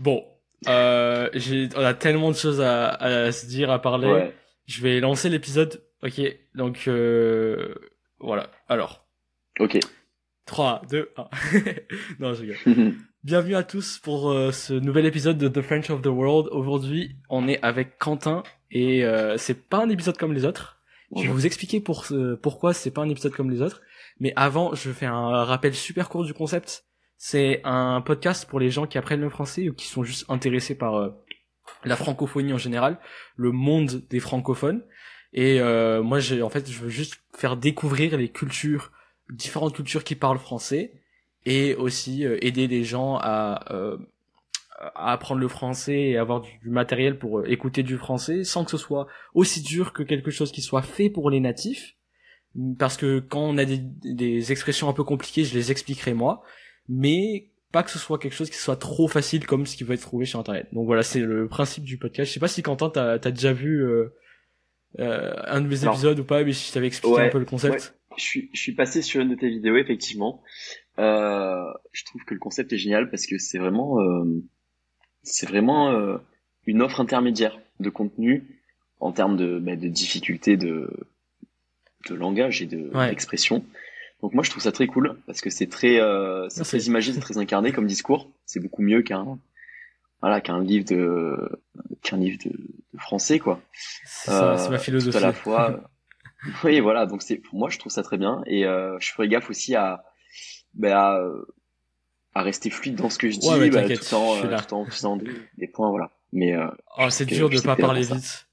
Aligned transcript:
Bon, 0.00 0.24
euh, 0.66 1.28
on 1.76 1.84
a 1.84 1.92
tellement 1.92 2.30
de 2.30 2.36
choses 2.36 2.62
à, 2.62 2.88
à 2.88 3.32
se 3.32 3.44
dire, 3.46 3.70
à 3.70 3.82
parler. 3.82 4.08
Ouais. 4.10 4.34
Je 4.66 4.80
vais 4.82 4.98
lancer 4.98 5.28
l'épisode. 5.28 5.82
Ok, 6.02 6.20
donc 6.54 6.84
euh, 6.88 7.74
voilà. 8.18 8.50
Alors, 8.66 9.06
Ok. 9.58 9.78
3, 10.46 10.80
2, 10.90 11.10
1. 11.18 11.28
non, 12.18 12.32
je 12.32 12.40
rigole. 12.40 12.94
Bienvenue 13.24 13.54
à 13.56 13.62
tous 13.62 13.98
pour 13.98 14.30
euh, 14.30 14.52
ce 14.52 14.72
nouvel 14.72 15.04
épisode 15.04 15.36
de 15.36 15.48
The 15.48 15.60
French 15.60 15.90
of 15.90 16.00
the 16.00 16.06
World. 16.06 16.48
Aujourd'hui, 16.50 17.16
on 17.28 17.46
est 17.46 17.62
avec 17.62 17.98
Quentin 17.98 18.42
et 18.70 19.04
euh, 19.04 19.36
c'est 19.36 19.68
pas 19.68 19.84
un 19.84 19.90
épisode 19.90 20.16
comme 20.16 20.32
les 20.32 20.46
autres. 20.46 20.78
Je 21.14 21.22
vais 21.22 21.28
vous 21.28 21.44
expliquer 21.44 21.80
pour 21.80 22.06
ce- 22.06 22.36
pourquoi 22.36 22.72
c'est 22.72 22.90
pas 22.90 23.02
un 23.02 23.08
épisode 23.10 23.32
comme 23.32 23.50
les 23.50 23.60
autres. 23.60 23.82
Mais 24.18 24.32
avant, 24.36 24.74
je 24.74 24.90
fais 24.92 25.04
un 25.06 25.44
rappel 25.44 25.74
super 25.74 26.08
court 26.08 26.24
du 26.24 26.32
concept. 26.32 26.86
C'est 27.22 27.60
un 27.64 28.00
podcast 28.00 28.48
pour 28.48 28.58
les 28.58 28.70
gens 28.70 28.86
qui 28.86 28.96
apprennent 28.96 29.20
le 29.20 29.28
français 29.28 29.68
ou 29.68 29.74
qui 29.74 29.86
sont 29.86 30.02
juste 30.02 30.24
intéressés 30.30 30.74
par 30.74 30.94
euh, 30.94 31.10
la 31.84 31.94
francophonie 31.94 32.54
en 32.54 32.58
général, 32.58 32.98
le 33.36 33.52
monde 33.52 34.02
des 34.08 34.20
francophones. 34.20 34.82
Et 35.34 35.60
euh, 35.60 36.02
moi, 36.02 36.18
j'ai 36.18 36.40
en 36.40 36.48
fait, 36.48 36.70
je 36.70 36.78
veux 36.78 36.88
juste 36.88 37.20
faire 37.36 37.58
découvrir 37.58 38.16
les 38.16 38.30
cultures, 38.30 38.90
différentes 39.28 39.74
cultures 39.74 40.02
qui 40.02 40.14
parlent 40.14 40.38
français, 40.38 40.92
et 41.44 41.74
aussi 41.74 42.24
euh, 42.24 42.38
aider 42.40 42.66
les 42.66 42.84
gens 42.84 43.18
à, 43.20 43.66
euh, 43.70 43.98
à 44.78 45.12
apprendre 45.12 45.42
le 45.42 45.48
français 45.48 46.00
et 46.00 46.16
avoir 46.16 46.40
du, 46.40 46.70
matériel 46.70 47.18
pour 47.18 47.46
écouter 47.46 47.82
du 47.82 47.98
français, 47.98 48.44
sans 48.44 48.64
que 48.64 48.70
ce 48.70 48.78
soit 48.78 49.08
aussi 49.34 49.60
dur 49.60 49.92
que 49.92 50.02
quelque 50.02 50.30
chose 50.30 50.52
qui 50.52 50.62
soit 50.62 50.80
fait 50.80 51.10
pour 51.10 51.28
les 51.28 51.40
natifs. 51.40 51.96
Parce 52.78 52.96
que 52.96 53.18
quand 53.18 53.42
on 53.42 53.58
a 53.58 53.66
des 53.66 54.52
expressions 54.52 54.88
un 54.88 54.94
peu 54.94 55.04
compliquées, 55.04 55.44
je 55.44 55.54
les 55.54 55.70
expliquerai 55.70 56.14
moi, 56.14 56.42
mais 56.90 57.46
pas 57.72 57.84
que 57.84 57.90
ce 57.90 58.00
soit 58.00 58.18
quelque 58.18 58.34
chose 58.34 58.50
qui 58.50 58.56
soit 58.56 58.76
trop 58.76 59.06
facile 59.06 59.46
comme 59.46 59.64
ce 59.64 59.76
qui 59.76 59.84
peut 59.84 59.92
être 59.92 60.00
trouvé 60.00 60.26
sur 60.26 60.40
internet. 60.40 60.66
Donc 60.72 60.86
voilà, 60.86 61.04
c'est 61.04 61.20
le 61.20 61.46
principe 61.46 61.84
du 61.84 61.96
podcast. 61.98 62.28
Je 62.28 62.34
sais 62.34 62.40
pas 62.40 62.48
si 62.48 62.62
Quentin 62.62 62.90
t'as 62.90 63.12
as 63.12 63.30
déjà 63.30 63.52
vu 63.52 63.84
euh, 63.84 64.12
euh, 64.98 65.32
un 65.46 65.60
de 65.60 65.68
mes 65.68 65.84
épisodes 65.84 66.18
ou 66.18 66.24
pas, 66.24 66.42
mais 66.42 66.52
je 66.52 66.72
t'avais 66.72 66.88
expliqué 66.88 67.14
ouais, 67.14 67.26
un 67.28 67.30
peu 67.30 67.38
le 67.38 67.44
concept. 67.44 67.94
Je 68.16 68.22
suis, 68.22 68.50
je 68.52 68.60
suis 68.60 68.72
passé 68.72 69.02
sur 69.02 69.20
une 69.20 69.30
de 69.30 69.36
tes 69.36 69.48
vidéos, 69.48 69.76
effectivement. 69.76 70.42
Euh, 70.98 71.62
je 71.92 72.04
trouve 72.04 72.24
que 72.24 72.34
le 72.34 72.40
concept 72.40 72.72
est 72.72 72.76
génial 72.76 73.08
parce 73.08 73.24
que 73.26 73.38
c'est 73.38 73.58
vraiment, 73.58 74.00
euh, 74.00 74.24
c'est 75.22 75.48
vraiment 75.48 75.92
euh, 75.92 76.18
une 76.66 76.82
offre 76.82 77.00
intermédiaire 77.00 77.56
de 77.78 77.88
contenu 77.88 78.60
en 78.98 79.12
termes 79.12 79.36
de, 79.36 79.60
bah, 79.60 79.76
de 79.76 79.86
difficulté 79.88 80.56
de, 80.56 80.90
de 82.08 82.14
langage 82.14 82.62
et 82.62 82.66
de 82.66 82.90
Ouais. 82.92 83.10
d'expression. 83.10 83.64
Donc 84.22 84.34
moi 84.34 84.42
je 84.44 84.50
trouve 84.50 84.62
ça 84.62 84.72
très 84.72 84.86
cool 84.86 85.18
parce 85.26 85.40
que 85.40 85.48
c'est 85.50 85.66
très, 85.68 86.00
euh, 86.00 86.48
c'est 86.50 86.62
très 86.64 86.78
imagé, 86.80 87.12
c'est 87.12 87.20
très 87.20 87.38
incarné 87.38 87.72
comme 87.72 87.86
discours. 87.86 88.30
C'est 88.44 88.60
beaucoup 88.60 88.82
mieux 88.82 89.02
qu'un, 89.02 89.38
voilà, 90.20 90.40
qu'un 90.40 90.60
livre 90.62 90.84
de, 90.84 91.62
qu'un 92.02 92.18
livre 92.18 92.38
de, 92.44 92.50
de 92.50 92.98
français 92.98 93.38
quoi. 93.38 93.60
C'est 94.04 94.30
ça, 94.30 94.58
c'est 94.58 94.66
Euh, 94.68 94.70
ma 94.70 94.78
philosophie. 94.78 95.16
Tout 95.18 95.24
à 95.24 95.26
la 95.26 95.32
fois. 95.32 95.80
oui, 96.64 96.80
voilà. 96.80 97.06
Donc 97.06 97.22
c'est 97.22 97.36
pour 97.36 97.58
moi, 97.58 97.70
je 97.70 97.78
trouve 97.78 97.92
ça 97.92 98.02
très 98.02 98.18
bien 98.18 98.42
et 98.46 98.66
euh, 98.66 98.98
je 99.00 99.10
ferai 99.12 99.28
gaffe 99.28 99.48
aussi 99.48 99.74
à, 99.74 100.04
ben, 100.74 100.92
à, 100.92 101.18
à 102.34 102.42
rester 102.42 102.68
fluide 102.70 102.96
dans 102.96 103.08
ce 103.10 103.18
que 103.18 103.30
je 103.30 103.38
dis, 103.38 103.48
Ouais, 103.48 103.70
bah, 103.70 103.88
tout 103.88 104.14
en, 104.14 104.36
euh, 104.44 104.58
tout 104.58 104.74
en 104.74 104.84
faisant 104.84 105.16
des, 105.16 105.30
des 105.56 105.66
points, 105.66 105.88
voilà. 105.90 106.10
Mais 106.32 106.54
euh, 106.54 106.68
Oh, 106.98 107.08
c'est 107.10 107.24
dur 107.26 107.48
de 107.48 107.56
sais 107.56 107.62
pas 107.66 107.76
parler 107.76 108.02
vite. 108.02 108.46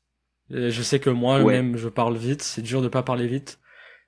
Euh, 0.52 0.70
Je 0.72 0.82
sais 0.82 1.00
que 1.00 1.10
moi 1.10 1.42
Ouais. 1.44 1.54
même 1.62 1.76
je 1.78 1.90
parle 1.90 2.16
vite, 2.16 2.42
c'est 2.42 2.62
dur 2.62 2.82
de 2.82 2.88
pas 2.88 3.04
parler 3.04 3.28
vite. 3.28 3.60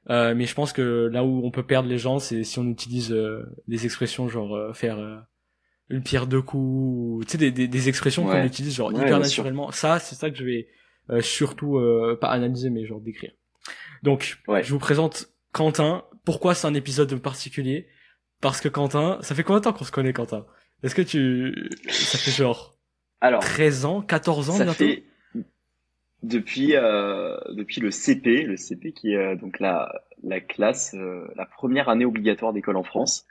Euh, 0.09 0.33
mais 0.33 0.45
je 0.45 0.55
pense 0.55 0.73
que 0.73 1.09
là 1.11 1.23
où 1.23 1.45
on 1.45 1.51
peut 1.51 1.65
perdre 1.65 1.89
les 1.89 1.97
gens, 1.97 2.19
c'est 2.19 2.43
si 2.43 2.57
on 2.59 2.67
utilise 2.69 3.11
euh, 3.11 3.43
des 3.67 3.85
expressions 3.85 4.27
genre 4.29 4.55
euh, 4.55 4.73
faire 4.73 4.97
euh, 4.97 5.17
une 5.89 6.01
pierre 6.01 6.25
deux 6.27 6.41
coups, 6.41 6.61
ou, 6.63 7.21
tu 7.25 7.31
sais 7.33 7.37
des, 7.37 7.51
des, 7.51 7.67
des 7.67 7.89
expressions 7.89 8.25
qu'on 8.25 8.43
utilise 8.43 8.75
genre 8.75 8.89
Ouais, 8.89 8.95
hyper 8.95 9.25
sûr. 9.25 9.43
naturellement. 9.43 9.71
Ça, 9.71 9.99
c'est 9.99 10.15
ça 10.15 10.29
que 10.31 10.37
je 10.37 10.43
vais 10.45 10.67
euh, 11.09 11.21
surtout 11.21 11.77
euh, 11.77 12.17
pas 12.19 12.29
analyser 12.29 12.69
mais 12.69 12.85
genre 12.85 13.01
décrire. 13.01 13.31
Donc, 14.03 14.39
Ouais. 14.47 14.63
je 14.63 14.71
vous 14.71 14.79
présente 14.79 15.29
Quentin. 15.51 16.05
Pourquoi 16.25 16.55
c'est 16.55 16.67
un 16.67 16.73
épisode 16.73 17.13
particulier? 17.19 17.87
Parce 18.41 18.61
que 18.61 18.69
Quentin, 18.69 19.17
ça 19.21 19.35
fait 19.35 19.43
combien 19.43 19.59
de 19.59 19.63
temps 19.65 19.73
qu'on 19.73 19.83
se 19.85 19.91
connaît 19.91 20.13
Quentin? 20.13 20.45
Est-ce 20.83 20.95
que 20.95 21.01
tu 21.01 21.69
ça 21.89 22.17
fait 22.17 22.31
genre 22.31 22.77
alors, 23.21 23.41
13 23.41 23.83
ans, 23.85 24.01
14 24.01 24.49
ans 24.49 24.53
ça 24.53 24.63
bientôt? 24.63 24.77
fait 24.77 25.03
depuis 26.23 26.75
euh, 26.75 27.37
depuis 27.51 27.81
le 27.81 27.91
CP, 27.91 28.43
le 28.43 28.57
CP 28.57 28.91
qui 28.91 29.13
est 29.13 29.17
euh, 29.17 29.35
donc 29.35 29.59
la 29.59 29.91
la 30.23 30.39
classe, 30.41 30.93
euh, 30.95 31.27
la 31.35 31.45
première 31.45 31.87
année 31.89 32.05
obligatoire 32.05 32.53
d'école 32.53 32.77
en 32.77 32.83
France. 32.83 33.25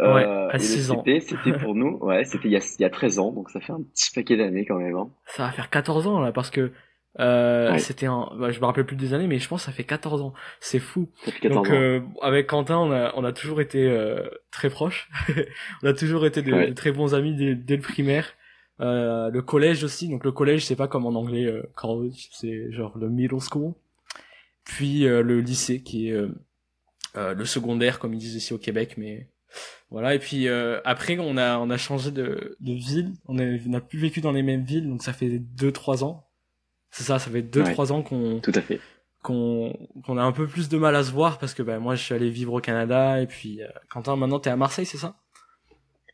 Euh, 0.00 0.14
Ouais, 0.14 0.24
à 0.24 0.48
et 0.54 0.58
le 0.58 0.58
six 0.64 0.90
ans. 0.90 1.04
CP, 1.04 1.20
c'était 1.20 1.52
pour 1.58 1.74
nous, 1.74 1.98
ouais, 2.00 2.24
c'était 2.24 2.48
il 2.48 2.52
y 2.52 2.56
a 2.56 2.60
il 2.78 2.82
y 2.82 2.84
a 2.84 2.90
13 2.90 3.18
ans, 3.18 3.30
donc 3.32 3.50
ça 3.50 3.60
fait 3.60 3.72
un 3.72 3.82
petit 3.82 4.10
paquet 4.14 4.36
d'années 4.36 4.64
quand 4.64 4.78
même. 4.78 4.96
Hein. 4.96 5.10
Ça 5.26 5.44
va 5.44 5.52
faire 5.52 5.68
14 5.70 6.06
ans 6.06 6.18
là 6.20 6.32
parce 6.32 6.50
que 6.50 6.72
euh, 7.20 7.72
Ouais. 7.72 7.78
c'était 7.78 8.06
un 8.06 8.30
bah, 8.38 8.50
je 8.50 8.58
me 8.58 8.64
rappelle 8.64 8.86
plus 8.86 8.96
des 8.96 9.12
années 9.12 9.26
mais 9.26 9.38
je 9.38 9.46
pense 9.46 9.60
que 9.60 9.66
ça 9.66 9.72
fait 9.72 9.84
14 9.84 10.22
ans. 10.22 10.32
C'est 10.60 10.78
fou. 10.78 11.10
Ça 11.26 11.30
fait 11.30 11.40
14 11.40 11.68
Donc 11.68 11.70
euh, 11.76 12.00
avec 12.22 12.46
Quentin, 12.46 12.78
on 12.78 12.90
a 12.90 13.12
on 13.16 13.22
a 13.22 13.32
toujours 13.32 13.60
été 13.60 13.86
euh, 13.86 14.26
très 14.50 14.70
proches. 14.70 15.10
on 15.82 15.86
a 15.88 15.92
toujours 15.92 16.24
été 16.24 16.40
de, 16.40 16.52
Ouais. 16.52 16.68
de 16.68 16.72
très 16.74 16.90
bons 16.90 17.14
amis 17.14 17.36
dès, 17.36 17.54
dès 17.54 17.76
le 17.76 17.82
primaire. 17.82 18.32
Euh, 18.82 19.30
le 19.30 19.42
collège 19.42 19.84
aussi. 19.84 20.08
Donc 20.08 20.24
le 20.24 20.32
collège, 20.32 20.66
c'est 20.66 20.76
pas 20.76 20.88
comme 20.88 21.06
en 21.06 21.14
anglais 21.14 21.44
euh, 21.46 21.62
college, 21.74 22.28
c'est 22.32 22.72
genre 22.72 22.96
le 22.98 23.08
middle 23.08 23.40
school. 23.40 23.72
Puis 24.64 25.06
euh, 25.06 25.22
le 25.22 25.40
lycée 25.40 25.82
qui 25.82 26.08
est 26.08 26.12
euh, 26.12 26.28
euh, 27.16 27.34
le 27.34 27.44
secondaire 27.44 27.98
comme 27.98 28.12
ils 28.14 28.18
disent 28.18 28.34
ici 28.36 28.52
au 28.54 28.58
Québec 28.58 28.94
mais 28.96 29.28
voilà 29.90 30.14
et 30.14 30.18
puis 30.18 30.48
euh, 30.48 30.80
après 30.84 31.18
on 31.18 31.36
a 31.36 31.58
on 31.58 31.68
a 31.68 31.76
changé 31.76 32.10
de, 32.10 32.56
de 32.60 32.72
ville 32.72 33.12
on 33.28 33.38
a 33.38 33.42
on 33.68 33.74
a 33.74 33.80
plus 33.80 33.98
vécu 33.98 34.20
dans 34.22 34.32
les 34.32 34.42
mêmes 34.42 34.62
villes 34.64 34.88
donc 34.88 35.02
ça 35.02 35.12
fait 35.12 35.38
deux 35.38 35.72
trois 35.72 36.04
ans 36.04 36.26
c'est 36.90 37.02
ça 37.04 37.18
ça 37.18 37.30
fait 37.30 37.42
deux 37.42 37.62
Ouais. 37.62 37.72
trois 37.72 37.92
ans 37.92 38.02
qu'on 38.02 38.40
Tout 38.40 38.52
à 38.54 38.62
fait. 38.62 38.80
qu'on 39.22 39.76
qu'on 40.04 40.16
a 40.16 40.22
un 40.22 40.32
peu 40.32 40.46
plus 40.46 40.68
de 40.70 40.78
mal 40.78 40.96
à 40.96 41.02
se 41.04 41.10
voir 41.10 41.38
parce 41.38 41.52
que 41.54 41.62
ben 41.62 41.80
moi 41.80 41.96
je 41.96 42.02
suis 42.02 42.14
allé 42.14 42.30
vivre 42.30 42.54
au 42.54 42.60
Canada 42.60 43.20
et 43.20 43.26
puis 43.26 43.62
euh, 43.62 43.68
Quentin 43.90 44.16
maintenant 44.16 44.38
t'es 44.40 44.48
à 44.50 44.56
Marseille 44.56 44.86
c'est 44.86 44.96
ça? 44.96 45.16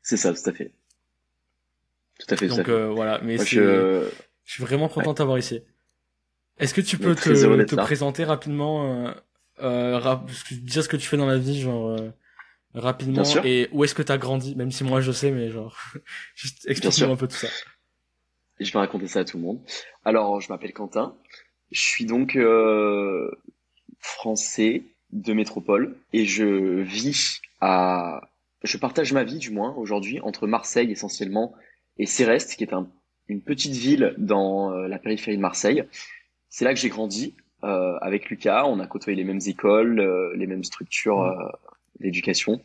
C'est 0.03 0.17
ça, 0.17 0.33
tout 0.33 0.49
à 0.51 0.53
fait. 0.53 0.73
Tout 2.19 2.35
à 2.35 2.37
fait, 2.37 2.49
donc 2.49 2.69
euh, 2.69 2.89
voilà 2.89 3.21
mais 3.23 3.37
Moi, 3.37 3.45
je... 3.45 4.09
je 4.45 4.53
suis 4.53 4.63
vraiment 4.63 4.89
content 4.89 5.13
de 5.13 5.17
t'avoir 5.19 5.39
ici. 5.39 5.63
Est-ce 6.59 6.75
que 6.75 6.81
tu 6.81 6.99
peux 6.99 7.15
te, 7.15 7.65
te 7.65 7.75
présenter 7.77 8.25
rapidement 8.25 9.07
euh, 9.07 9.13
euh, 9.61 9.99
rap- 9.99 10.29
dire 10.51 10.83
ce 10.83 10.89
que 10.89 10.97
tu 10.97 11.07
fais 11.07 11.17
dans 11.17 11.27
la 11.27 11.39
vie 11.39 11.61
genre 11.61 11.91
euh, 11.91 12.11
rapidement 12.75 13.23
et 13.45 13.69
où 13.73 13.85
est-ce 13.85 13.95
que 13.95 14.03
t'as 14.03 14.19
grandi? 14.19 14.57
Même 14.57 14.73
si 14.73 14.83
moi 14.85 15.01
je 15.01 15.13
sais 15.13 15.31
mais 15.31 15.51
genre 15.51 15.77
juste 16.35 16.67
explique-moi 16.69 17.11
un 17.11 17.17
peu 17.17 17.29
tout 17.29 17.37
ça. 17.37 17.49
Je 18.61 18.73
vais 18.73 18.79
raconter 18.81 19.07
ça 19.07 19.21
à 19.21 19.25
tout 19.25 19.37
le 19.37 19.45
monde. 19.45 19.61
Alors, 20.05 20.41
je 20.41 20.49
m'appelle 20.49 20.73
Quentin. 20.73 21.15
Je 21.71 21.81
suis 21.81 22.07
donc 22.07 22.35
euh, 22.35 23.31
français 24.01 24.83
de 25.13 25.33
métropole 25.33 25.97
et 26.13 26.27
je 26.27 26.81
vis 26.81 27.41
à... 27.61 28.23
Je 28.65 28.77
partage 28.77 29.13
ma 29.13 29.23
vie, 29.23 29.39
du 29.39 29.51
moins, 29.51 29.73
aujourd'hui, 29.77 30.19
entre 30.21 30.49
Marseille 30.49 30.91
essentiellement 30.91 31.55
et 31.99 32.07
Céreste, 32.07 32.57
qui 32.57 32.65
est 32.65 32.73
un- 32.73 32.89
une 33.29 33.43
petite 33.43 33.75
ville 33.75 34.15
dans 34.19 34.73
euh, 34.73 34.89
la 34.89 34.99
périphérie 34.99 35.37
de 35.37 35.43
Marseille. 35.43 35.85
C'est 36.49 36.65
là 36.65 36.73
que 36.75 36.81
j'ai 36.81 36.89
grandi 36.89 37.35
euh, 37.65 37.99
avec 38.01 38.31
Lucas. 38.31 38.65
On 38.67 38.81
a 38.81 38.87
côtoyé 38.87 39.17
les 39.17 39.25
mêmes 39.25 39.41
écoles, 39.47 40.01
euh, 40.01 40.35
les 40.37 40.47
mêmes 40.47 40.65
structures 40.65 41.23
euh, 41.23 41.35
d'éducation. 42.01 42.63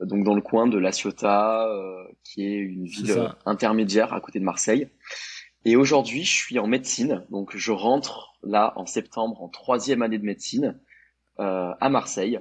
Donc 0.00 0.24
dans 0.24 0.34
le 0.34 0.40
coin 0.42 0.66
de 0.66 0.78
La 0.78 0.90
Ciotat, 0.92 1.66
euh, 1.68 2.04
qui 2.24 2.44
est 2.44 2.56
une 2.56 2.84
ville 2.86 3.06
euh, 3.12 3.28
intermédiaire 3.46 4.12
à 4.12 4.20
côté 4.20 4.38
de 4.40 4.44
Marseille. 4.44 4.88
Et 5.64 5.76
aujourd'hui, 5.76 6.24
je 6.24 6.34
suis 6.34 6.58
en 6.58 6.66
médecine, 6.66 7.24
donc 7.30 7.56
je 7.56 7.70
rentre 7.70 8.32
là 8.42 8.72
en 8.76 8.84
septembre 8.84 9.40
en 9.42 9.48
troisième 9.48 10.02
année 10.02 10.18
de 10.18 10.24
médecine 10.24 10.78
euh, 11.38 11.72
à 11.80 11.88
Marseille, 11.88 12.40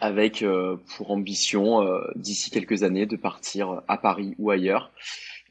avec 0.00 0.42
euh, 0.42 0.76
pour 0.96 1.10
ambition 1.10 1.82
euh, 1.82 2.00
d'ici 2.16 2.50
quelques 2.50 2.82
années 2.82 3.06
de 3.06 3.16
partir 3.16 3.82
à 3.88 3.98
Paris 3.98 4.34
ou 4.38 4.50
ailleurs 4.50 4.90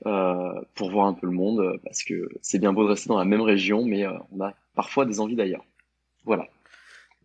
pour 0.03 0.91
voir 0.91 1.07
un 1.07 1.13
peu 1.13 1.27
le 1.27 1.33
monde, 1.33 1.59
euh, 1.59 1.77
parce 1.83 2.03
que 2.03 2.29
c'est 2.41 2.59
bien 2.59 2.73
beau 2.73 2.83
de 2.83 2.89
rester 2.89 3.09
dans 3.09 3.17
la 3.17 3.25
même 3.25 3.41
région, 3.41 3.85
mais 3.85 4.05
euh, 4.05 4.11
on 4.31 4.41
a 4.41 4.53
parfois 4.75 5.05
des 5.05 5.19
envies 5.19 5.35
d'ailleurs. 5.35 5.65
Voilà. 6.25 6.47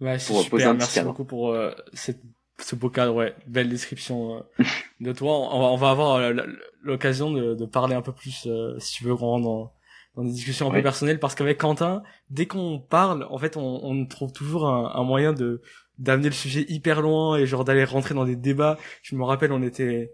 Ouais, 0.00 0.18
c'est 0.18 0.32
super. 0.34 0.74
Merci 0.74 1.00
beaucoup 1.02 1.24
pour 1.24 1.50
euh, 1.50 1.72
cette, 1.92 2.20
ce 2.60 2.76
beau 2.76 2.90
cadre. 2.90 3.14
Ouais, 3.14 3.34
belle 3.46 3.68
description 3.68 4.44
euh, 4.60 4.64
de 5.00 5.12
toi. 5.12 5.54
On 5.54 5.60
va, 5.60 5.66
on 5.66 5.76
va 5.76 5.90
avoir 5.90 6.16
euh, 6.16 6.34
l'occasion 6.82 7.30
de, 7.30 7.54
de 7.54 7.66
parler 7.66 7.94
un 7.94 8.02
peu 8.02 8.12
plus, 8.12 8.46
euh, 8.46 8.78
si 8.78 8.94
tu 8.94 9.04
veux, 9.04 9.12
rentre 9.12 9.44
dans, 9.44 9.72
dans 10.16 10.24
des 10.24 10.32
discussions 10.32 10.68
un 10.68 10.72
peu 10.74 10.82
personnelles, 10.82 11.18
parce 11.20 11.34
qu'avec 11.34 11.58
Quentin, 11.58 12.02
dès 12.30 12.46
qu'on 12.46 12.78
parle, 12.78 13.26
en 13.30 13.38
fait, 13.38 13.56
on, 13.56 13.84
on 13.84 14.06
trouve 14.06 14.32
toujours 14.32 14.68
un, 14.68 14.92
un 14.94 15.02
moyen 15.04 15.32
de 15.32 15.62
d'amener 15.98 16.28
le 16.28 16.34
sujet 16.34 16.64
hyper 16.68 17.02
loin 17.02 17.36
et 17.36 17.44
genre 17.44 17.64
d'aller 17.64 17.82
rentrer 17.82 18.14
dans 18.14 18.24
des 18.24 18.36
débats. 18.36 18.78
Je 19.02 19.16
me 19.16 19.24
rappelle, 19.24 19.50
on 19.50 19.62
était 19.62 20.12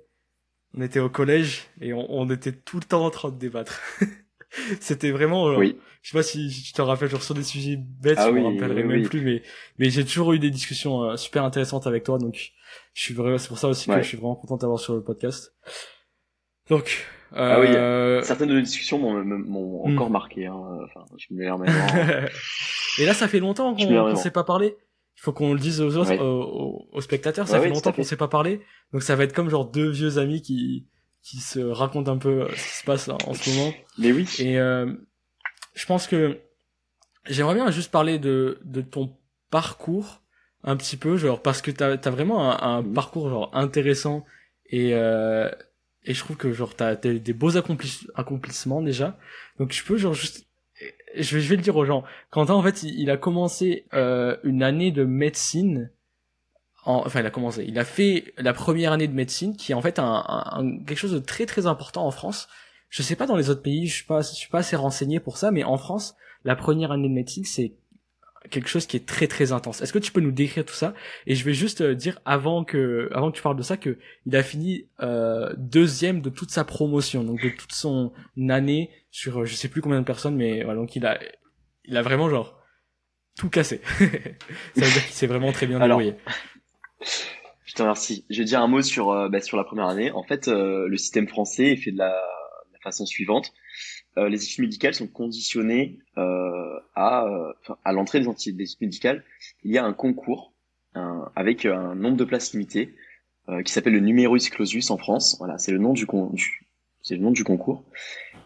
on 0.76 0.82
était 0.82 1.00
au 1.00 1.08
collège 1.08 1.64
et 1.80 1.92
on, 1.92 2.06
on 2.10 2.28
était 2.30 2.52
tout 2.52 2.78
le 2.78 2.84
temps 2.84 3.04
en 3.04 3.10
train 3.10 3.30
de 3.30 3.38
débattre. 3.38 3.80
C'était 4.80 5.10
vraiment 5.10 5.48
genre, 5.50 5.58
Oui. 5.58 5.76
je 6.02 6.10
sais 6.10 6.16
pas 6.18 6.22
si 6.22 6.48
je 6.50 6.72
te 6.72 6.80
rappelle 6.80 7.08
genre 7.10 7.22
sur 7.22 7.34
des 7.34 7.42
sujets 7.42 7.76
bêtes, 7.76 8.18
Ah 8.20 8.26
je 8.28 8.32
me 8.32 8.40
oui, 8.40 8.54
rappellerai 8.54 8.82
oui, 8.84 8.88
même 9.00 9.02
plus, 9.08 9.20
mais 9.22 9.42
mais 9.78 9.90
j'ai 9.90 10.04
toujours 10.04 10.32
eu 10.32 10.38
des 10.38 10.50
discussions 10.50 11.02
euh, 11.02 11.16
super 11.16 11.42
intéressantes 11.44 11.86
avec 11.88 12.04
toi, 12.04 12.18
donc 12.18 12.52
je 12.92 13.02
suis 13.02 13.14
vraiment, 13.14 13.36
c'est 13.38 13.48
pour 13.48 13.58
ça 13.58 13.66
aussi 13.68 13.88
que 13.90 13.96
je 14.00 14.06
suis 14.06 14.16
vraiment 14.16 14.36
content 14.36 14.56
d'avoir 14.56 14.78
sur 14.78 14.94
le 14.94 15.02
podcast. 15.02 15.54
Donc, 16.70 17.04
Ah 17.32 17.58
oui, 17.60 17.66
euh... 17.68 18.22
Certaines 18.22 18.48
de 18.48 18.54
nos 18.54 18.60
discussions 18.60 18.98
m'ont 18.98 19.88
Hmm. 19.88 19.92
encore 19.92 20.10
marqué. 20.10 20.46
Hein. 20.46 20.78
Enfin, 20.84 21.04
je 21.18 21.26
me 21.34 21.40
mets 21.40 21.50
maintenant. 21.50 22.28
Et 23.00 23.06
là, 23.06 23.12
ça 23.12 23.26
fait 23.26 23.40
longtemps 23.40 23.74
qu'on 23.74 23.82
me 23.82 23.86
vraiment. 23.98 24.14
s'est 24.16 24.30
pas 24.30 24.44
parlé. 24.44 24.76
Il 25.16 25.20
faut 25.20 25.32
qu'on 25.32 25.52
le 25.54 25.60
dise 25.60 25.80
aux 25.80 25.96
autres, 25.96 26.10
Ouais. 26.10 26.18
aux, 26.20 27.00
spectateurs. 27.00 27.46
Ça 27.48 27.58
Ouais, 27.58 27.64
fait 27.68 27.74
longtemps 27.74 27.92
qu'on 27.92 28.02
s'est 28.02 28.16
pas 28.16 28.28
parlé. 28.28 28.60
Donc 28.92 29.02
ça 29.02 29.16
va 29.16 29.24
être 29.24 29.32
comme 29.32 29.48
genre 29.48 29.64
deux 29.70 29.90
vieux 29.90 30.18
amis 30.18 30.42
qui 30.42 30.86
qui 31.22 31.38
se 31.38 31.58
racontent 31.60 32.12
un 32.12 32.18
peu 32.18 32.42
euh, 32.42 32.48
ce 32.50 32.54
qui 32.54 32.76
se 32.80 32.84
passe 32.84 33.08
en 33.08 33.32
ce 33.32 33.48
moment. 33.50 33.72
Mais 33.98 34.12
oui. 34.12 34.28
Et 34.40 34.58
euh, 34.58 34.92
je 35.74 35.86
pense 35.86 36.06
que 36.06 36.38
j'aimerais 37.26 37.54
bien 37.54 37.70
juste 37.70 37.90
parler 37.90 38.18
de 38.18 38.58
de 38.64 38.80
ton 38.82 39.16
parcours 39.50 40.20
un 40.64 40.76
petit 40.76 40.96
peu, 40.96 41.16
genre 41.16 41.40
parce 41.40 41.62
que 41.62 41.70
t'as 41.70 41.92
as 41.92 42.10
vraiment 42.10 42.50
un, 42.52 42.78
un 42.78 42.82
Mhm. 42.82 42.92
parcours 42.94 43.28
genre 43.30 43.50
intéressant 43.54 44.24
et 44.66 44.94
euh, 44.94 45.50
et 46.04 46.12
je 46.12 46.20
trouve 46.20 46.36
que 46.36 46.52
genre 46.52 46.74
t'as 46.74 46.96
eu 47.04 47.20
des 47.20 47.32
beaux 47.32 47.56
accomplis- 47.56 48.06
accomplissements 48.14 48.82
déjà. 48.82 49.16
Donc 49.58 49.72
je 49.72 49.82
peux 49.84 49.96
genre 49.96 50.12
juste 50.14 50.46
je 51.16 51.36
vais, 51.36 51.42
je 51.42 51.48
vais 51.48 51.56
le 51.56 51.62
dire 51.62 51.76
aux 51.76 51.84
gens. 51.84 52.04
Quentin, 52.30 52.54
en 52.54 52.62
fait, 52.62 52.82
il, 52.82 52.98
il 53.00 53.10
a 53.10 53.16
commencé 53.16 53.86
euh, 53.94 54.36
une 54.44 54.62
année 54.62 54.90
de 54.92 55.04
médecine. 55.04 55.90
En, 56.84 57.02
enfin, 57.06 57.20
il 57.20 57.26
a 57.26 57.30
commencé. 57.30 57.64
Il 57.66 57.78
a 57.78 57.84
fait 57.84 58.34
la 58.38 58.52
première 58.52 58.92
année 58.92 59.08
de 59.08 59.14
médecine, 59.14 59.56
qui 59.56 59.72
est 59.72 59.74
en 59.74 59.82
fait 59.82 59.98
un- 59.98 60.24
un- 60.26 60.78
quelque 60.84 60.98
chose 60.98 61.12
de 61.12 61.18
très 61.18 61.46
très 61.46 61.66
important 61.66 62.06
en 62.06 62.10
France. 62.10 62.48
Je 62.90 63.02
sais 63.02 63.16
pas 63.16 63.26
dans 63.26 63.36
les 63.36 63.50
autres 63.50 63.62
pays, 63.62 63.86
je 63.86 63.94
suis 63.94 64.04
pas, 64.04 64.20
je 64.20 64.34
suis 64.34 64.50
pas 64.50 64.58
assez 64.58 64.76
renseigné 64.76 65.18
pour 65.20 65.36
ça, 65.36 65.50
mais 65.50 65.64
en 65.64 65.78
France, 65.78 66.14
la 66.44 66.54
première 66.56 66.92
année 66.92 67.08
de 67.08 67.14
médecine, 67.14 67.44
c'est 67.44 67.72
quelque 68.50 68.68
chose 68.68 68.86
qui 68.86 68.96
est 68.96 69.06
très 69.06 69.26
très 69.26 69.52
intense. 69.52 69.80
Est-ce 69.82 69.92
que 69.92 69.98
tu 69.98 70.12
peux 70.12 70.20
nous 70.20 70.32
décrire 70.32 70.64
tout 70.64 70.74
ça? 70.74 70.94
Et 71.26 71.34
je 71.34 71.44
vais 71.44 71.54
juste 71.54 71.80
euh, 71.80 71.94
dire 71.94 72.20
avant 72.24 72.64
que 72.64 73.08
avant 73.12 73.30
que 73.30 73.36
tu 73.36 73.42
parles 73.42 73.56
de 73.56 73.62
ça 73.62 73.76
que 73.76 73.98
il 74.26 74.36
a 74.36 74.42
fini 74.42 74.86
euh, 75.00 75.52
deuxième 75.56 76.20
de 76.20 76.30
toute 76.30 76.50
sa 76.50 76.64
promotion, 76.64 77.24
donc 77.24 77.42
de 77.42 77.50
toute 77.50 77.72
son 77.72 78.12
année 78.48 78.90
sur 79.10 79.42
euh, 79.42 79.44
je 79.44 79.54
sais 79.54 79.68
plus 79.68 79.80
combien 79.80 80.00
de 80.00 80.04
personnes, 80.04 80.36
mais 80.36 80.62
voilà, 80.62 80.80
donc 80.80 80.96
il 80.96 81.06
a 81.06 81.18
il 81.84 81.96
a 81.96 82.02
vraiment 82.02 82.28
genre 82.28 82.58
tout 83.36 83.50
cassé. 83.50 83.80
ça 83.98 84.04
veut 84.04 84.92
dire 84.92 85.04
qu'il 85.04 85.14
s'est 85.14 85.26
vraiment 85.26 85.52
très 85.52 85.66
bien 85.66 85.80
débrouillé. 85.80 86.14
Je 87.74 87.78
te 87.78 87.82
remercie. 87.82 88.24
Je 88.30 88.38
vais 88.38 88.44
dire 88.44 88.60
un 88.60 88.68
mot 88.68 88.82
sur 88.82 89.10
euh, 89.10 89.28
bah, 89.28 89.40
sur 89.40 89.56
la 89.56 89.64
première 89.64 89.86
année. 89.86 90.12
En 90.12 90.22
fait, 90.22 90.46
euh, 90.46 90.86
le 90.86 90.96
système 90.96 91.26
français 91.26 91.72
est 91.72 91.76
fait 91.76 91.90
de 91.90 91.98
la, 91.98 92.10
de 92.10 92.72
la 92.72 92.78
façon 92.78 93.04
suivante. 93.04 93.52
Euh, 94.18 94.28
les 94.28 94.42
études 94.44 94.62
médicales 94.64 94.94
sont 94.94 95.06
conditionnées 95.08 95.98
euh, 96.18 96.78
à 96.94 97.24
euh, 97.26 97.52
à 97.84 97.92
l'entrée 97.92 98.20
des 98.20 98.30
études 98.30 98.80
médicales. 98.80 99.24
Il 99.64 99.72
y 99.72 99.78
a 99.78 99.84
un 99.84 99.92
concours 99.92 100.52
un- 100.94 101.30
avec 101.34 101.66
un 101.66 101.94
nombre 101.94 102.16
de 102.16 102.24
places 102.24 102.52
limitées 102.52 102.94
euh, 103.48 103.62
qui 103.62 103.72
s'appelle 103.72 103.92
le 103.94 104.00
numerus 104.00 104.48
clausus 104.50 104.90
en 104.90 104.98
France. 104.98 105.36
Voilà, 105.38 105.58
c'est 105.58 105.72
le 105.72 105.78
nom 105.78 105.92
du, 105.92 106.06
du 106.32 106.66
c'est 107.02 107.16
le 107.16 107.22
nom 107.22 107.30
du 107.32 107.44
concours. 107.44 107.84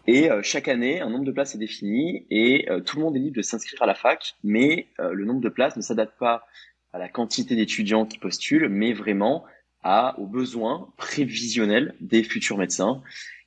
Et 0.07 0.31
euh, 0.31 0.41
chaque 0.43 0.67
année, 0.67 1.01
un 1.01 1.09
nombre 1.09 1.25
de 1.25 1.31
places 1.31 1.55
est 1.55 1.59
défini 1.59 2.25
et 2.29 2.69
euh, 2.69 2.81
tout 2.81 2.97
le 2.97 3.03
monde 3.03 3.15
est 3.15 3.19
libre 3.19 3.37
de 3.37 3.41
s'inscrire 3.41 3.81
à 3.83 3.85
la 3.85 3.93
fac, 3.95 4.35
mais 4.43 4.87
euh, 4.99 5.13
le 5.13 5.25
nombre 5.25 5.41
de 5.41 5.49
places 5.49 5.77
ne 5.77 5.81
s'adapte 5.81 6.17
pas 6.19 6.45
à 6.93 6.99
la 6.99 7.09
quantité 7.09 7.55
d'étudiants 7.55 8.05
qui 8.05 8.17
postulent, 8.17 8.67
mais 8.69 8.93
vraiment 8.93 9.45
à, 9.83 10.19
aux 10.19 10.25
besoins 10.27 10.91
prévisionnels 10.97 11.95
des 12.01 12.23
futurs 12.23 12.57
médecins. 12.57 13.01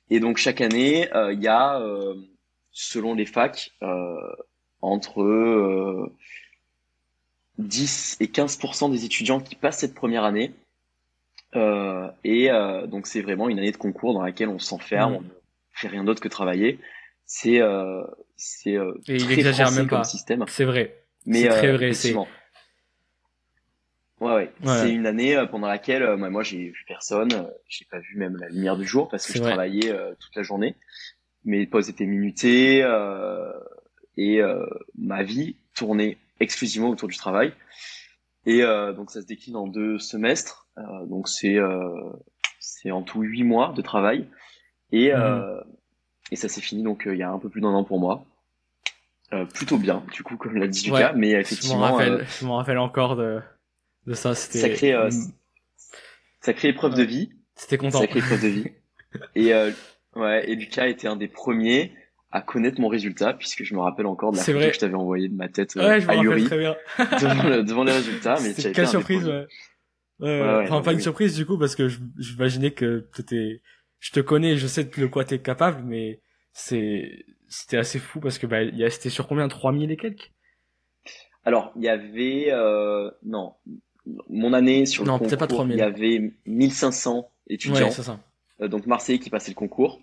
Et 0.09 0.19
donc 0.19 0.37
chaque 0.37 0.61
année, 0.61 1.11
euh, 1.15 1.33
il 1.33 1.41
y 1.41 1.47
a, 1.47 1.79
euh, 1.79 2.15
selon 2.71 3.13
les 3.15 3.25
facs, 3.25 3.71
euh, 3.81 4.15
entre 4.81 5.21
euh, 5.21 6.11
10 7.57 8.17
et 8.19 8.27
15% 8.27 8.91
des 8.91 9.05
étudiants 9.05 9.39
qui 9.39 9.55
passent 9.55 9.79
cette 9.79 9.93
première 9.95 10.23
année. 10.23 10.53
Euh, 11.55 12.09
et 12.23 12.51
euh, 12.51 12.87
donc 12.87 13.05
c'est 13.07 13.21
vraiment 13.21 13.47
une 13.47 13.59
année 13.59 13.71
de 13.71 13.77
concours 13.77 14.13
dans 14.13 14.23
laquelle 14.23 14.49
on 14.49 14.59
s'enferme, 14.59 15.13
Mhm. 15.13 15.17
on 15.19 15.21
ne 15.21 15.27
fait 15.73 15.87
rien 15.87 16.03
d'autre 16.03 16.21
que 16.21 16.27
travailler. 16.27 16.79
C'est 17.25 17.61
euh, 17.61 18.03
c'est 18.35 18.75
euh, 18.75 18.93
Et 19.07 19.15
il 19.15 19.23
très 19.23 19.33
exagère 19.35 19.67
français 19.67 19.81
même 19.81 19.89
comme 19.89 20.03
système. 20.03 20.45
C'est 20.47 20.65
vrai. 20.65 21.03
Mais 21.25 21.43
C'est 21.43 21.49
très 21.49 21.71
vrai, 21.77 21.93
c'est-. 21.93 22.15
Ouais, 24.23 24.33
ouais. 24.33 24.53
Ouais. 24.63 24.77
C'est 24.77 24.91
une 24.93 25.05
année 25.05 25.35
euh, 25.35 25.45
pendant 25.45 25.67
laquelle 25.67 26.03
euh, 26.03 26.17
moi, 26.17 26.29
moi, 26.29 26.43
j'ai 26.43 26.69
vu 26.69 26.83
personne, 26.87 27.33
euh, 27.33 27.43
j'ai 27.67 27.85
pas 27.89 27.99
vu 27.99 28.15
même 28.17 28.37
la 28.37 28.49
lumière 28.49 28.77
du 28.77 28.85
jour 28.85 29.09
parce 29.09 29.27
que 29.27 29.33
je 29.33 29.39
vrai. 29.39 29.51
travaillais 29.51 29.91
euh, 29.91 30.13
toute 30.19 30.35
la 30.35 30.43
journée. 30.43 30.75
Mes 31.45 31.65
pauses 31.67 31.89
étaient 31.89 32.05
minutées 32.05 32.83
euh, 32.83 33.51
et 34.17 34.41
euh, 34.41 34.65
ma 34.97 35.23
vie 35.23 35.57
tournait 35.75 36.17
exclusivement 36.39 36.89
autour 36.89 37.09
du 37.09 37.17
travail. 37.17 37.53
Et 38.45 38.63
euh, 38.63 38.93
donc 38.93 39.11
ça 39.11 39.21
se 39.21 39.25
décline 39.27 39.55
en 39.55 39.67
deux 39.67 39.99
semestres. 39.99 40.67
Euh, 40.77 41.05
donc 41.05 41.27
c'est 41.27 41.57
euh, 41.57 41.91
c'est 42.59 42.91
en 42.91 43.01
tout 43.01 43.21
huit 43.21 43.43
mois 43.43 43.73
de 43.75 43.81
travail 43.81 44.27
et 44.91 45.13
euh, 45.13 45.59
et 46.31 46.35
ça 46.35 46.47
s'est 46.47 46.61
fini 46.61 46.81
donc 46.83 47.03
il 47.05 47.17
y 47.17 47.23
a 47.23 47.29
un 47.29 47.39
peu 47.39 47.49
plus 47.49 47.61
d'un 47.61 47.69
an 47.69 47.83
pour 47.83 47.99
moi. 47.99 48.25
Euh, 49.33 49.45
plutôt 49.45 49.77
bien, 49.77 50.03
du 50.11 50.21
coup, 50.21 50.37
comme 50.37 50.55
l'a 50.57 50.67
dit 50.67 50.91
Ouais, 50.91 50.99
Lucas, 50.99 51.13
mais 51.15 51.29
Je 51.29 51.35
m'en 51.35 51.39
effectivement, 51.41 51.79
rappelle, 51.79 52.25
je 52.39 52.45
m'en 52.45 52.57
rappelle 52.57 52.77
encore 52.77 53.15
de 53.15 53.41
de 54.07 54.13
ça. 54.13 54.35
C'était 54.35 54.59
sacré, 54.59 54.93
euh, 54.93 55.09
sacrée 56.41 56.69
épreuve 56.69 56.95
de 56.95 57.03
vie, 57.03 57.29
c'était 57.55 57.77
content. 57.77 57.99
sacrée 57.99 58.19
épreuve 58.19 58.41
de 58.41 58.47
vie. 58.47 58.65
Et 59.35 59.53
euh, 59.53 59.71
ouais, 60.15 60.49
et 60.49 60.55
Lucas 60.55 60.87
était 60.87 61.07
un 61.07 61.15
des 61.15 61.27
premiers 61.27 61.91
à 62.31 62.41
connaître 62.41 62.81
mon 62.81 62.87
résultat, 62.87 63.33
puisque 63.33 63.63
je 63.63 63.75
me 63.75 63.79
rappelle 63.79 64.07
encore 64.07 64.31
de 64.31 64.37
la 64.37 64.43
photo 64.43 64.57
vrai. 64.57 64.69
que 64.69 64.75
je 64.75 64.79
t'avais 64.79 64.95
envoyée 64.95 65.29
de 65.29 65.35
ma 65.35 65.49
tête 65.49 65.77
euh, 65.77 65.87
Ouais, 65.87 66.01
je 66.01 66.09
ahurie 66.09 66.43
très 66.45 66.57
bien. 66.57 66.75
devant, 67.21 67.43
le- 67.49 67.63
devant 67.63 67.83
les 67.83 67.91
résultats. 67.91 68.35
Mais 68.41 68.53
C'était 68.53 68.71
quelle 68.71 68.87
surprise, 68.87 69.27
ouais. 69.27 69.45
Ouais, 70.19 70.61
enfin, 70.63 70.81
pas 70.81 70.91
une 70.91 70.97
oui. 70.97 71.03
surprise 71.03 71.35
du 71.35 71.45
coup, 71.45 71.57
parce 71.57 71.75
que 71.75 71.89
j'imaginais 72.17 72.71
que 72.71 73.07
t'étais, 73.15 73.61
je 73.99 74.11
te 74.11 74.19
connais, 74.19 74.57
je 74.57 74.67
sais 74.67 74.83
de 74.85 75.05
quoi 75.05 75.25
t'es 75.25 75.39
capable, 75.39 75.83
mais 75.83 76.21
c'est, 76.53 77.25
c'était 77.49 77.77
assez 77.77 77.99
fou 77.99 78.19
parce 78.19 78.37
que, 78.37 78.47
bah, 78.47 78.61
il 78.63 78.77
y 78.77 78.83
a, 78.85 78.89
c'était 78.89 79.09
sur 79.09 79.27
combien? 79.27 79.47
3000 79.47 79.91
et 79.91 79.97
quelques? 79.97 80.31
Alors, 81.45 81.71
il 81.75 81.83
y 81.83 81.89
avait, 81.89 82.47
euh, 82.51 83.11
non, 83.23 83.53
mon 84.29 84.53
année 84.53 84.85
sur 84.85 85.03
le 85.03 85.11
Non, 85.11 85.19
peut-être 85.19 85.39
pas 85.39 85.47
concours, 85.47 85.65
3000. 85.65 85.75
il 85.75 85.79
y 85.79 85.81
avait 85.81 86.31
1500 86.45 87.29
étudiants, 87.47 87.87
Ouais, 87.89 88.15
euh, 88.61 88.67
donc 88.67 88.85
Marseille 88.85 89.19
qui 89.19 89.29
passait 89.29 89.51
le 89.51 89.55
concours, 89.55 90.01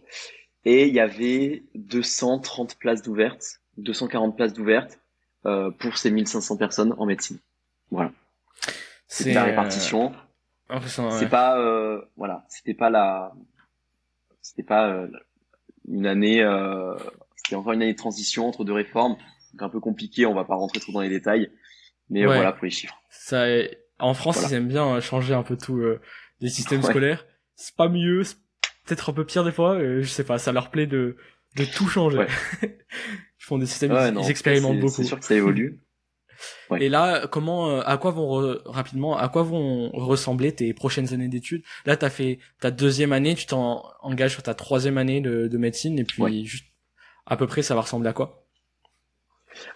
et 0.64 0.86
il 0.86 0.94
y 0.94 1.00
avait 1.00 1.62
230 1.74 2.76
places 2.78 3.02
d'ouvertes, 3.02 3.60
240 3.78 4.36
places 4.36 4.52
d'ouvertes 4.52 4.98
euh, 5.46 5.70
pour 5.70 5.96
ces 5.98 6.10
1500 6.10 6.56
personnes 6.56 6.94
en 6.98 7.06
médecine. 7.06 7.38
Voilà. 7.90 8.12
C'est 9.06 9.32
la 9.32 9.42
euh, 9.42 9.46
répartition. 9.46 10.12
C'est 10.86 11.02
ouais. 11.02 11.28
pas, 11.28 11.58
euh, 11.58 12.00
voilà, 12.16 12.46
c'était 12.48 12.74
pas 12.74 12.90
la, 12.90 13.32
c'était 14.40 14.62
pas 14.62 14.88
euh, 14.88 15.08
une 15.88 16.06
année, 16.06 16.42
euh, 16.42 16.94
c'était 17.36 17.56
encore 17.56 17.72
une 17.72 17.82
année 17.82 17.92
de 17.92 17.98
transition 17.98 18.46
entre 18.46 18.64
deux 18.64 18.72
réformes, 18.72 19.16
donc 19.52 19.62
un 19.62 19.68
peu 19.68 19.80
compliqué. 19.80 20.26
On 20.26 20.34
va 20.34 20.44
pas 20.44 20.54
rentrer 20.54 20.78
trop 20.78 20.92
dans 20.92 21.00
les 21.00 21.08
détails, 21.08 21.50
mais 22.08 22.20
Ouais. 22.20 22.34
voilà 22.36 22.52
pour 22.52 22.64
les 22.66 22.70
chiffres. 22.70 23.00
Ça, 23.10 23.46
en 24.00 24.14
France, 24.14 24.36
Voilà. 24.36 24.48
ils 24.50 24.54
aiment 24.56 24.68
bien 24.68 24.96
euh, 24.96 25.00
changer 25.00 25.34
un 25.34 25.42
peu 25.42 25.56
tout, 25.56 25.78
euh, 25.78 26.00
les 26.40 26.48
systèmes 26.50 26.80
Ouais. 26.84 26.90
scolaires. 26.90 27.26
C'est 27.56 27.74
pas 27.76 27.88
mieux, 27.88 28.24
c'est 28.24 28.36
peut-être 28.86 29.10
un 29.10 29.12
peu 29.12 29.24
pire 29.24 29.44
des 29.44 29.52
fois, 29.52 29.74
euh, 29.74 30.02
je 30.02 30.08
sais 30.08 30.24
pas, 30.24 30.38
ça 30.38 30.52
leur 30.52 30.70
plaît 30.70 30.86
de, 30.86 31.16
de 31.56 31.64
tout 31.64 31.86
changer. 31.88 32.18
Ouais. 32.18 32.28
ils 32.62 33.44
font 33.44 33.58
des 33.58 33.66
systèmes, 33.66 33.92
Ouais, 33.92 34.08
ils, 34.08 34.14
non, 34.14 34.22
ils 34.22 34.30
expérimentent 34.30 34.80
beaucoup. 34.80 34.92
C'est 34.94 35.04
sûr 35.04 35.18
que 35.18 35.24
ça 35.24 35.34
évolue. 35.34 35.80
Ouais. 36.70 36.82
Et 36.82 36.88
là, 36.88 37.26
comment, 37.26 37.80
à 37.80 37.98
quoi 37.98 38.12
vont 38.12 38.26
re- 38.40 38.62
rapidement, 38.64 39.14
à 39.14 39.28
quoi 39.28 39.42
vont 39.42 39.90
ressembler 39.90 40.54
tes 40.54 40.72
prochaines 40.72 41.12
années 41.12 41.28
d'études? 41.28 41.62
Là, 41.84 41.98
t'as 41.98 42.08
fait 42.08 42.38
ta 42.60 42.70
deuxième 42.70 43.12
année, 43.12 43.34
tu 43.34 43.44
t'en 43.44 43.84
engages 44.00 44.30
sur 44.32 44.42
ta 44.42 44.54
troisième 44.54 44.96
année 44.96 45.20
de, 45.20 45.48
de 45.48 45.58
médecine, 45.58 45.98
et 45.98 46.04
puis 46.04 46.46
juste 46.46 46.64
à 47.26 47.36
peu 47.36 47.46
près, 47.46 47.60
ça 47.60 47.74
va 47.74 47.82
ressembler 47.82 48.08
à 48.08 48.14
quoi? 48.14 48.39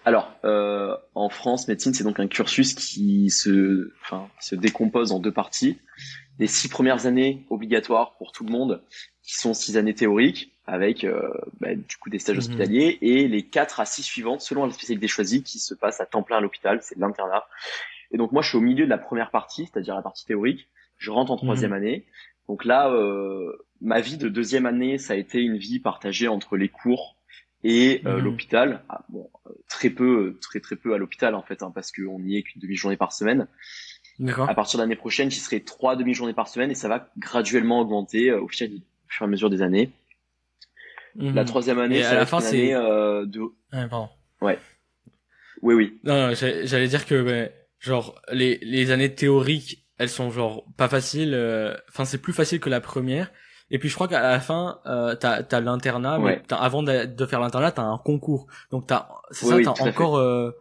Alors, 0.05 0.31
euh, 0.45 0.95
en 1.15 1.29
France, 1.29 1.67
médecine, 1.67 1.93
c'est 1.93 2.03
donc 2.03 2.19
un 2.19 2.27
cursus 2.27 2.73
qui 2.73 3.29
se, 3.29 3.91
enfin, 4.01 4.29
se 4.39 4.55
décompose 4.55 5.11
en 5.11 5.19
deux 5.19 5.31
parties. 5.31 5.77
Les 6.39 6.47
six 6.47 6.67
premières 6.69 7.05
années 7.05 7.45
obligatoires 7.49 8.15
pour 8.17 8.31
tout 8.31 8.43
le 8.45 8.51
monde, 8.51 8.83
qui 9.23 9.35
sont 9.35 9.53
six 9.53 9.77
années 9.77 9.95
théoriques, 9.95 10.51
avec 10.67 11.03
euh, 11.03 11.29
bah, 11.59 11.75
du 11.75 11.97
coup 11.97 12.09
des 12.09 12.19
stages 12.19 12.35
Mhm. 12.35 12.39
hospitaliers, 12.39 12.97
et 13.01 13.27
les 13.27 13.43
quatre 13.43 13.79
à 13.79 13.85
six 13.85 14.03
suivantes, 14.03 14.41
selon 14.41 14.65
la 14.65 14.71
spécialité 14.71 15.07
choisie, 15.07 15.43
qui 15.43 15.59
se 15.59 15.73
passent 15.73 16.01
à 16.01 16.05
temps 16.05 16.23
plein 16.23 16.37
à 16.37 16.41
l'hôpital, 16.41 16.79
c'est 16.81 16.95
de 16.95 17.01
l'internat. 17.01 17.45
Et 18.11 18.17
donc 18.17 18.31
moi, 18.31 18.41
je 18.41 18.49
suis 18.49 18.57
au 18.57 18.61
milieu 18.61 18.85
de 18.85 18.89
la 18.89 18.97
première 18.97 19.31
partie, 19.31 19.65
c'est-à-dire 19.71 19.95
la 19.95 20.01
partie 20.01 20.25
théorique. 20.25 20.67
Je 20.97 21.11
rentre 21.11 21.31
en 21.31 21.37
troisième 21.37 21.73
année. 21.73 22.05
Donc 22.47 22.63
là, 22.63 22.89
euh, 22.91 23.51
ma 23.81 23.99
vie 24.01 24.17
de 24.17 24.29
deuxième 24.29 24.65
année, 24.65 24.97
ça 24.97 25.13
a 25.13 25.15
été 25.17 25.39
une 25.41 25.57
vie 25.57 25.79
partagée 25.79 26.27
entre 26.27 26.57
les 26.57 26.69
cours 26.69 27.15
et 27.67 28.01
euh, 28.05 28.17
Mhm. 28.19 28.23
l'hôpital. 28.23 28.83
Ah, 28.89 29.03
bon, 29.09 29.29
euh, 29.47 29.51
très 29.67 29.89
peu, 29.89 30.37
très 30.41 30.59
très 30.59 30.75
peu 30.75 30.93
à 30.93 30.97
l'hôpital 30.97 31.33
en 31.35 31.41
fait, 31.41 31.63
hein, 31.63 31.71
parce 31.73 31.91
qu'on 31.91 32.19
n'y 32.19 32.37
est 32.37 32.43
qu'une 32.43 32.61
demi-journée 32.61 32.95
par 32.97 33.11
semaine. 33.11 33.47
À 34.47 34.53
partir 34.53 34.77
de 34.77 34.83
l'année 34.83 34.95
prochaine, 34.95 35.29
j'y 35.29 35.39
serai 35.41 35.61
trois 35.61 35.95
demi-journées 35.95 36.33
par 36.33 36.47
semaine 36.47 36.71
et 36.71 36.75
ça 36.75 36.87
va 36.87 37.09
graduellement 37.17 37.81
augmenter 37.81 38.29
euh, 38.29 38.39
au 38.39 38.47
fur 38.47 38.67
au 38.67 39.09
fur 39.09 39.23
et 39.23 39.27
à 39.27 39.27
mesure 39.27 39.49
des 39.49 39.61
années. 39.61 39.91
La 41.15 41.41
Mhm. 41.41 41.45
troisième 41.45 41.79
année, 41.79 41.97
Et 41.99 42.03
à 42.05 42.13
la 42.13 42.25
fin, 42.25 42.39
c'est- 42.39 42.73
euh, 42.73 43.25
de. 43.25 43.39
Ouais, 43.41 43.87
pardon. 43.89 44.09
Oui, 44.41 45.73
oui. 45.73 45.99
Non, 46.03 46.27
non, 46.29 46.33
j'allais 46.35 46.87
dire 46.87 47.05
que, 47.05 47.21
ben, 47.23 47.49
genre, 47.79 48.21
les, 48.31 48.57
les 48.61 48.91
années 48.91 49.13
théoriques, 49.15 49.85
elles 49.97 50.09
sont 50.09 50.29
genre 50.29 50.65
pas 50.77 50.89
faciles. 50.89 51.33
euh, 51.33 51.75
Enfin, 51.89 52.05
c'est 52.05 52.21
plus 52.21 52.33
facile 52.33 52.59
que 52.59 52.69
la 52.69 52.81
première, 52.81 53.31
Et 53.71 53.79
puis 53.79 53.89
je 53.89 53.95
crois 53.95 54.07
qu'à 54.07 54.21
la 54.21 54.39
fin, 54.39 54.79
euh, 54.85 55.15
t'as 55.15 55.43
as, 55.49 55.59
l'internat, 55.59 56.19
mais 56.19 56.41
avant 56.51 56.83
de, 56.83 57.05
de 57.05 57.25
faire 57.25 57.39
l'internat, 57.39 57.71
t'as 57.71 57.83
un 57.83 57.97
concours. 57.97 58.47
Donc 58.71 58.87
t'as, 58.87 59.07
c'est 59.31 59.45
ça, 59.47 59.57
t'as 59.63 59.83
encore, 59.83 60.17
euh, 60.17 60.51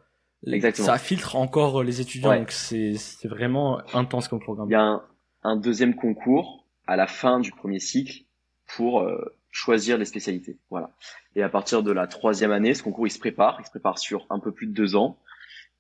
ça 0.73 0.99
filtre 0.99 1.37
encore 1.37 1.83
les 1.83 2.01
étudiants. 2.01 2.35
Donc 2.35 2.51
c'est 2.51 2.95
c'est 2.95 3.29
vraiment 3.29 3.81
intense 3.93 4.29
comme 4.29 4.41
programme. 4.41 4.69
Il 4.69 4.73
y 4.73 4.77
a 4.77 4.83
un, 4.83 5.03
un, 5.43 5.57
deuxième 5.57 5.95
concours 5.95 6.67
à 6.87 6.97
la 6.97 7.07
fin 7.07 7.41
du 7.41 7.51
premier 7.51 7.79
cycle 7.79 8.25
pour 8.77 9.01
euh, 9.01 9.37
choisir 9.51 9.99
les 9.99 10.07
spécialités. 10.07 10.59
Voilà. 10.71 10.91
Et 11.37 11.43
à 11.43 11.49
partir 11.49 11.83
de 11.83 11.93
la 11.93 12.07
troisième 12.07 12.53
année, 12.53 12.75
ce 12.75 12.83
concours 12.83 13.07
il 13.07 13.11
se 13.11 13.19
prépare, 13.19 13.59
il 13.61 13.67
se 13.67 13.71
prépare 13.71 13.99
sur 13.99 14.27
un 14.31 14.39
peu 14.39 14.53
plus 14.53 14.67
de 14.67 14.73
deux 14.73 14.97
ans. 14.97 15.19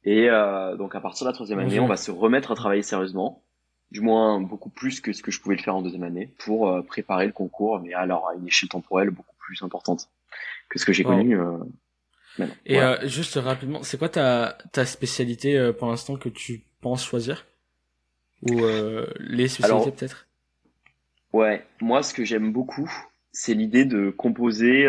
Et 0.04 0.28
euh, 0.28 0.76
donc 0.76 0.94
à 0.94 1.00
partir 1.00 1.24
de 1.24 1.30
la 1.30 1.34
troisième 1.34 1.58
année, 1.58 1.80
on 1.80 1.86
va 1.86 1.96
se 1.96 2.10
remettre 2.10 2.52
à 2.52 2.54
travailler 2.54 2.82
sérieusement 2.82 3.42
du 3.94 4.00
moins 4.00 4.40
beaucoup 4.40 4.70
plus 4.80 5.00
que 5.00 5.12
ce 5.12 5.22
que 5.22 5.30
je 5.30 5.40
pouvais 5.40 5.54
le 5.54 5.62
faire 5.62 5.76
en 5.76 5.82
deuxième 5.82 6.02
année 6.02 6.26
pour 6.44 6.68
euh, 6.68 6.82
préparer 6.82 7.26
le 7.26 7.32
concours, 7.32 7.80
mais 7.80 7.94
alors 7.94 8.28
à 8.28 8.34
une 8.34 8.46
échelle 8.46 8.68
temporelle 8.68 9.10
beaucoup 9.10 9.36
plus 9.38 9.62
importante 9.62 10.10
que 10.68 10.80
ce 10.80 10.84
que 10.84 10.92
j'ai 10.92 11.04
connu. 11.04 11.38
Euh, 11.38 11.58
Et 12.66 12.80
euh, 12.80 13.06
juste 13.06 13.36
rapidement, 13.36 13.84
c'est 13.84 13.96
quoi 13.96 14.08
ta, 14.08 14.58
ta 14.72 14.84
spécialité 14.84 15.72
pour 15.78 15.88
l'instant 15.88 16.16
que 16.16 16.28
tu 16.28 16.64
penses 16.80 17.04
choisir? 17.04 17.46
Ou 18.42 18.56
les 19.20 19.48
spécialités 19.48 19.92
peut-être? 19.92 20.26
Ouais, 21.32 21.64
moi 21.80 22.02
ce 22.02 22.12
que 22.12 22.24
j'aime 22.24 22.52
beaucoup, 22.52 22.90
c'est 23.30 23.54
l'idée 23.54 23.84
de 23.84 24.10
composer 24.10 24.86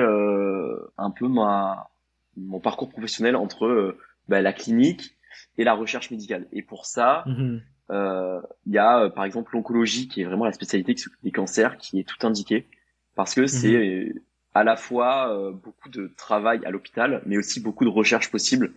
un 0.98 1.12
peu 1.12 1.28
ma 1.28 1.90
mon 2.38 2.60
parcours 2.60 2.90
professionnel 2.90 3.36
entre 3.36 3.96
bah, 4.28 4.42
la 4.42 4.52
clinique 4.52 5.16
et 5.58 5.64
la 5.64 5.74
recherche 5.74 6.12
médicale. 6.12 6.48
Et 6.52 6.62
pour 6.62 6.86
ça, 6.86 7.24
mmh 7.28 7.42
euh, 7.42 7.60
il 7.90 8.74
y 8.74 8.78
a 8.78 9.00
euh, 9.00 9.10
par 9.10 9.26
exemple 9.26 9.52
l'oncologie 9.54 10.08
qui 10.08 10.22
est 10.22 10.26
vraiment 10.26 10.46
la 10.46 10.52
spécialité 10.52 10.96
des 11.24 11.32
cancers, 11.32 11.78
qui 11.78 12.00
est 12.00 12.04
tout 12.04 12.26
indiqué 12.26 12.68
parce 13.16 13.34
que 13.34 13.42
mhm. 13.42 13.48
c'est 13.48 13.76
euh, 13.76 14.14
à 14.54 14.64
la 14.64 14.76
fois 14.76 15.52
beaucoup 15.64 15.90
de 15.90 16.14
travail 16.16 16.66
à 16.66 16.72
l'hôpital, 16.72 17.22
mais 17.26 17.38
aussi 17.38 17.60
beaucoup 17.60 17.84
de 17.84 17.90
recherches 17.90 18.32
possibles. 18.32 18.74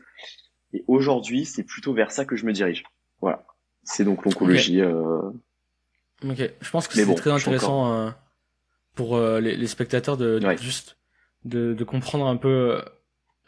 Et 0.72 0.84
aujourd'hui, 0.88 1.44
c'est 1.44 1.62
plutôt 1.62 1.94
vers 1.94 2.10
ça 2.10 2.24
que 2.24 2.34
je 2.34 2.44
me 2.46 2.52
dirige. 2.52 2.82
Voilà. 3.20 3.46
C'est 3.84 4.04
donc 4.04 4.24
l'oncologie. 4.24 4.82
Ok. 4.82 6.50
Je 6.60 6.70
pense 6.70 6.88
que 6.88 6.94
c'est 6.94 7.14
très 7.14 7.30
intéressant 7.30 8.12
pour 8.96 9.20
les, 9.20 9.56
les, 9.56 9.66
spectateurs 9.68 10.16
de, 10.16 10.40
juste 10.60 10.98
de, 11.44 11.74
de, 11.74 11.84
comprendre 11.84 12.26
un 12.26 12.36
peu. 12.36 12.82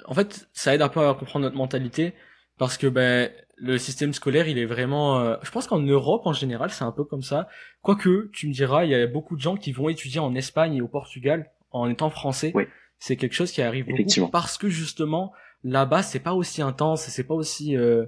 En 0.05 0.15
fait, 0.15 0.49
ça 0.53 0.73
aide 0.73 0.83
un 0.83 0.89
peu 0.89 1.05
à 1.05 1.15
comprendre 1.15 1.47
notre 1.47 1.57
mentalité 1.57 2.15
parce 2.59 2.77
que 2.77 2.87
ben 2.87 3.29
le 3.61 3.79
système 3.79 4.13
scolaire, 4.13 4.49
il 4.49 4.59
est 4.59 4.65
vraiment. 4.65 5.21
Euh, 5.21 5.37
je 5.43 5.51
pense 5.51 5.67
qu'en 5.67 5.81
Europe 5.81 6.23
en 6.27 6.33
général, 6.33 6.71
c'est 6.71 6.85
un 6.85 6.93
peu 6.93 7.05
comme 7.05 7.23
ça. 7.23 7.49
Quoique, 7.83 8.31
tu 8.33 8.49
me 8.49 8.53
diras, 8.53 8.85
il 8.85 8.91
y 8.91 8.95
a 8.95 9.07
beaucoup 9.07 9.37
de 9.37 9.41
gens 9.41 9.57
qui 9.57 9.73
vont 9.73 9.89
étudier 9.89 10.21
en 10.21 10.35
Espagne 10.35 10.77
et 10.77 10.81
au 10.81 10.89
Portugal 10.89 11.51
en 11.71 11.89
étant 11.89 12.11
français. 12.11 12.53
Oui. 12.55 12.65
C'est 12.99 13.17
quelque 13.17 13.35
chose 13.35 13.53
qui 13.53 13.63
arrive 13.63 13.87
beaucoup 13.87 14.31
parce 14.31 14.59
que 14.59 14.69
justement 14.69 15.33
là-bas, 15.65 16.03
c'est 16.03 16.21
pas 16.21 16.35
aussi 16.35 16.63
intense, 16.63 17.03
c'est 17.03 17.25
pas 17.25 17.35
aussi. 17.35 17.77
Euh, 17.77 18.07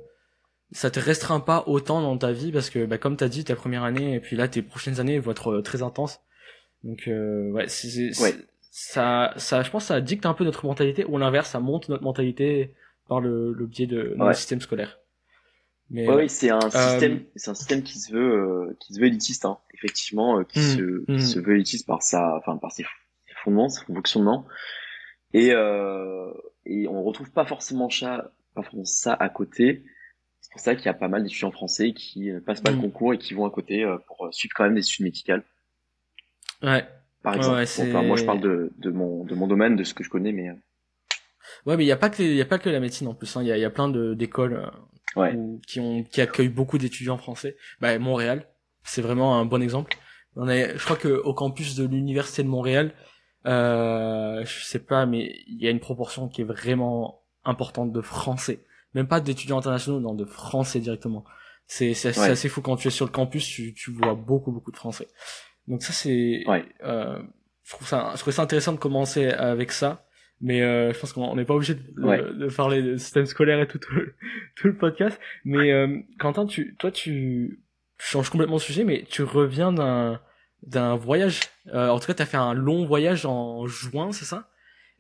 ça 0.71 0.91
te 0.91 0.99
restreint 0.99 1.41
pas 1.41 1.65
autant 1.67 2.01
dans 2.01 2.17
ta 2.17 2.33
vie 2.33 2.51
parce 2.51 2.71
que, 2.71 2.87
bah, 2.87 2.97
comme 2.97 3.17
t'as 3.17 3.29
dit, 3.29 3.45
ta 3.45 3.55
première 3.55 3.85
année 3.85 4.15
et 4.15 4.21
puis 4.21 4.37
là, 4.37 4.49
tes 4.49 4.63
prochaines 4.63 5.01
années 5.01 5.19
vont 5.19 5.33
être 5.33 5.51
euh, 5.51 5.63
très 5.63 5.83
intenses. 5.83 6.21
Donc, 6.83 7.09
euh, 7.09 7.51
ouais, 7.51 7.69
c'est, 7.69 8.11
ça, 8.71 9.35
ça, 9.37 9.63
je 9.63 9.71
pense, 9.71 9.85
ça 9.85 10.01
dicte 10.01 10.25
un 10.25 10.33
peu 10.33 10.45
notre 10.45 10.65
mentalité 10.65 11.05
ou 11.05 11.19
l'inverse, 11.19 11.51
ça 11.51 11.61
monte 11.61 11.91
notre 11.91 12.03
mentalité 12.03 12.75
par 13.07 13.21
le, 13.21 13.53
le 13.53 13.67
biais 13.67 13.87
de 13.87 14.15
notre 14.17 14.35
système 14.35 14.63
scolaire 14.63 14.99
oui, 15.91 16.29
c'est 16.29 16.51
un 16.51 16.71
système, 16.71 17.25
c'est 17.37 17.51
un 17.51 17.55
système 17.55 17.83
qui 17.83 17.99
se 17.99 18.13
veut, 18.13 18.33
euh, 18.33 18.77
qui 18.81 18.95
se 18.95 19.01
veut 19.01 19.07
élitiste, 19.07 19.45
hein, 19.45 19.59
effectivement, 19.75 20.39
euh, 20.39 20.45
qui 20.45 20.59
mmh, 20.59 20.63
se, 20.63 21.05
qui 21.05 21.13
mmh. 21.13 21.21
se 21.21 21.39
veut 21.39 21.55
élitiste 21.55 21.87
par 21.87 22.03
sa, 22.03 22.37
enfin 22.37 22.57
par 22.57 22.73
ses 22.73 22.85
fondements, 23.45 23.69
son 23.69 23.85
fonctionnement, 23.87 24.47
et 25.35 25.53
euh, 25.53 26.33
et 26.65 26.89
on 26.89 27.03
retrouve 27.03 27.31
pas 27.31 27.45
forcément 27.45 27.91
ça, 27.91 28.33
pas 28.55 28.63
forcément 28.63 28.85
ça 28.85 29.15
à 29.15 29.29
côté. 29.29 29.85
C'est 30.41 30.53
pour 30.53 30.61
ça 30.61 30.75
qu'il 30.75 30.87
y 30.87 30.89
a 30.89 30.95
pas 30.95 31.09
mal 31.09 31.23
d'étudiants 31.23 31.53
français 31.53 31.93
qui 31.93 32.31
passent 32.45 32.61
pas 32.61 32.71
le 32.71 32.77
mmh. 32.77 32.83
concours 32.83 33.15
et 33.15 33.19
qui 33.19 33.35
vont 33.35 33.45
à 33.45 33.51
côté 33.51 33.87
pour 34.07 34.29
suivre 34.33 34.55
quand 34.57 34.65
même 34.65 34.75
des 34.75 34.81
études 34.81 35.05
médicales. 35.05 35.45
Ouais. 36.63 36.87
Par 37.23 37.37
exemple. 37.37 37.63
enfin, 37.63 38.03
moi, 38.03 38.17
je 38.17 38.25
parle 38.25 38.41
de, 38.41 38.73
de 38.79 38.91
mon 38.91 39.25
de 39.25 39.35
mon 39.35 39.47
domaine, 39.47 39.77
de 39.77 39.85
ce 39.85 39.95
que 39.95 40.03
je 40.05 40.11
connais, 40.11 40.33
mais. 40.33 40.51
Ouais, 41.67 41.77
mais 41.77 41.85
il 41.85 41.89
y 41.89 41.93
a 41.93 41.97
pas 41.97 42.11
que 42.11 42.23
il 42.23 42.35
y 42.35 42.41
a 42.41 42.47
pas 42.47 42.59
que 42.59 42.71
la 42.71 42.81
médecine 42.81 43.09
en 43.09 43.15
plus. 43.15 43.37
Hein. 43.37 43.43
Il 43.43 43.49
y, 43.49 43.53
a, 43.53 43.57
y 43.57 43.65
a 43.65 43.71
plein 43.71 43.89
d'écoles 43.89 44.71
ouais. 45.17 45.37
qui 45.67 45.81
ont 45.81 46.03
qui 46.05 46.21
accueillent 46.21 46.49
beaucoup 46.49 46.79
d'étudiants 46.79 47.19
français. 47.19 47.57
Bah, 47.81 47.99
Montréal, 47.99 48.47
c'est 48.85 49.03
vraiment 49.03 49.39
un 49.39 49.45
bon 49.45 49.63
exemple. 49.63 49.97
On 50.37 50.49
est, 50.49 50.77
je 50.77 50.85
crois 50.85 50.97
que 50.97 51.09
au 51.09 51.35
campus 51.35 51.75
de 51.75 51.87
l'université 51.87 52.43
de 52.43 52.49
Montréal, 52.49 52.95
euh, 53.47 54.45
je 54.45 54.65
sais 54.65 54.79
pas, 54.79 55.07
mais 55.07 55.35
il 55.47 55.63
y 55.63 55.67
a 55.67 55.71
une 55.71 55.81
proportion 55.81 56.29
qui 56.29 56.41
est 56.41 56.45
vraiment 56.45 57.23
importante 57.45 57.93
de 57.93 58.01
français. 58.01 58.65
Même 58.95 59.09
pas 59.09 59.21
d'étudiants 59.21 59.59
internationaux, 59.59 60.01
non, 60.01 60.15
de 60.15 60.25
français 60.25 60.81
directement. 60.81 61.25
C'est 61.67 61.95
c'est 61.95 62.09
assez, 62.09 62.49
fou 62.49 62.61
quand 62.61 62.77
tu 62.77 62.89
es 62.89 62.91
sur 62.91 63.07
le 63.07 63.13
campus, 63.13 63.47
tu, 63.47 63.73
tu 63.75 63.93
vois 63.93 64.15
beaucoup 64.15 64.53
beaucoup 64.53 64.73
de 64.73 64.77
français. 64.77 65.09
Donc 65.69 65.83
ça 65.83 65.93
c'est, 65.93 66.45
ouais. 66.47 66.65
euh, 66.83 67.23
je 67.63 67.73
trouve 67.73 67.87
ça, 67.87 68.13
je 68.15 68.21
trouve 68.21 68.33
ça 68.33 68.43
intéressant 68.43 68.73
de 68.73 68.79
commencer 68.79 69.29
avec 69.29 69.73
ça 69.73 70.07
mais 70.43 70.61
euh, 70.61 70.93
je 70.93 70.99
pense 70.99 71.13
qu'on 71.13 71.37
n'est 71.37 71.45
pas 71.45 71.55
obligé 71.55 71.75
de, 71.75 72.33
de, 72.33 72.55
parler 72.55 72.83
de 72.83 72.97
système 72.97 73.27
scolaire 73.27 73.61
et 73.61 73.69
tout, 73.69 73.79
tout, 73.79 73.93
le, 74.67 74.77
podcast. 74.77 75.19
Mais 75.45 75.73
euh, 75.73 75.99
Quentin, 76.19 76.47
tu, 76.47 76.75
toi, 76.77 76.91
tu 76.91 77.63
changes 77.97 78.29
complètement 78.29 78.57
de 78.57 78.61
sujet, 78.61 78.85
mais 78.85 79.05
tu 79.09 79.23
reviens 79.23 79.73
d'un 79.73 80.21
d'un 80.63 80.97
voyage. 80.97 81.41
Euh, 81.73 81.89
en 81.89 81.99
tout 81.99 82.07
cas, 82.07 82.15
tu 82.15 82.23
as 82.23 82.27
fait 82.27 82.37
un 82.37 82.55
long 82.55 82.85
voyage 82.85 83.27
en 83.27 83.67
juin, 83.67 84.13
c'est 84.13 84.25
ça? 84.25 84.49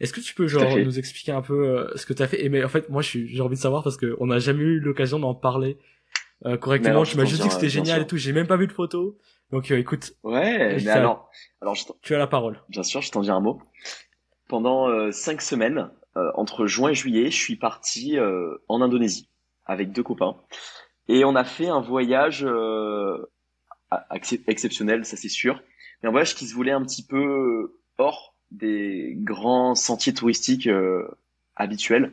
Est-ce 0.00 0.12
que 0.12 0.20
tu 0.20 0.34
peux 0.34 0.48
genre 0.48 0.76
nous 0.76 0.98
expliquer 0.98 1.32
un 1.32 1.42
peu 1.42 1.68
euh, 1.68 1.96
ce 1.96 2.06
que 2.06 2.12
tu 2.12 2.22
as 2.22 2.28
fait? 2.28 2.44
Et 2.44 2.48
mais 2.48 2.64
en 2.64 2.68
fait, 2.68 2.88
moi, 2.88 3.02
j'ai 3.02 3.40
envie 3.40 3.56
de 3.56 3.60
savoir 3.60 3.84
parce 3.84 3.96
qu'on 3.96 4.26
n'a 4.26 4.38
jamais 4.38 4.62
eu 4.62 4.80
l'occasion 4.80 5.18
d'en 5.18 5.34
parler 5.34 5.78
euh, 6.44 6.56
correctement. 6.56 7.04
tu 7.04 7.16
m'as 7.16 7.24
juste 7.24 7.42
dit 7.42 7.48
que 7.48 7.54
c'était 7.54 7.68
génial 7.68 8.02
et 8.02 8.06
tout. 8.06 8.16
J'ai 8.16 8.32
même 8.32 8.48
pas 8.48 8.56
vu 8.56 8.66
de 8.66 8.72
photos. 8.72 9.14
Donc, 9.52 9.70
écoute. 9.70 10.14
Ouais. 10.24 10.76
Mais 10.82 10.88
alors, 10.88 11.30
alors, 11.60 11.76
tu 12.00 12.14
as 12.14 12.18
la 12.18 12.26
parole. 12.26 12.60
Bien 12.68 12.82
sûr, 12.82 13.00
je 13.00 13.10
t'en 13.10 13.20
dis 13.20 13.30
un 13.30 13.40
mot 13.40 13.60
pendant 14.52 14.90
euh, 14.90 15.10
cinq 15.12 15.40
semaines, 15.40 15.90
euh, 16.18 16.30
entre 16.34 16.66
juin 16.66 16.90
et 16.90 16.94
juillet, 16.94 17.30
je 17.30 17.38
suis 17.38 17.56
parti 17.56 18.18
euh, 18.18 18.58
en 18.68 18.82
Indonésie 18.82 19.30
avec 19.64 19.92
deux 19.92 20.02
copains. 20.02 20.36
Et 21.08 21.24
on 21.24 21.34
a 21.36 21.44
fait 21.44 21.68
un 21.68 21.80
voyage 21.80 22.46
exceptionnel, 24.46 25.06
ça 25.06 25.16
c'est 25.16 25.30
sûr. 25.30 25.62
Mais 26.02 26.10
un 26.10 26.12
voyage 26.12 26.34
qui 26.34 26.46
se 26.46 26.54
voulait 26.54 26.72
un 26.72 26.82
petit 26.82 27.06
peu 27.06 27.80
hors 27.96 28.36
des 28.50 29.14
grands 29.16 29.74
sentiers 29.74 30.12
touristiques 30.12 30.68
habituels. 31.56 32.12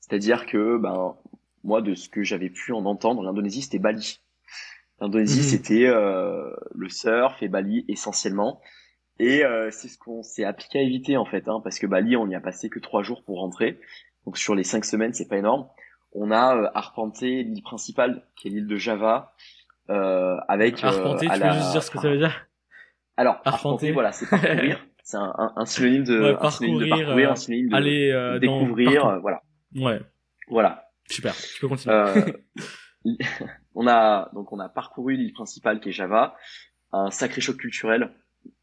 C'est-à-dire 0.00 0.44
que, 0.44 0.76
ben, 0.76 1.16
moi, 1.64 1.80
de 1.80 1.94
ce 1.94 2.10
que 2.10 2.22
j'avais 2.22 2.50
pu 2.50 2.72
en 2.72 2.84
entendre, 2.84 3.22
l'Indonésie, 3.22 3.62
c'était 3.62 3.78
Bali. 3.78 4.20
L'Indonésie, 5.00 5.40
mmh. 5.40 5.42
c'était 5.42 5.86
le 5.86 6.88
surf 6.90 7.42
et 7.42 7.48
Bali 7.48 7.86
essentiellement. 7.88 8.60
Et 9.18 9.44
euh, 9.44 9.70
c'est 9.70 9.88
ce 9.88 9.98
qu'on 9.98 10.22
s'est 10.22 10.44
appliqué 10.44 10.78
à 10.78 10.82
éviter 10.82 11.16
en 11.16 11.24
fait, 11.24 11.48
hein, 11.48 11.60
parce 11.62 11.78
que 11.78 11.86
Bali, 11.86 12.16
on 12.16 12.28
y 12.28 12.34
a 12.34 12.40
passé 12.40 12.68
que 12.68 12.78
trois 12.78 13.02
jours 13.02 13.22
pour 13.24 13.40
rentrer. 13.40 13.80
Donc 14.24 14.38
sur 14.38 14.54
les 14.54 14.64
cinq 14.64 14.84
semaines, 14.84 15.12
c'est 15.12 15.28
pas 15.28 15.38
énorme. 15.38 15.68
On 16.12 16.30
a 16.30 16.56
euh, 16.56 16.70
arpenté 16.74 17.42
l'île 17.42 17.62
principale, 17.62 18.22
qui 18.36 18.48
est 18.48 18.50
l'île 18.50 18.66
de 18.66 18.76
Java, 18.76 19.34
euh, 19.90 20.36
avec. 20.48 20.82
Euh, 20.84 20.88
arpenté, 20.88 21.26
tu 21.26 21.40
peux 21.40 21.50
juste 21.50 21.72
dire 21.72 21.82
ce 21.82 21.90
que 21.90 21.98
ça 21.98 22.10
veut 22.10 22.18
dire? 22.18 22.46
Alors, 23.16 23.40
arpenter, 23.44 23.90
voilà, 23.90 24.12
c'est 24.12 24.28
parcourir. 24.28 24.86
c'est 25.02 25.16
un, 25.16 25.34
un, 25.36 25.52
un, 25.56 25.64
synonyme 25.64 26.04
de, 26.04 26.20
ouais, 26.20 26.36
parcourir, 26.36 26.78
de 26.78 26.88
parcourir, 26.88 27.32
un 27.32 27.36
synonyme 27.36 27.68
de 27.70 27.74
aller, 27.74 28.38
découvrir, 28.40 29.18
voilà. 29.20 29.42
Ouais. 29.74 30.00
Voilà. 30.48 30.90
Super. 31.06 31.34
Tu 31.34 31.60
peux 31.60 31.68
continuer. 31.68 31.96
on 33.74 33.86
a 33.86 34.30
donc 34.34 34.52
on 34.52 34.58
a 34.58 34.68
parcouru 34.68 35.16
l'île 35.16 35.32
principale 35.32 35.80
qui 35.80 35.88
est 35.88 35.92
Java, 35.92 36.36
un 36.92 37.10
sacré 37.10 37.40
choc 37.40 37.56
culturel 37.56 38.12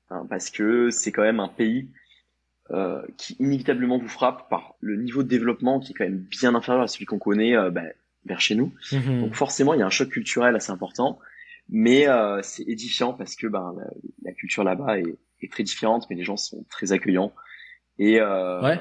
Hein, 0.09 0.25
parce 0.29 0.49
que 0.49 0.89
c'est 0.91 1.11
quand 1.11 1.23
même 1.23 1.39
un 1.39 1.47
pays 1.47 1.89
euh, 2.71 3.01
qui 3.17 3.35
inévitablement 3.39 3.97
vous 3.97 4.07
frappe 4.07 4.49
par 4.49 4.75
le 4.79 4.97
niveau 4.97 5.23
de 5.23 5.27
développement 5.27 5.79
qui 5.79 5.91
est 5.91 5.95
quand 5.95 6.03
même 6.03 6.19
bien 6.19 6.53
inférieur 6.55 6.83
à 6.83 6.87
celui 6.87 7.05
qu'on 7.05 7.19
connaît 7.19 7.55
euh, 7.55 7.71
ben, 7.71 7.91
vers 8.25 8.41
chez 8.41 8.55
nous. 8.55 8.73
Mhm. 8.91 9.21
Donc 9.21 9.35
forcément, 9.35 9.73
il 9.73 9.79
y 9.79 9.83
a 9.83 9.85
un 9.85 9.91
choc 9.91 10.09
culturel 10.09 10.55
assez 10.55 10.71
important, 10.71 11.19
mais 11.69 12.07
euh, 12.07 12.41
c'est 12.43 12.63
édifiant 12.63 13.13
parce 13.13 13.35
que 13.35 13.47
ben, 13.47 13.75
la, 14.23 14.31
culture 14.33 14.63
là-bas 14.63 14.99
est, 14.99 15.17
est, 15.41 15.51
très 15.51 15.63
différente, 15.63 16.07
mais 16.09 16.15
les 16.15 16.23
gens 16.23 16.37
sont 16.37 16.63
très 16.69 16.91
accueillants. 16.91 17.33
Et, 17.97 18.19
euh, 18.19 18.75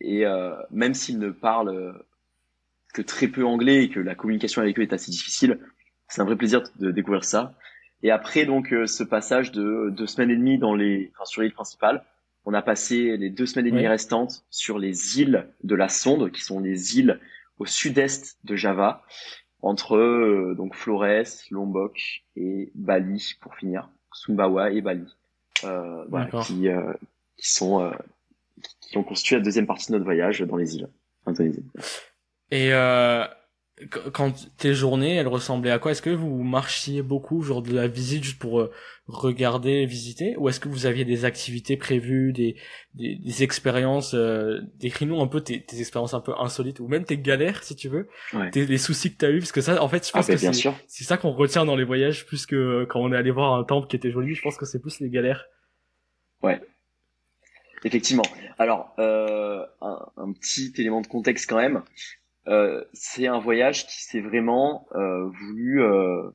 et 0.00 0.26
euh, 0.26 0.54
même 0.70 0.94
s'ils 0.94 1.18
ne 1.18 1.30
parlent 1.30 2.02
que 2.94 3.02
très 3.02 3.28
peu 3.28 3.44
anglais 3.44 3.84
et 3.84 3.90
que 3.90 4.00
la 4.00 4.14
communication 4.14 4.62
avec 4.62 4.78
eux 4.78 4.82
est 4.82 4.92
assez 4.92 5.10
difficile, 5.10 5.58
c'est 6.08 6.20
un 6.20 6.24
vrai 6.24 6.36
plaisir 6.36 6.62
de 6.78 6.90
découvrir 6.90 7.24
ça. 7.24 7.54
Et 8.02 8.10
après 8.10 8.44
donc 8.46 8.72
euh, 8.72 8.86
ce 8.86 9.04
passage 9.04 9.52
de 9.52 9.90
deux 9.90 10.06
semaines 10.06 10.30
et 10.30 10.36
demie 10.36 10.58
dans 10.58 10.74
les, 10.74 11.10
enfin, 11.14 11.24
sur 11.24 11.42
l'île 11.42 11.52
principale, 11.52 12.04
on 12.44 12.54
a 12.54 12.62
passé 12.62 13.16
les 13.16 13.30
deux 13.30 13.46
semaines 13.46 13.68
et 13.68 13.70
demie 13.70 13.86
restantes 13.86 14.44
sur 14.50 14.78
les 14.78 15.20
îles 15.20 15.46
de 15.62 15.74
la 15.76 15.88
Sonde, 15.88 16.32
qui 16.32 16.40
sont 16.42 16.58
les 16.58 16.98
îles 16.98 17.20
au 17.58 17.66
sud-est 17.66 18.38
de 18.42 18.56
Java, 18.56 19.02
entre 19.60 19.96
euh, 19.96 20.54
donc 20.56 20.74
Flores, 20.74 21.26
Lombok 21.52 22.24
et 22.34 22.72
Bali 22.74 23.34
pour 23.40 23.54
finir, 23.54 23.88
Sumbawa 24.12 24.72
et 24.72 24.80
Bali. 24.80 25.06
euh, 25.64 26.04
voilà, 26.08 26.26
qui, 26.42 26.68
euh, 26.68 26.92
qui 27.36 27.50
sont 27.52 27.80
euh, 27.82 27.92
qui 28.80 28.98
ont 28.98 29.04
constitué 29.04 29.36
la 29.36 29.42
deuxième 29.42 29.66
partie 29.66 29.86
de 29.88 29.92
notre 29.92 30.04
voyage 30.04 30.40
dans 30.40 30.56
les 30.56 30.76
îles 30.76 30.88
indonésiennes. 31.26 31.70
Et 32.50 32.72
euh, 32.72 33.24
quand 34.12 34.32
tes 34.56 34.74
journées, 34.74 35.16
elles 35.16 35.28
ressemblaient 35.28 35.70
à 35.70 35.78
quoi? 35.78 35.92
Est-ce 35.92 36.02
que 36.02 36.10
vous 36.10 36.42
marchiez 36.42 37.02
beaucoup, 37.02 37.42
genre 37.42 37.62
de 37.62 37.72
la 37.72 37.88
visite 37.88 38.24
juste 38.24 38.38
pour 38.38 38.60
euh, 38.60 38.70
regarder, 39.06 39.86
visiter, 39.86 40.36
ou 40.38 40.48
est-ce 40.48 40.60
que 40.60 40.68
vous 40.68 40.86
aviez 40.86 41.04
des 41.04 41.24
activités 41.24 41.76
prévues, 41.76 42.32
des 42.32 42.56
des, 42.94 43.16
des 43.16 43.42
expériences 43.42 44.14
euh, 44.14 44.60
Décris-nous 44.76 45.20
un 45.20 45.26
peu 45.26 45.40
tes, 45.40 45.64
tes, 45.64 45.80
expériences 45.80 46.14
un 46.14 46.20
peu 46.20 46.32
insolites, 46.38 46.80
ou 46.80 46.88
même 46.88 47.04
tes 47.04 47.18
galères, 47.18 47.62
si 47.62 47.76
tu 47.76 47.88
veux, 47.88 48.08
ouais. 48.34 48.50
tes, 48.50 48.66
les 48.66 48.78
soucis 48.78 49.12
que 49.12 49.18
t'as 49.18 49.30
eu, 49.30 49.38
parce 49.38 49.52
que 49.52 49.60
ça, 49.60 49.82
en 49.82 49.88
fait, 49.88 50.06
je 50.06 50.12
pense 50.12 50.28
ah, 50.28 50.32
que 50.32 50.38
c'est 50.38 50.72
c'est 50.86 51.04
ça 51.04 51.16
qu'on 51.16 51.32
retient 51.32 51.64
dans 51.64 51.76
les 51.76 51.84
voyages, 51.84 52.26
plus 52.26 52.46
que 52.46 52.84
quand 52.88 53.00
on 53.00 53.12
est 53.12 53.16
allé 53.16 53.30
voir 53.30 53.54
un 53.54 53.64
temple 53.64 53.88
qui 53.88 53.96
était 53.96 54.10
joli. 54.10 54.34
Je 54.34 54.42
pense 54.42 54.56
que 54.56 54.66
c'est 54.66 54.80
plus 54.80 55.00
les 55.00 55.10
galères. 55.10 55.44
Ouais. 56.42 56.60
Effectivement. 57.84 58.22
Alors, 58.58 58.94
euh, 58.98 59.64
un, 59.80 60.06
un, 60.16 60.32
petit 60.32 60.72
élément 60.76 61.00
de 61.00 61.06
contexte 61.08 61.48
quand 61.48 61.56
même. 61.56 61.82
Euh, 62.48 62.84
c'est 62.92 63.26
un 63.26 63.38
voyage 63.38 63.86
qui 63.86 64.02
s'est 64.02 64.20
vraiment 64.20 64.86
euh, 64.94 65.28
voulu 65.28 65.82
euh, 65.82 66.30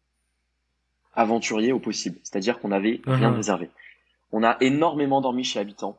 aventurier 1.13 1.73
au 1.73 1.79
possible. 1.79 2.19
C'est-à-dire 2.23 2.59
qu'on 2.59 2.69
n'avait 2.69 2.95
uh 2.95 3.01
-huh. 3.05 3.15
rien 3.15 3.31
réservé. 3.31 3.69
On 4.31 4.43
a 4.43 4.57
énormément 4.61 5.21
dormi 5.21 5.43
chez 5.43 5.59
habitants 5.59 5.97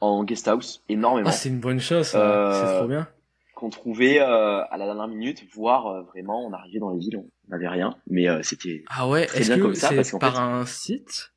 en 0.00 0.24
guest 0.24 0.48
house, 0.48 0.82
énormément. 0.88 1.28
Ah, 1.28 1.32
c'est 1.32 1.48
une 1.48 1.60
bonne 1.60 1.80
chose, 1.80 2.06
c'est 2.06 2.78
trop 2.78 2.88
bien. 2.88 3.08
Qu'on 3.54 3.70
trouvait 3.70 4.20
à 4.20 4.76
la 4.78 4.84
dernière 4.84 5.08
minute, 5.08 5.44
voire 5.52 6.04
vraiment 6.04 6.46
on 6.46 6.52
arrivait 6.52 6.78
dans 6.78 6.92
les 6.94 7.00
villes, 7.00 7.18
on 7.18 7.28
n'avait 7.50 7.68
rien, 7.68 7.96
mais 8.06 8.26
c'était 8.44 8.84
ah 8.88 9.08
ouais, 9.08 9.26
très 9.26 9.44
bien 9.44 9.58
comme 9.58 9.74
ça 9.74 9.92
parce 9.92 10.12
par 10.18 10.36
fait, 10.36 10.40
un 10.40 10.66
site 10.66 11.32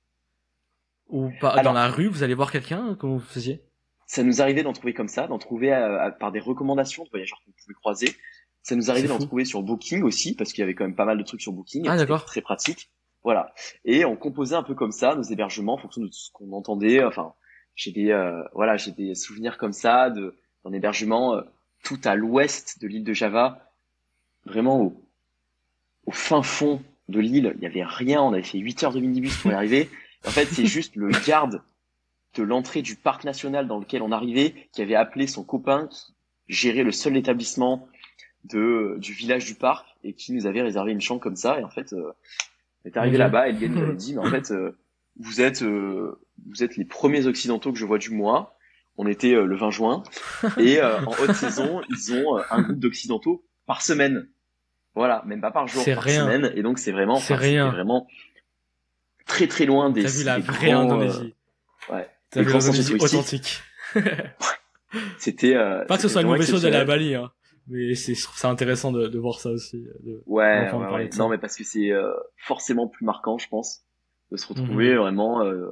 ou 1.08 1.32
pas? 1.42 1.50
Alors, 1.50 1.64
dans 1.64 1.74
la 1.74 1.90
rue, 1.90 2.08
vous 2.08 2.22
allez 2.24 2.36
voir 2.36 2.52
quelqu'un? 2.52 2.96
Comment 3.00 3.18
vous 3.18 3.34
faisiez? 3.38 3.64
Ça 4.12 4.24
nous 4.24 4.42
arrivait 4.42 4.62
d'en 4.62 4.74
trouver 4.74 4.94
comme 4.94 5.08
ça, 5.08 5.26
d'en 5.28 5.38
trouver 5.38 5.72
à, 5.72 6.04
à, 6.04 6.12
par 6.12 6.34
des 6.34 6.42
recommandations 6.42 7.06
de 7.06 7.10
voyageurs 7.12 7.42
qu'on 7.46 7.54
pouvait 7.54 7.74
croiser. 7.76 8.14
Ça 8.62 8.76
nous 8.76 8.92
arrivait 8.92 9.08
d'en 9.08 9.20
trouver 9.20 9.46
sur 9.46 9.64
Booking 9.64 10.04
aussi, 10.04 10.36
parce 10.36 10.52
qu'il 10.52 10.60
y 10.60 10.64
avait 10.64 10.76
quand 10.76 10.84
même 10.84 10.98
pas 10.98 11.06
mal 11.06 11.18
de 11.18 11.24
trucs 11.24 11.40
sur 11.40 11.54
Booking. 11.54 11.88
Ah 11.88 11.96
d'accord. 11.96 12.26
Très 12.26 12.42
pratique. 12.42 12.92
Voilà. 13.24 13.54
Et 13.86 14.04
on 14.04 14.18
composait 14.18 14.58
un 14.58 14.64
peu 14.64 14.76
comme 14.76 14.92
ça 14.92 15.16
nos 15.16 15.24
hébergements 15.24 15.76
en 15.76 15.78
fonction 15.78 16.02
de 16.02 16.10
ce 16.12 16.30
qu'on 16.34 16.52
entendait. 16.52 17.02
Enfin, 17.02 17.36
j'ai 17.76 17.94
des 17.94 18.12
euh, 18.12 18.44
voilà, 18.54 18.76
j'ai 18.76 18.92
des 18.92 19.16
souvenirs 19.16 19.58
comme 19.58 19.72
ça 19.72 20.10
de 20.10 20.36
d'un 20.66 20.74
hébergement 20.74 21.36
euh, 21.36 21.44
tout 21.82 22.02
à 22.04 22.16
l'ouest 22.16 22.82
de 22.82 22.90
l'île 22.90 23.06
de 23.06 23.14
Java, 23.14 23.72
vraiment 24.44 24.82
au, 24.82 25.02
au 26.06 26.12
fin 26.12 26.44
fond 26.44 26.84
de 27.08 27.22
l'île. 27.22 27.54
Il 27.56 27.64
y 27.64 27.66
avait 27.66 27.86
rien. 27.86 28.22
On 28.22 28.34
avait 28.34 28.44
fait 28.44 28.58
8 28.58 28.84
heures 28.84 28.94
de 28.94 29.00
minibus 29.00 29.38
pour 29.38 29.52
y 29.52 29.54
arriver. 29.56 29.90
En 30.28 30.32
fait, 30.32 30.48
c'est 30.48 30.66
juste 30.66 30.98
le 30.98 31.12
garde 31.26 31.62
de 32.36 32.44
l'entrée 32.44 32.82
du 32.82 32.96
parc 32.96 33.24
national 33.24 33.68
dans 33.68 33.80
lequel 33.80 34.02
on 34.02 34.12
arrivait 34.12 34.56
qui 34.72 34.82
avait 34.82 34.96
appelé 34.96 35.28
son 35.28 35.44
copain 35.44 35.88
qui 35.88 36.14
gérait 36.48 36.84
le 36.84 36.92
seul 36.92 37.18
établissement 37.18 37.88
de 38.46 38.96
du 39.00 39.14
village 39.14 39.46
du 39.46 39.56
parc 39.56 39.86
et 40.04 40.14
qui 40.14 40.34
nous 40.34 40.46
avait 40.48 40.62
réservé 40.62 40.92
une 40.92 41.02
chambre 41.02 41.22
comme 41.22 41.36
ça. 41.36 41.60
Et 41.60 41.64
en 41.64 41.70
fait 41.70 41.94
euh, 41.94 42.12
on 42.84 42.90
est 42.90 42.98
arrivé 42.98 43.18
là-bas 43.18 43.50
et 43.50 43.52
le 43.54 43.60
gars 43.60 43.68
nous 43.68 43.82
avait 43.84 43.94
dit 43.96 44.14
mais 44.16 44.22
en 44.22 44.30
fait 44.32 44.52
euh, 44.52 44.78
vous 45.20 45.42
êtes 45.42 45.62
euh, 45.62 46.20
vous 46.50 46.64
êtes 46.64 46.78
les 46.78 46.86
premiers 46.86 47.28
occidentaux 47.28 47.72
que 47.72 47.78
je 47.80 47.86
vois 47.86 47.98
du 48.00 48.12
mois. 48.12 48.58
On 48.98 49.08
était 49.08 49.34
euh, 49.34 49.46
le 49.46 49.56
20 49.56 49.72
juin. 49.72 50.04
Et 50.58 50.82
euh, 50.82 51.00
en 51.06 51.12
haute 51.22 51.34
saison 51.34 51.82
ils 51.90 52.14
ont 52.14 52.38
euh, 52.38 52.42
un 52.50 52.62
groupe 52.62 52.80
d'occidentaux 52.80 53.44
par 53.66 53.82
semaine. 53.82 54.28
Voilà 54.96 55.24
même 55.26 55.42
pas 55.42 55.52
par 55.52 55.68
jour 55.68 55.84
par 55.86 56.04
rien. 56.04 56.26
semaine. 56.26 56.52
Et 56.56 56.64
donc 56.64 56.80
c'est 56.80 56.92
vraiment 56.92 57.18
c'est 57.18 57.36
rien. 57.36 57.70
vraiment 57.72 58.08
très 59.26 59.48
très 59.48 59.66
loin 59.66 59.90
des 59.90 60.04
T'as 60.04 60.10
vu 60.10 60.24
la 60.24 60.40
vraie 60.40 60.72
grands, 60.72 60.82
Indonésie. 60.82 61.36
ouais 61.90 62.10
T'as 62.32 62.42
vu 62.42 62.52
l'Indonésie 62.52 62.96
authentique. 63.00 63.62
C'était 65.18 65.56
euh, 65.56 65.86
pas 65.86 65.96
que 65.96 66.02
ce 66.04 66.08
soit 66.10 66.22
une 66.22 66.28
mauvaise 66.28 66.50
chose 66.50 66.64
d'aller 66.64 66.78
à 66.78 66.86
Bali 66.86 67.16
hein. 67.16 67.32
Mais 67.68 67.94
c'est 67.96 68.16
c'est 68.16 68.48
intéressant 68.48 68.92
de, 68.92 69.08
de 69.08 69.20
voir 69.20 69.40
ça 69.40 69.50
aussi 69.52 69.82
de, 70.02 70.22
ouais, 70.26 70.70
ouais, 70.74 70.92
ouais. 70.94 71.10
non 71.18 71.30
mais 71.30 71.38
parce 71.38 71.56
que 71.56 71.64
c'est 71.64 71.92
euh, 71.92 72.12
forcément 72.38 72.88
plus 72.88 73.06
marquant 73.06 73.38
je 73.38 73.48
pense 73.48 73.82
de 74.32 74.38
se 74.38 74.48
retrouver 74.48 74.92
Mhm. 74.94 74.98
vraiment 74.98 75.44
euh, 75.46 75.68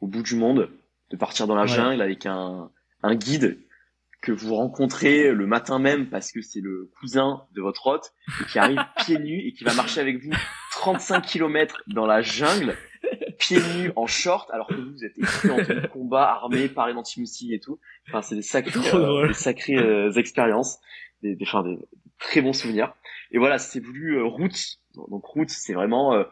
au 0.00 0.06
bout 0.08 0.22
du 0.22 0.34
monde 0.34 0.68
de 1.10 1.16
partir 1.16 1.46
dans 1.46 1.54
la 1.54 1.62
Ouais. 1.62 1.68
jungle 1.68 2.02
avec 2.02 2.26
un 2.26 2.70
un 3.02 3.14
guide 3.14 3.58
que 4.20 4.32
vous 4.32 4.54
rencontrez 4.56 5.32
le 5.32 5.46
matin 5.46 5.78
même 5.78 6.10
parce 6.10 6.32
que 6.32 6.42
c'est 6.42 6.60
le 6.60 6.90
cousin 6.98 7.42
de 7.54 7.62
votre 7.62 7.86
hôte 7.86 8.12
et 8.42 8.44
qui 8.50 8.58
arrive 8.58 8.80
pieds 9.06 9.18
nus 9.20 9.46
et 9.46 9.52
qui 9.52 9.62
va 9.64 9.72
marcher 9.74 10.00
avec 10.00 10.22
vous 10.22 10.32
35 10.72 11.24
km 11.24 11.80
dans 11.86 12.04
la 12.06 12.20
jungle 12.20 12.76
pieds 13.48 13.60
nus 13.76 13.92
en 13.96 14.06
short 14.06 14.50
alors 14.50 14.66
que 14.66 14.74
vous, 14.74 14.92
vous 14.92 15.04
êtes 15.04 15.18
équipé 15.18 15.50
en 15.50 15.88
combat 15.88 16.24
armé 16.24 16.68
paré 16.68 16.94
d'anti-moustique 16.94 17.52
et 17.52 17.60
tout. 17.60 17.78
Enfin 18.08 18.22
c'est 18.22 18.34
des 18.34 18.42
sacrées 18.42 18.80
euh, 18.94 19.28
des 19.28 19.34
sacrées 19.34 19.76
euh, 19.76 20.12
expériences. 20.12 20.78
Des, 21.22 21.34
des, 21.34 21.44
enfin, 21.44 21.64
des 21.64 21.78
très 22.18 22.40
bons 22.40 22.52
souvenirs. 22.52 22.94
Et 23.30 23.38
voilà 23.38 23.58
c'est 23.58 23.80
voulu 23.80 24.18
euh, 24.18 24.24
route. 24.24 24.78
Donc 25.08 25.24
route 25.24 25.50
c'est 25.50 25.74
vraiment 25.74 26.24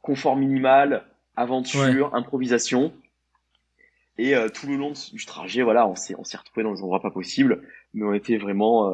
confort 0.00 0.36
minimal 0.36 1.06
aventure 1.36 2.14
improvisation. 2.14 2.92
Et 4.18 4.34
tout 4.54 4.66
le 4.66 4.76
long 4.76 4.94
du 5.12 5.26
trajet 5.26 5.62
voilà 5.62 5.86
on 5.86 5.94
s'est 5.94 6.14
on 6.16 6.24
s'est 6.24 6.38
retrouvé 6.38 6.62
dans 6.62 6.72
des 6.72 6.80
endroits 6.80 7.02
pas 7.02 7.10
possibles 7.10 7.62
mais 7.92 8.06
on 8.06 8.14
était 8.14 8.38
vraiment 8.38 8.90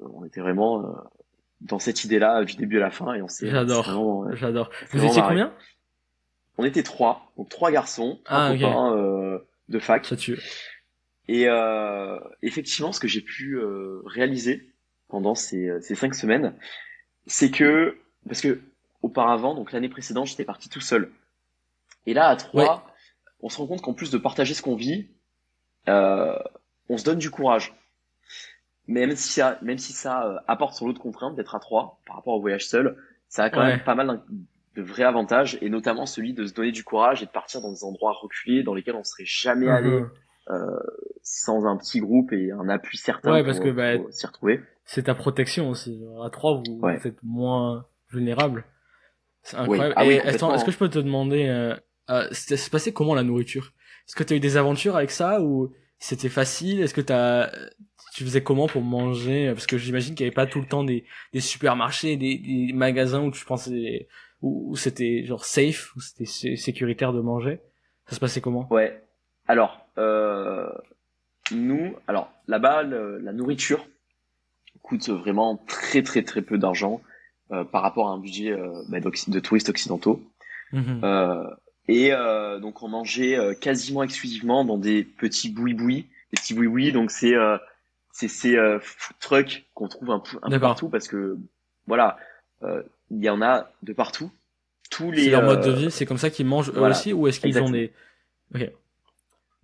on 0.00 0.24
était 0.24 0.40
vraiment 0.40 0.94
dans 1.60 1.78
cette 1.78 2.04
idée 2.04 2.18
là 2.18 2.44
du 2.44 2.56
début 2.56 2.78
à 2.78 2.80
la 2.80 2.90
fin 2.90 3.12
et 3.12 3.20
on 3.20 3.28
s'est 3.28 3.50
J'adore. 3.50 4.30
j'adore. 4.34 4.70
Vous 4.92 5.04
étiez 5.04 5.20
marré. 5.20 5.34
combien? 5.34 5.54
On 6.58 6.64
était 6.64 6.82
trois 6.82 7.32
donc 7.36 7.48
trois 7.48 7.70
garçons 7.70 8.20
Ah, 8.26 8.46
un 8.46 8.56
copain 8.58 8.96
euh, 8.96 9.38
de 9.68 9.78
fac 9.78 10.04
ça 10.06 10.16
tue 10.16 10.38
et 11.26 11.48
euh, 11.48 12.18
effectivement, 12.42 12.92
ce 12.92 13.00
que 13.00 13.08
j'ai 13.08 13.22
pu 13.22 13.56
euh, 13.56 14.02
réaliser 14.04 14.74
pendant 15.08 15.34
ces, 15.34 15.70
ces 15.80 15.94
cinq 15.94 16.14
semaines, 16.14 16.54
c'est 17.26 17.50
que 17.50 17.96
parce 18.28 18.42
que 18.42 18.60
auparavant, 19.00 19.54
donc 19.54 19.72
l'année 19.72 19.88
précédente, 19.88 20.26
j'étais 20.26 20.44
parti 20.44 20.68
tout 20.68 20.82
seul. 20.82 21.10
Et 22.04 22.12
là, 22.12 22.28
à 22.28 22.36
trois, 22.36 22.84
Ouais. 22.84 22.92
on 23.40 23.48
se 23.48 23.56
rend 23.56 23.66
compte 23.66 23.80
qu'en 23.80 23.94
plus 23.94 24.10
de 24.10 24.18
partager 24.18 24.52
ce 24.52 24.60
qu'on 24.60 24.76
vit, 24.76 25.08
euh, 25.88 26.38
on 26.90 26.98
se 26.98 27.04
donne 27.04 27.18
du 27.18 27.30
courage. 27.30 27.74
Même 28.86 29.16
si 29.16 29.32
ça, 29.32 29.58
même 29.62 29.78
si 29.78 29.94
ça 29.94 30.42
apporte 30.46 30.74
son 30.74 30.88
lot 30.88 30.92
de 30.92 30.98
contraintes 30.98 31.36
d'être 31.36 31.54
à 31.54 31.58
trois 31.58 32.00
par 32.06 32.16
rapport 32.16 32.34
au 32.34 32.40
voyage 32.42 32.66
seul, 32.68 32.98
ça 33.28 33.44
a 33.44 33.50
quand 33.50 33.60
Ouais. 33.60 33.68
même 33.76 33.84
pas 33.84 33.94
mal 33.94 34.22
de 34.76 34.82
vrais 34.82 35.04
avantages, 35.04 35.58
et 35.60 35.68
notamment 35.70 36.06
celui 36.06 36.32
de 36.34 36.46
se 36.46 36.52
donner 36.54 36.72
du 36.72 36.84
courage 36.84 37.22
et 37.22 37.26
de 37.26 37.30
partir 37.30 37.60
dans 37.60 37.70
des 37.72 37.84
endroits 37.84 38.12
reculés 38.12 38.62
dans 38.62 38.74
lesquels 38.74 38.96
on 38.96 39.04
serait 39.04 39.24
jamais 39.26 39.68
allé 39.68 39.88
Mhm. 39.90 40.10
sans 41.22 41.64
un 41.66 41.76
petit 41.76 42.00
groupe 42.00 42.32
et 42.32 42.50
un 42.52 42.68
appui 42.68 42.98
certain 42.98 43.32
Ouais, 43.32 43.38
pour, 43.40 43.46
parce 43.46 43.60
que, 43.60 43.70
bah, 43.70 43.96
pour 43.98 44.12
s'y 44.12 44.26
retrouver. 44.26 44.60
c'est 44.84 45.04
ta 45.04 45.14
protection 45.14 45.70
aussi. 45.70 46.04
À 46.24 46.30
trois 46.30 46.54
vous, 46.54 46.80
Ouais. 46.82 46.98
vous 46.98 47.06
êtes 47.08 47.22
moins 47.22 47.86
vulnérable. 48.10 48.64
C'est 49.42 49.56
incroyable. 49.56 49.94
Ah 49.96 50.04
oui, 50.06 50.14
et 50.14 50.16
est-ce 50.16 50.64
que 50.64 50.70
je 50.70 50.78
peux 50.78 50.88
te 50.88 50.98
demander 50.98 51.46
euh, 51.48 51.74
euh, 52.10 52.26
c'était 52.32 52.56
se 52.56 52.70
passait 52.70 52.92
comment 52.92 53.14
la 53.14 53.22
nourriture? 53.22 53.72
Est-ce 54.06 54.16
que 54.16 54.22
t'as 54.22 54.34
eu 54.36 54.40
des 54.40 54.56
aventures 54.56 54.96
avec 54.96 55.10
ça 55.10 55.40
ou 55.42 55.72
c'était 55.98 56.28
facile? 56.28 56.80
Est-ce 56.80 56.94
que 56.94 57.00
t'as 57.00 57.50
tu 58.14 58.24
faisais 58.24 58.42
comment 58.42 58.66
pour 58.68 58.82
manger? 58.82 59.50
Parce 59.52 59.66
que 59.66 59.76
j'imagine 59.78 60.14
qu'il 60.14 60.24
y 60.24 60.28
avait 60.28 60.34
pas 60.34 60.46
tout 60.46 60.60
le 60.60 60.66
temps 60.66 60.84
des, 60.84 61.04
des 61.32 61.40
supermarchés 61.40 62.16
des, 62.16 62.38
des 62.38 62.72
magasins 62.74 63.22
où 63.24 63.30
tu 63.30 63.44
pensais 63.44 64.08
où, 64.44 64.70
où 64.70 64.76
c'était 64.76 65.24
genre 65.24 65.44
safe 65.44 65.94
où 65.96 66.00
c'était 66.00 66.26
sé- 66.26 66.56
sécuritaire 66.56 67.12
de 67.12 67.20
manger? 67.20 67.60
Ça 68.06 68.14
se 68.16 68.20
passait 68.20 68.40
comment? 68.40 68.66
Ouais. 68.70 69.02
Alors, 69.48 69.86
euh, 69.98 70.70
nous, 71.50 71.94
alors 72.06 72.30
là-bas, 72.46 72.82
la 72.82 73.32
nourriture 73.32 73.86
coûte 74.82 75.08
vraiment 75.08 75.56
très 75.66 76.02
très 76.02 76.22
très 76.22 76.42
peu 76.42 76.58
d'argent 76.58 77.00
euh, 77.50 77.64
par 77.64 77.82
rapport 77.82 78.08
à 78.08 78.12
un 78.12 78.18
budget 78.18 78.52
euh, 78.52 78.82
bah, 78.88 79.00
de 79.00 79.40
touristes 79.40 79.70
occidentaux. 79.70 80.22
Euh, 80.72 81.44
et 81.86 82.12
euh, 82.12 82.58
donc 82.58 82.82
on 82.82 82.88
mangeait 82.88 83.38
euh, 83.38 83.54
quasiment 83.54 84.02
exclusivement 84.02 84.64
dans 84.64 84.78
des 84.78 85.04
petits 85.04 85.50
boui-boui. 85.50 86.06
Des 86.32 86.40
petits 86.40 86.54
boui-boui, 86.54 86.92
donc 86.92 87.10
c'est 87.10 87.34
euh, 87.34 87.56
c'est 88.10 88.28
ces 88.28 88.56
euh, 88.56 88.80
food 88.82 89.16
trucks 89.20 89.64
qu'on 89.74 89.88
trouve 89.88 90.10
un 90.10 90.18
peu, 90.20 90.36
un 90.38 90.46
peu 90.46 90.50
D'accord. 90.50 90.70
partout 90.70 90.88
parce 90.88 91.06
que 91.06 91.38
voilà, 91.86 92.16
euh, 92.62 92.82
il 93.14 93.24
y 93.24 93.30
en 93.30 93.40
a 93.42 93.70
de 93.82 93.92
partout. 93.92 94.30
Tous 94.90 95.10
les 95.10 95.24
c'est 95.24 95.30
leur 95.30 95.42
mode 95.42 95.62
de 95.64 95.70
euh, 95.70 95.74
vie 95.74 95.90
c'est 95.90 96.06
comme 96.06 96.18
ça 96.18 96.30
qu'ils 96.30 96.46
mangent 96.46 96.70
eux 96.70 96.74
voilà. 96.78 96.94
aussi 96.94 97.12
ou 97.12 97.26
est-ce 97.26 97.40
qu'ils 97.40 97.58
ont 97.58 97.70
des 97.70 97.92
ok 98.54 98.70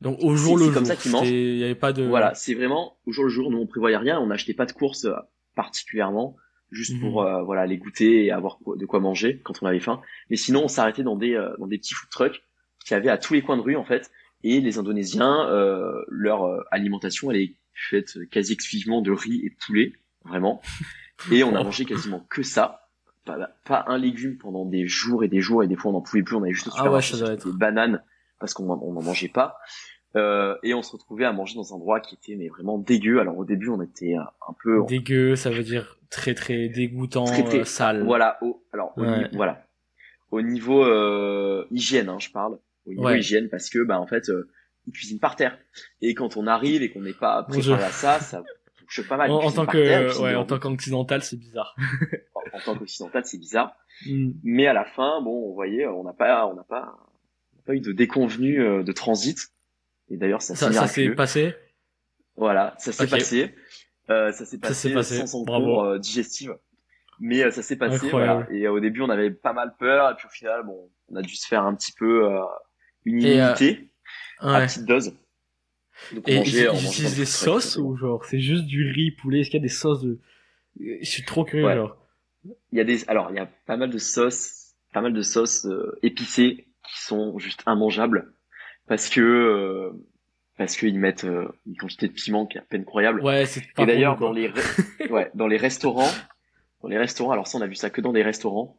donc 0.01 0.19
au 0.23 0.35
jour 0.35 0.57
le 0.57 0.67
c'est 0.67 0.73
comme 0.73 0.87
jour 0.87 0.95
ça 0.95 0.97
qu'ils 0.97 1.13
mangent. 1.13 1.29
il 1.29 1.59
y 1.59 1.65
avait 1.65 1.75
pas 1.75 1.93
de 1.93 2.03
Voilà, 2.05 2.35
c'est 2.35 2.55
vraiment 2.55 2.97
au 3.07 3.13
jour 3.13 3.25
le 3.25 3.31
jour. 3.31 3.51
Nous, 3.51 3.59
on 3.59 3.67
prévoyait 3.67 3.99
rien, 3.99 4.19
on 4.19 4.27
n'achetait 4.29 4.55
pas 4.55 4.65
de 4.65 4.73
courses 4.73 5.05
euh, 5.05 5.15
particulièrement, 5.55 6.37
juste 6.71 6.95
Mhm. 6.95 7.01
pour 7.01 7.23
euh, 7.23 7.43
voilà 7.43 7.67
les 7.67 7.77
goûter 7.77 8.25
et 8.25 8.31
avoir 8.31 8.57
de 8.67 8.87
quoi 8.87 8.99
manger 9.01 9.41
quand 9.45 9.63
on 9.63 9.67
avait 9.67 9.79
faim. 9.81 10.01
Mais 10.31 10.37
sinon, 10.37 10.65
on 10.65 10.69
s'arrêtait 10.69 11.03
dans 11.03 11.17
des 11.17 11.35
euh, 11.35 11.55
dans 11.59 11.67
des 11.67 11.77
petits 11.77 11.93
food 11.95 12.09
trucks 12.09 12.43
qui 12.87 12.95
avaient 12.95 13.11
à 13.11 13.19
tous 13.19 13.35
les 13.35 13.43
coins 13.43 13.59
de 13.59 13.63
rue 13.63 13.77
en 13.77 13.85
fait. 13.85 14.11
Et 14.43 14.63
les 14.63 14.79
Indonésiens, 14.79 15.47
euh, 15.51 16.03
leur 16.09 16.45
euh, 16.45 16.63
alimentation, 16.71 17.31
elle 17.31 17.37
est 17.37 17.57
faite 17.75 18.17
quasi 18.31 18.55
exclusivement 18.55 19.03
de 19.03 19.11
riz 19.13 19.43
et 19.45 19.51
de 19.51 19.57
poulet, 19.67 19.93
vraiment. 20.25 20.63
Et 21.31 21.45
on 21.45 21.55
a 21.55 21.63
mangé 21.63 21.85
quasiment 21.85 22.21
que 22.31 22.43
ça 22.43 22.80
pas, 23.39 23.51
pas 23.65 23.85
un 23.93 23.99
légume 23.99 24.37
pendant 24.39 24.65
des 24.65 24.87
jours 24.87 25.25
et 25.25 25.29
des 25.29 25.41
jours 25.41 25.63
et 25.63 25.67
des 25.67 25.77
fois 25.77 25.91
on 25.91 25.95
n'en 25.95 26.01
pouvait 26.01 26.23
plus, 26.23 26.37
on 26.37 26.43
avait 26.43 26.53
juste 26.53 26.69
au 26.69 26.73
Ah 26.77 26.91
ouais, 26.91 27.01
des 27.37 27.53
bananes 27.53 28.03
parce 28.39 28.55
qu'on 28.55 28.69
on 28.71 28.93
n'en 28.93 29.03
mangeait 29.03 29.29
pas. 29.29 29.57
Euh, 30.17 30.57
et 30.65 30.75
on 30.75 30.83
se 30.83 30.91
retrouvait 30.93 31.25
à 31.25 31.33
manger 31.33 31.55
dans 31.55 31.73
un 31.73 31.77
endroit 31.77 32.01
qui 32.01 32.17
était 32.17 32.35
mais 32.37 32.49
vraiment 32.49 32.79
dégueu. 32.79 33.21
Alors 33.21 33.39
au 33.39 33.45
début 33.45 33.69
on 33.69 33.81
était 33.81 34.15
un 34.15 34.55
peu 34.65 34.83
Dégueu, 34.89 35.37
ça 35.37 35.51
veut 35.51 35.63
dire 35.63 35.99
très 36.11 36.35
très 36.35 36.69
dégoûtant, 36.69 37.25
Très, 37.25 37.45
très- 37.45 37.61
euh, 37.61 37.65
sale. 37.65 38.03
voilà 38.05 38.37
au 38.43 38.61
alors 38.73 38.93
au 38.97 39.05
niveau, 39.07 39.29
voilà 39.35 39.65
au 40.33 40.43
niveau 40.43 40.85
euh, 40.85 41.65
hygiène 41.71 42.09
hein, 42.09 42.19
je 42.19 42.31
parle 42.31 42.59
au 42.87 42.91
niveau 42.91 43.05
Ouais. 43.05 43.21
hygiène 43.21 43.49
parce 43.51 43.69
que 43.71 43.85
bah 43.85 44.01
en 44.01 44.07
fait 44.09 44.29
euh, 44.31 44.49
ils 44.89 44.93
cuisinent 44.93 45.21
par 45.21 45.37
terre 45.37 45.57
et 46.01 46.15
quand 46.15 46.37
on 46.37 46.47
arrive 46.49 46.83
et 46.83 46.91
qu'on 46.91 47.03
n'est 47.03 47.13
pas 47.13 47.45
préparé 47.45 47.85
à 47.85 47.91
ça 47.91 48.19
ça 48.19 48.43
pas 49.07 49.17
mal 49.17 49.31
En, 49.31 49.51
tant 49.53 49.67
que, 49.67 49.73
terre, 49.79 50.21
ouais, 50.21 50.35
en 50.35 50.45
tant 50.45 50.59
qu'occidental, 50.59 51.23
c'est 51.23 51.37
bizarre. 51.37 51.75
en, 52.35 52.57
en 52.57 52.61
tant 52.61 52.75
qu'occidental 52.77 53.25
c'est 53.25 53.39
bizarre 53.39 53.75
Hmm. 54.07 54.31
mais 54.43 54.67
à 54.67 54.73
la 54.73 54.87
fin 54.87 55.21
bon 55.21 55.51
on 55.51 55.53
voyait 55.53 55.87
on 55.87 56.05
n'a 56.05 56.15
pas 56.15 56.47
on 56.47 56.55
n'a 56.55 56.63
pas 56.65 56.97
pas 57.67 57.75
eu 57.75 57.81
de 57.81 57.93
déconvenue 57.93 58.59
euh, 58.63 58.83
de 58.83 58.93
transit 58.93 59.37
et 60.09 60.17
d'ailleurs 60.17 60.41
ça, 60.41 60.55
Ça, 60.55 60.73
ça 60.73 60.87
s'est 60.87 61.11
passé. 61.11 61.55
Voilà, 62.37 62.75
ça 62.79 62.93
s'est 62.93 63.07
passé. 63.07 63.55
Euh, 64.09 64.33
ça 64.33 64.47
s'est 64.47 64.57
passé, 64.59 64.95
passé, 64.95 65.27
sans 65.27 65.43
encombre 65.43 65.81
euh, 65.85 65.99
digestive. 65.99 66.57
Mais 67.21 67.43
euh, 67.43 67.51
ça 67.51 67.63
s'est 67.63 67.77
passé, 67.77 68.07
Incroyable. 68.07 68.47
voilà. 68.47 68.59
Et 68.59 68.67
euh, 68.67 68.73
au 68.73 68.81
début, 68.81 69.03
on 69.03 69.11
avait 69.11 69.31
pas 69.31 69.53
mal 69.53 69.75
peur, 69.79 70.11
et 70.11 70.15
puis 70.17 70.27
au 70.27 70.31
final, 70.31 70.63
bon, 70.65 70.91
on 71.11 71.17
a 71.17 71.23
dû 71.23 71.37
se 71.37 71.47
faire 71.47 71.63
un 71.65 71.75
petit 71.75 71.93
peu 71.93 72.27
une 73.05 73.23
Et, 73.23 73.35
immunité 73.35 73.93
à 74.39 74.53
Ouais. 74.61 74.67
petite 74.67 74.87
dose. 74.87 75.13
Donc 76.13 76.29
Et 76.29 76.37
ils 76.37 76.63
utilisent 76.65 77.17
des 77.17 77.25
sauces 77.25 77.77
ou 77.77 77.97
genre 77.97 78.25
c'est 78.25 78.41
juste 78.41 78.65
du 78.67 78.91
riz 78.91 79.11
poulet? 79.13 79.41
Est-ce 79.41 79.51
qu'il 79.51 79.59
y 79.61 79.63
a 79.63 79.67
des 79.67 79.69
sauces 79.69 80.03
de... 80.03 80.19
Je 80.81 81.09
suis 81.09 81.25
trop 81.25 81.45
curieux 81.45 81.67
Ouais. 81.67 81.75
genre. 81.77 81.97
Il 82.73 82.79
y 82.79 82.81
a 82.81 82.85
des, 82.85 83.07
alors 83.09 83.31
il 83.31 83.37
y 83.37 83.39
a 83.39 83.47
pas 83.67 83.77
mal 83.77 83.91
de 83.91 83.99
sauces, 83.99 84.75
pas 84.93 85.03
mal 85.03 85.13
de 85.13 85.23
sauces 85.23 85.67
euh, 85.67 85.99
épicées 86.03 86.69
qui 86.89 87.01
sont 87.03 87.39
juste 87.39 87.63
immangeables 87.67 88.33
parce 88.89 89.09
que 89.11 89.21
euh, 89.21 89.91
parce 90.57 90.77
qu'ils 90.77 90.99
mettent 90.99 91.25
euh, 91.25 91.49
une 91.67 91.77
quantité 91.77 92.09
de 92.09 92.13
piment 92.13 92.47
qui 92.47 92.59
est 92.59 92.61
à 92.61 92.65
peine 92.65 92.85
croyable. 92.85 93.23
Ouais, 93.23 93.47
c'est 93.47 93.63
pas 93.75 93.83
Et 93.83 93.87
d'ailleurs, 93.87 94.19
dans 94.19 94.33
les, 94.33 94.49
re- 94.49 95.11
ouais, 95.11 95.31
dans 95.35 95.47
les 95.49 95.57
restaurants, 95.59 96.11
dans 96.83 96.89
les 96.89 96.99
restaurants, 96.99 97.33
alors 97.33 97.47
ça, 97.47 97.59
on 97.59 97.63
a 97.63 97.67
vu 97.67 97.75
ça 97.77 97.91
que 97.91 98.01
dans 98.01 98.13
des 98.13 98.23
restaurants, 98.23 98.79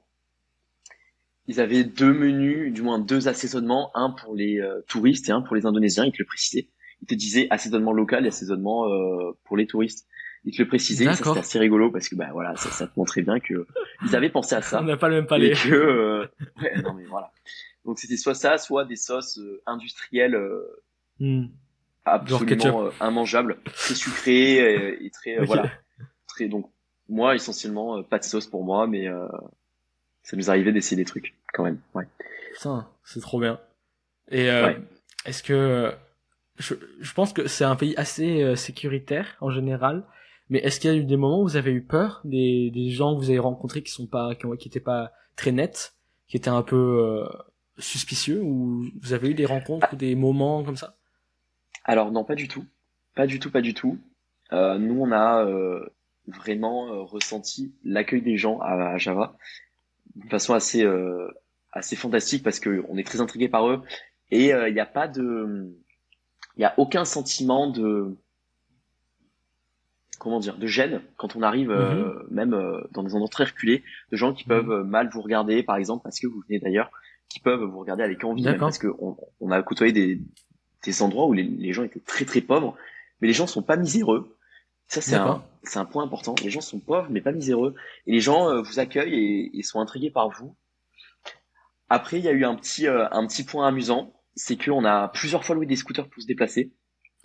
ils 1.48 1.60
avaient 1.60 1.84
deux 1.84 2.14
menus, 2.14 2.74
du 2.74 2.82
moins 2.82 2.98
deux 3.00 3.28
assaisonnements, 3.28 3.92
un 3.96 4.10
pour 4.12 4.36
les 4.36 4.60
euh, 4.60 4.82
touristes 4.88 5.30
et 5.30 5.32
un 5.32 5.42
pour 5.42 5.56
les 5.56 5.66
Indonésiens, 5.66 6.06
ils 6.06 6.12
te 6.12 6.18
le 6.20 6.26
précisaient. 6.26 6.68
Ils 7.02 7.08
te 7.08 7.16
disaient 7.16 7.48
assaisonnement 7.50 7.94
local 7.94 8.26
et 8.26 8.30
assaisonnement 8.30 8.88
euh, 8.92 9.32
pour 9.46 9.58
les 9.58 9.68
touristes. 9.68 10.08
Ils 10.44 10.56
te 10.56 10.62
le 10.62 10.68
précisaient, 10.68 11.06
ça 11.06 11.12
D'accord. 11.12 11.36
c'était 11.36 11.46
assez 11.46 11.60
rigolo 11.60 11.92
parce 11.92 12.10
que 12.10 12.16
bah 12.16 12.30
voilà, 12.32 12.56
ça, 12.56 12.70
ça 12.72 12.88
te 12.88 12.94
montrait 12.98 13.22
bien 13.22 13.40
que 13.40 13.68
ils 14.06 14.16
avaient 14.16 14.30
pensé 14.30 14.56
à 14.56 14.62
ça 14.64 14.82
On 14.82 14.86
n'a 14.86 14.98
pas 14.98 15.08
le 15.10 15.16
même 15.16 15.26
et 15.26 15.28
palais. 15.28 15.52
que 15.52 15.70
euh, 15.74 16.28
ouais, 16.62 16.82
non 16.82 16.94
mais 16.94 17.06
voilà. 17.06 17.32
Donc 17.86 18.00
c'était 18.00 18.18
soit 18.18 18.34
ça, 18.36 18.58
soit 18.58 18.86
des 18.86 18.96
sauces 18.96 19.38
euh, 19.40 19.62
industrielles 19.66 20.36
euh, 20.36 20.64
Hmm. 21.20 21.46
absolument 22.06 22.86
euh, 22.86 22.90
immangeable, 23.02 23.58
très 23.66 23.94
sucré 23.94 24.54
et, 24.56 25.06
et 25.06 25.10
très 25.12 25.38
euh, 25.38 25.44
voilà, 25.46 25.70
très 26.28 26.48
donc 26.48 26.72
moi 27.08 27.36
essentiellement 27.36 27.98
euh, 27.98 28.02
pas 28.02 28.18
de 28.18 28.24
sauce 28.24 28.48
pour 28.48 28.64
moi, 28.64 28.88
mais 28.88 29.08
euh, 29.08 29.28
ça 30.24 30.36
nous 30.38 30.50
arrivait 30.50 30.72
d'essayer 30.72 30.98
des 30.98 31.06
trucs 31.06 31.36
quand 31.54 31.64
même. 31.64 31.80
Ouais. 31.94 32.08
Putain, 32.56 32.88
c'est 33.04 33.22
trop 33.22 33.40
bien. 33.40 33.60
Et 34.32 34.50
euh, 34.50 34.66
Ouais. 34.68 34.80
est-ce 35.26 35.44
que 35.44 35.92
je, 36.62 36.76
je 37.00 37.14
pense 37.14 37.34
que 37.34 37.48
c'est 37.48 37.66
un 37.66 37.76
pays 37.76 37.94
assez 37.98 38.42
euh, 38.42 38.56
sécuritaire 38.56 39.36
en 39.42 39.50
général, 39.50 40.06
mais 40.50 40.60
est-ce 40.60 40.80
qu'il 40.80 40.92
y 40.92 40.94
a 40.94 40.98
eu 40.98 41.04
des 41.04 41.18
moments 41.18 41.42
où 41.42 41.48
vous 41.48 41.58
avez 41.58 41.72
eu 41.72 41.84
peur? 41.84 42.22
Des, 42.24 42.72
des 42.72 42.90
gens 42.90 43.16
que 43.16 43.20
vous 43.20 43.30
avez 43.30 43.40
rencontrés 43.40 43.84
qui 43.84 43.92
sont 43.92 44.08
pas 44.08 44.36
qui, 44.36 44.70
qui 44.70 44.80
pas 44.80 45.12
très 45.36 45.52
nets, 45.52 45.94
qui 46.28 46.38
étaient 46.38 46.50
un 46.50 46.62
peu 46.62 46.76
euh, 46.78 47.26
suspicieux 47.78 48.42
ou 48.42 48.86
vous 49.02 49.14
avez 49.14 49.32
eu 49.32 49.34
des 49.34 49.46
rencontres 49.46 49.88
ou 49.94 49.96
des 49.96 50.16
moments 50.16 50.64
comme 50.64 50.78
ça? 50.78 50.96
Alors 51.84 52.12
non, 52.12 52.24
pas 52.24 52.36
du 52.36 52.48
tout, 52.48 52.66
pas 53.16 53.28
du 53.28 53.40
tout, 53.40 53.52
pas 53.52 53.62
du 53.62 53.74
tout. 53.74 53.98
Euh, 54.54 54.78
nous 54.78 55.02
on 55.02 55.12
a 55.12 55.46
euh, 55.46 55.86
vraiment 56.28 56.88
euh, 56.88 57.02
ressenti 57.02 57.74
l'accueil 57.84 58.22
des 58.22 58.38
gens 58.38 58.60
à, 58.60 58.92
à 58.94 58.98
Java 58.98 59.36
d'une 60.16 60.30
façon 60.30 60.54
assez 60.54 60.84
euh, 60.84 61.28
assez 61.72 61.96
fantastique 61.96 62.44
parce 62.44 62.60
que 62.60 62.84
on 62.90 62.98
est 62.98 63.08
très 63.08 63.22
intrigué 63.22 63.50
par 63.50 63.68
eux. 63.70 63.82
Et 64.30 64.52
il 64.52 64.74
n'y 64.74 64.80
a 64.80 64.86
pas 64.86 65.10
de 65.10 65.76
il 66.58 66.62
y 66.62 66.66
a 66.66 66.74
aucun 66.78 67.06
sentiment 67.06 67.70
de 67.70 68.18
comment 70.20 70.40
dire 70.40 70.58
de 70.58 70.68
gêne 70.68 71.02
quand 71.18 71.36
on 71.36 71.42
arrive 71.42 71.72
euh, 71.72 72.28
même 72.30 72.54
euh, 72.54 72.82
dans 72.92 73.04
des 73.04 73.16
endroits 73.16 73.30
très 73.30 73.46
reculés 73.46 73.84
de 74.12 74.18
gens 74.18 74.34
qui 74.34 74.44
peuvent 74.44 74.72
euh, 74.72 74.84
mal 74.84 75.10
vous 75.12 75.22
regarder 75.22 75.64
par 75.64 75.78
exemple 75.78 76.04
parce 76.04 76.20
que 76.20 76.28
vous 76.28 76.44
venez 76.48 76.60
d'ailleurs 76.60 76.92
qui 77.28 77.40
peuvent 77.40 77.64
vous 77.64 77.80
regarder 77.80 78.04
avec 78.04 78.24
envie 78.24 78.44
même 78.44 78.58
parce 78.58 78.78
que 78.78 78.88
on, 79.00 79.18
on 79.40 79.52
a 79.52 79.62
côtoyé 79.64 79.92
des 79.92 80.22
des 80.84 81.02
endroits 81.02 81.26
où 81.26 81.34
les, 81.34 81.44
les 81.44 81.74
gens 81.74 81.84
étaient 81.84 82.00
très 82.00 82.26
très 82.26 82.42
pauvres 82.42 82.76
mais 83.22 83.28
les 83.28 83.34
gens 83.34 83.48
sont 83.48 83.62
pas 83.62 83.78
miséreux. 83.78 84.38
Ça 84.88 85.00
c'est 85.02 85.16
un 85.16 85.44
c'est 85.64 85.80
un 85.80 85.86
point 85.86 86.04
important. 86.04 86.36
Les 86.44 86.50
gens 86.50 86.62
sont 86.62 86.80
pauvres 86.80 87.08
mais 87.10 87.22
pas 87.22 87.32
miséreux. 87.32 87.76
Et 88.08 88.12
les 88.12 88.20
gens 88.20 88.50
euh, 88.50 88.62
vous 88.62 88.80
accueillent 88.80 89.14
et, 89.14 89.58
et 89.58 89.64
sont 89.64 89.80
intrigués 89.80 90.12
par 90.12 90.30
vous. 90.30 90.56
Après 91.88 92.20
il 92.20 92.26
y 92.26 92.28
a 92.28 92.32
eu 92.32 92.44
un 92.44 92.56
petit 92.56 92.88
euh, 92.88 93.08
un 93.12 93.26
petit 93.28 93.44
point 93.44 93.68
amusant 93.68 94.14
c'est 94.36 94.58
qu'on 94.64 94.86
a 94.86 95.08
plusieurs 95.10 95.44
fois 95.44 95.56
loué 95.56 95.66
des 95.66 95.76
scooters 95.76 96.08
pour 96.10 96.22
se 96.22 96.28
déplacer 96.28 96.72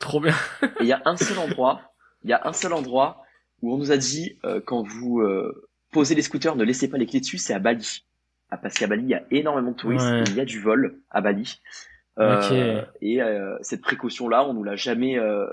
Trop 0.01 0.21
bien. 0.21 0.35
et 0.62 0.66
il 0.83 0.87
y 0.87 0.92
a 0.92 1.03
un 1.05 1.16
seul 1.16 1.38
endroit, 1.38 1.92
il 2.25 2.31
y 2.31 2.33
a 2.33 2.40
un 2.47 2.53
seul 2.53 2.73
endroit 2.73 3.23
où 3.62 3.73
on 3.73 3.79
nous 3.79 3.92
a 3.92 3.97
dit 3.97 4.38
euh, 4.45 4.61
quand 4.64 4.83
vous 4.87 5.21
euh, 5.21 5.69
posez 5.92 6.14
les 6.14 6.23
scooters, 6.23 6.57
ne 6.57 6.64
laissez 6.64 6.88
pas 6.88 6.99
les 6.99 7.07
clés 7.07 7.21
dessus, 7.21 7.38
c'est 7.38 7.55
à 7.55 7.59
Bali. 7.59 8.05
Ah, 8.51 8.59
parce 8.59 8.75
qu'à 8.75 8.87
Bali, 8.87 9.03
il 9.05 9.09
y 9.09 9.14
a 9.14 9.25
énormément 9.31 9.71
de 9.73 9.77
touristes, 9.77 10.05
Ouais. 10.07 10.21
et 10.21 10.25
il 10.29 10.35
y 10.37 10.40
a 10.40 10.45
du 10.45 10.61
vol 10.61 11.01
à 11.11 11.21
Bali. 11.21 11.61
Euh, 12.19 12.81
Ok. 12.83 12.88
Et 13.03 13.23
euh, 13.23 13.57
cette 13.62 13.81
précaution-là, 13.83 14.45
on 14.47 14.55
nous 14.55 14.62
l'a 14.64 14.77
jamais, 14.77 15.19
euh, 15.19 15.47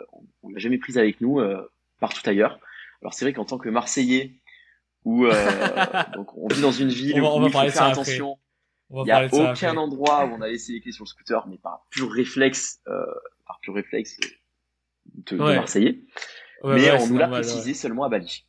on 0.44 0.50
l'a 0.50 0.60
jamais 0.60 0.78
prise 0.78 0.98
avec 0.98 1.20
nous 1.22 1.40
euh, 1.40 1.72
partout 2.00 2.22
ailleurs. 2.30 2.60
Alors 3.02 3.14
c'est 3.14 3.26
vrai 3.26 3.34
qu'en 3.34 3.46
tant 3.46 3.58
que 3.58 3.70
Marseillais, 3.70 4.34
où 5.06 5.26
euh, 5.26 5.32
donc 6.14 6.38
on 6.38 6.48
vit 6.48 6.62
dans 6.62 6.72
une 6.72 6.90
ville 6.90 7.20
On 7.20 7.22
va- 7.24 7.30
on 7.30 7.38
où 7.40 7.50
va 7.50 7.66
il 7.66 7.72
faut 7.72 7.78
faire 7.78 7.84
après. 8.00 8.20
Il 8.94 9.08
y 9.08 9.12
a 9.12 9.26
aucun 9.26 9.46
après. 9.52 9.68
endroit 9.78 10.26
où 10.26 10.34
on 10.34 10.42
a 10.42 10.48
laissé 10.48 10.74
les 10.74 10.82
clés 10.82 10.92
sur 10.92 11.04
le 11.04 11.10
scooter, 11.10 11.48
mais 11.48 11.58
par 11.58 11.86
pur 11.90 12.12
réflexe, 12.12 12.80
euh, 12.88 13.04
par 13.48 13.60
pur 13.60 13.74
réflexe 13.74 14.20
de, 15.16 15.36
de 15.36 15.42
Ouais. 15.44 15.56
Marseillais. 15.56 16.00
Ouais, 16.64 16.76
mais 16.76 16.82
ouais, 16.84 16.92
on 16.94 17.00
c'est 17.00 17.10
nous 17.10 17.18
l'a 17.18 17.28
précisé 17.28 17.74
seulement 17.74 18.04
à 18.04 18.10
Bali. 18.10 18.46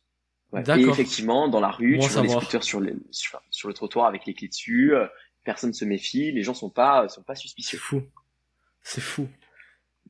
Et 0.53 0.81
effectivement, 0.83 1.47
dans 1.49 1.59
la 1.59 1.69
rue, 1.69 1.97
Bon 1.97 2.03
tu 2.07 2.09
vois 2.09 2.21
les 2.21 2.29
scooters 2.29 2.63
sur, 2.63 2.79
les, 2.79 2.95
sur, 3.11 3.41
sur 3.49 3.67
le 3.67 3.73
trottoir 3.73 4.05
avec 4.05 4.25
les 4.25 4.33
clés 4.33 4.47
dessus. 4.47 4.93
euh, 4.95 5.05
Personne 5.43 5.73
se 5.73 5.83
méfie. 5.83 6.31
Les 6.31 6.43
gens 6.43 6.53
sont 6.53 6.69
pas 6.69 7.09
sont 7.09 7.23
pas 7.23 7.35
C'est 7.35 7.41
suspicieux. 7.41 7.77
fou. 7.77 8.03
C'est 8.83 9.01
fou. 9.01 9.27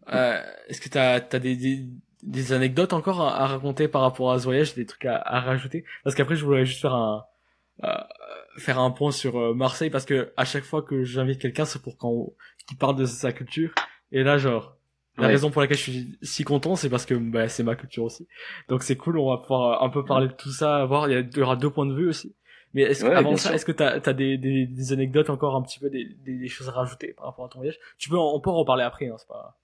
Euh, 0.10 0.42
Est-ce 0.68 0.80
que 0.82 0.90
t'as 0.90 1.14
as 1.16 1.40
des, 1.40 1.56
des, 1.56 1.88
des 2.22 2.54
anecdotes 2.54 2.94
encore 2.94 3.22
à, 3.22 3.36
à 3.42 3.48
raconter 3.48 3.88
par 3.88 4.02
rapport 4.02 4.32
à 4.34 4.40
ce 4.40 4.44
voyage, 4.44 4.76
des 4.76 4.86
trucs 4.86 5.06
à, 5.06 5.16
à 5.18 5.40
rajouter? 5.40 5.84
Parce 6.04 6.16
qu'après, 6.16 6.36
je 6.36 6.46
voulais 6.46 6.66
juste 6.66 6.82
faire 6.82 6.94
un 6.94 7.26
euh, 7.84 7.90
faire 8.58 8.80
un 8.80 8.92
point 8.92 9.12
sur 9.12 9.38
euh, 9.40 9.54
Marseille 9.54 9.90
parce 9.90 10.06
que 10.06 10.32
à 10.38 10.46
chaque 10.46 10.64
fois 10.64 10.82
que 10.82 11.04
j'invite 11.04 11.40
quelqu'un, 11.42 11.66
c'est 11.66 11.82
pour 11.82 11.98
qu'on 11.98 12.34
qu'il 12.68 12.78
parle 12.78 12.96
de 12.96 13.06
sa 13.06 13.32
culture. 13.32 13.74
Et 14.12 14.24
là, 14.24 14.38
genre, 14.38 14.76
la 15.18 15.28
Ouais. 15.28 15.32
raison 15.34 15.50
pour 15.52 15.62
laquelle 15.62 15.78
je 15.78 15.84
suis 15.84 16.18
si 16.22 16.44
content, 16.44 16.76
c'est 16.76 16.90
parce 16.90 17.06
que 17.06 17.14
bah, 17.16 17.48
c'est 17.48 17.64
ma 17.64 17.76
culture 17.76 18.04
aussi. 18.04 18.28
Donc 18.68 18.84
c'est 18.84 18.98
cool, 18.98 19.18
on 19.18 19.30
va 19.30 19.38
pouvoir 19.38 19.84
un 19.84 19.90
peu 19.90 20.04
parler 20.04 20.28
de 20.28 20.34
tout 20.34 20.52
ça, 20.52 20.84
voir. 20.86 21.10
Il 21.10 21.30
y, 21.36 21.42
aura 21.42 21.56
deux 21.56 21.70
points 21.70 21.86
de 21.86 21.94
vue 21.96 22.08
aussi. 22.10 22.36
Mais 22.74 22.82
est-ce 22.82 23.06
Ouais, 23.06 23.14
avant 23.14 23.38
ça, 23.38 23.54
est-ce 23.54 23.64
que 23.66 23.72
t'as 23.72 24.00
as 24.06 24.14
des, 24.14 24.38
des, 24.38 24.66
des 24.66 24.94
anecdotes 24.94 25.30
encore 25.30 25.56
un 25.56 25.62
petit 25.62 25.80
peu, 25.80 25.90
des, 25.90 26.06
des, 26.26 26.38
des 26.38 26.48
choses 26.50 26.68
à 26.68 26.74
rajouter 26.74 27.14
par 27.14 27.28
rapport 27.28 27.46
à 27.46 27.50
ton 27.50 27.60
voyage? 27.60 27.80
Tu 27.98 28.10
peux, 28.10 28.18
on 28.18 28.40
peut 28.42 28.50
en 28.50 28.58
reparler 28.58 28.84
après, 28.84 29.08
hein, 29.08 29.16
c'est 29.18 29.28
pas. 29.28 29.58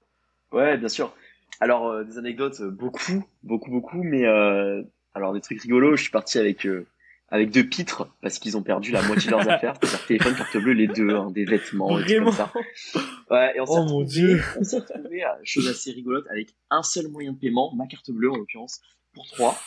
Ouais, 0.54 0.78
bien 0.78 0.88
sûr. 0.90 1.14
Alors 1.60 1.88
euh, 1.90 2.04
des 2.06 2.18
anecdotes, 2.18 2.62
euh, 2.62 2.70
beaucoup, 2.72 3.26
beaucoup, 3.44 3.70
beaucoup. 3.72 4.04
Mais 4.04 4.26
euh, 4.26 4.82
alors 5.14 5.34
des 5.34 5.42
trucs 5.42 5.62
rigolos. 5.62 5.96
Je 5.98 6.04
suis 6.04 6.12
parti 6.12 6.40
avec 6.40 6.66
euh, 6.66 6.88
avec 7.32 7.50
deux 7.52 7.64
pitres 7.64 8.08
parce 8.22 8.38
qu'ils 8.40 8.58
ont 8.58 8.62
perdu 8.64 8.92
la 8.92 9.02
moitié 9.02 9.26
de 9.28 9.32
leurs 9.32 9.50
affaires, 9.50 9.74
c'est-à-dire 9.82 10.06
téléphone, 10.06 10.36
carte 10.36 10.58
bleue, 10.58 10.74
les 10.74 10.88
deux, 10.88 11.16
hein, 11.16 11.32
des 11.32 11.46
vêtements, 11.46 11.96
Vraiment 11.98 12.26
comme 12.26 12.34
ça. 12.36 12.52
Ouais, 13.32 13.54
et 13.56 13.62
on 13.62 13.66
s'est 13.66 13.72
Oh 13.74 13.78
mon 13.78 13.98
retrouvé, 14.00 14.06
Dieu. 14.06 14.42
on 14.60 14.64
s'est 14.64 14.80
retrouvé 14.80 15.24
à 15.24 15.38
chose 15.44 15.68
assez 15.68 15.92
rigolote 15.92 16.26
avec 16.30 16.50
un 16.70 16.84
seul 16.84 17.08
moyen 17.08 17.32
de 17.34 17.38
paiement, 17.40 17.74
ma 17.76 17.88
carte 17.88 18.12
bleue 18.12 18.30
en 18.32 18.36
l'occurrence, 18.36 18.82
pour 19.14 19.26
trois, 19.28 19.58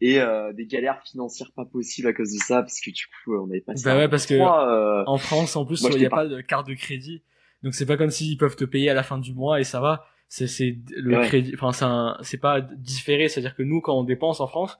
et 0.00 0.20
euh, 0.20 0.52
des 0.52 0.66
galères 0.66 1.00
financières 1.04 1.50
pas 1.54 1.64
possibles 1.64 2.08
à 2.08 2.12
cause 2.12 2.32
de 2.32 2.38
ça, 2.38 2.62
parce 2.62 2.80
que 2.80 2.90
du 2.90 3.04
coup, 3.24 3.36
on 3.36 3.48
avait 3.48 3.60
pas 3.60 3.72
Bah 3.84 3.96
ouais, 3.96 4.08
parce 4.08 4.26
que 4.26 4.34
trois, 4.34 4.68
euh, 4.68 5.04
en 5.06 5.18
France, 5.18 5.54
en 5.56 5.64
plus, 5.64 5.82
il 5.82 5.96
n'y 5.98 6.06
a 6.06 6.10
pas 6.10 6.26
de 6.26 6.40
carte 6.40 6.66
de 6.66 6.74
crédit. 6.74 7.22
Donc 7.62 7.74
c'est 7.74 7.86
pas 7.86 7.96
comme 7.96 8.10
s'ils 8.10 8.36
peuvent 8.36 8.56
te 8.56 8.64
payer 8.64 8.90
à 8.90 8.94
la 8.94 9.02
fin 9.02 9.18
du 9.18 9.32
mois 9.32 9.58
et 9.60 9.64
ça 9.64 9.80
va. 9.80 10.04
C'est, 10.28 10.76
le 10.96 11.18
Ouais. 11.18 11.26
crédit, 11.26 11.54
enfin, 11.58 12.16
c'est 12.22 12.38
pas 12.40 12.60
différé. 12.60 13.28
C'est-à-dire 13.28 13.54
que 13.54 13.62
nous, 13.62 13.80
quand 13.80 13.96
on 13.96 14.02
dépense 14.04 14.40
en 14.40 14.48
France, 14.48 14.78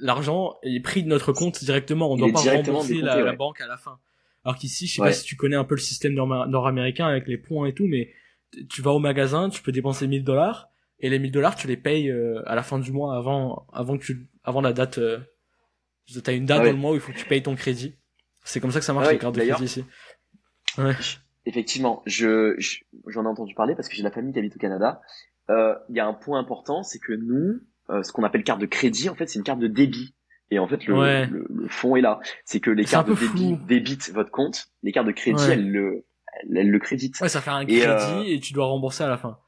l'argent 0.00 0.56
est 0.62 0.80
pris 0.80 1.02
de 1.02 1.08
notre 1.08 1.32
compte 1.32 1.62
directement. 1.64 2.10
On 2.10 2.16
Il 2.16 2.20
doit 2.32 2.32
pas 2.42 2.50
rembourser 2.56 3.00
la, 3.00 3.32
banque 3.34 3.60
à 3.60 3.66
la 3.66 3.76
fin. 3.76 3.98
Alors 4.44 4.56
qu'ici, 4.56 4.86
je 4.86 4.94
sais 4.94 5.00
Ouais. 5.02 5.08
pas 5.08 5.12
si 5.12 5.24
tu 5.24 5.36
connais 5.36 5.56
un 5.56 5.64
peu 5.64 5.74
le 5.76 5.80
système 5.80 6.14
nord- 6.14 6.48
nord-américain 6.48 7.06
avec 7.06 7.26
les 7.28 7.38
points 7.38 7.66
et 7.66 7.74
tout, 7.74 7.86
mais 7.86 8.12
tu 8.68 8.82
vas 8.82 8.90
au 8.92 8.98
magasin, 8.98 9.48
tu 9.50 9.62
peux 9.62 9.72
dépenser 9.72 10.06
1000 10.06 10.24
dollars 10.24 10.68
et 10.98 11.08
les 11.10 11.18
1000 11.18 11.30
dollars, 11.32 11.54
tu 11.56 11.66
les 11.68 11.76
payes 11.76 12.10
euh, 12.10 12.42
à 12.46 12.54
la 12.54 12.62
fin 12.62 12.78
du 12.78 12.90
mois 12.92 13.16
avant, 13.16 13.66
avant 13.72 13.96
que 13.98 14.04
tu, 14.04 14.28
avant 14.44 14.60
la 14.60 14.72
date, 14.72 14.98
euh, 14.98 15.18
T'as 16.24 16.34
une 16.34 16.46
date 16.46 16.58
Ah 16.58 16.62
ouais. 16.64 16.70
dans 16.70 16.76
le 16.76 16.80
mois 16.80 16.90
où 16.90 16.94
il 16.94 17.00
faut 17.00 17.12
que 17.12 17.16
tu 17.18 17.24
payes 17.26 17.42
ton 17.42 17.54
crédit. 17.54 17.94
C'est 18.44 18.58
comme 18.60 18.72
ça 18.72 18.80
que 18.80 18.84
ça 18.84 18.92
marche 18.92 19.06
Ah 19.08 19.12
les 19.12 19.18
cartes 19.18 19.36
de 19.36 19.40
crédit 19.40 19.64
ici. 19.64 19.84
Ouais. 20.76 20.94
Effectivement, 21.46 22.02
je 22.06 22.54
je- 22.58 22.78
j'en 23.06 23.24
ai 23.24 23.28
entendu 23.28 23.54
parler 23.54 23.74
parce 23.76 23.88
que 23.88 23.94
j'ai 23.94 24.02
de 24.02 24.08
la 24.08 24.12
famille 24.12 24.32
qui 24.32 24.38
habite 24.40 24.56
au 24.56 24.58
Canada. 24.58 25.00
Euh, 25.50 25.74
Il 25.88 25.96
y 25.96 26.00
a 26.00 26.06
un 26.06 26.12
point 26.14 26.38
important, 26.40 26.82
c'est 26.82 26.98
que 26.98 27.12
nous, 27.12 27.60
euh, 27.90 28.02
ce 28.02 28.12
qu'on 28.12 28.22
appelle 28.24 28.44
carte 28.44 28.60
de 28.60 28.66
crédit, 28.66 29.08
en 29.08 29.14
fait, 29.14 29.26
c'est 29.26 29.38
une 29.38 29.44
carte 29.44 29.60
de 29.60 29.66
débit. 29.68 30.14
Et 30.50 30.58
en 30.58 30.68
fait, 30.68 30.86
le, 30.86 30.94
Ouais. 30.98 31.26
le, 31.26 31.46
le 31.48 31.68
fond 31.68 31.96
est 31.96 32.02
là. 32.02 32.20
C'est 32.44 32.60
que 32.60 32.70
les 32.70 32.84
cartes 32.84 33.08
de 33.08 33.14
débit 33.14 33.54
flou. 33.56 33.66
débitent 33.66 34.10
votre 34.12 34.30
compte, 34.30 34.66
les 34.82 34.92
cartes 34.92 35.06
de 35.06 35.12
crédit, 35.12 35.42
Ouais. 35.42 35.52
elles 35.52 35.70
le 35.70 36.04
elles, 36.42 36.56
elles 36.56 36.70
le 36.70 36.78
créditent. 36.78 37.20
Ouais, 37.20 37.28
ça 37.28 37.40
fait 37.40 37.50
un 37.50 37.60
Et, 37.62 37.66
crédit 37.66 37.86
euh, 37.86 38.22
et 38.24 38.40
tu 38.40 38.52
dois 38.52 38.66
rembourser 38.66 39.04
à 39.04 39.08
la 39.08 39.16
fin. 39.18 39.38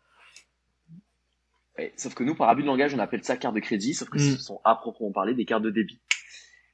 Ouais, 1.78 1.92
sauf 1.96 2.14
que 2.14 2.22
nous, 2.22 2.34
par 2.34 2.48
abus 2.48 2.62
de 2.62 2.66
langage, 2.68 2.94
on 2.94 2.98
appelle 2.98 3.24
ça 3.24 3.36
carte 3.36 3.54
de 3.54 3.60
crédit, 3.60 3.94
sauf 3.94 4.08
que 4.08 4.16
Mm. 4.18 4.20
ce 4.36 4.38
sont 4.38 4.60
à 4.64 4.76
proprement 4.76 5.10
parler 5.12 5.34
des 5.34 5.44
cartes 5.44 5.62
de 5.62 5.70
débit. 5.70 6.00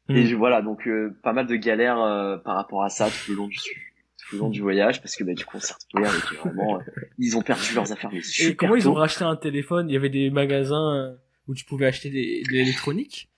Mm. 0.09 0.17
Et 0.17 0.27
je- 0.27 0.37
voilà, 0.37 0.63
donc 0.63 0.87
euh, 0.87 1.17
pas 1.23 1.33
mal 1.33 1.47
de 1.47 1.57
galères 1.57 2.01
euh, 2.01 2.37
par 2.37 2.57
rapport 2.57 2.83
à 2.85 2.89
ça 2.91 3.09
tout 3.09 3.31
le 3.31 3.37
long 3.37 3.47
du 3.49 3.57
tout 3.57 4.37
le 4.37 4.39
long 4.41 4.51
du 4.51 4.61
voyage, 4.61 5.01
parce 5.03 5.17
que 5.17 5.25
bah, 5.25 5.33
du 5.35 5.45
coup, 5.45 5.57
on 5.57 5.61
s'est 5.61 5.75
avec 5.95 6.23
vraiment, 6.45 6.77
euh, 6.79 6.83
ils 7.19 7.37
ont 7.37 7.43
perdu 7.43 7.75
leurs 7.75 7.91
affaires. 7.91 8.11
Mais 8.13 8.21
Et 8.41 8.55
comment 8.55 8.77
ils 8.77 8.89
ont 8.89 8.95
racheté 8.95 9.25
un 9.25 9.35
téléphone? 9.37 9.89
Il 9.89 9.93
y 9.95 9.97
avait 9.97 10.11
des 10.11 10.31
magasins 10.31 10.95
euh, 10.95 11.15
où 11.51 11.55
tu 11.55 11.65
pouvais 11.65 11.87
acheter 11.87 12.11
des, 12.11 12.43
de 12.45 12.53
l'électronique. 12.53 13.29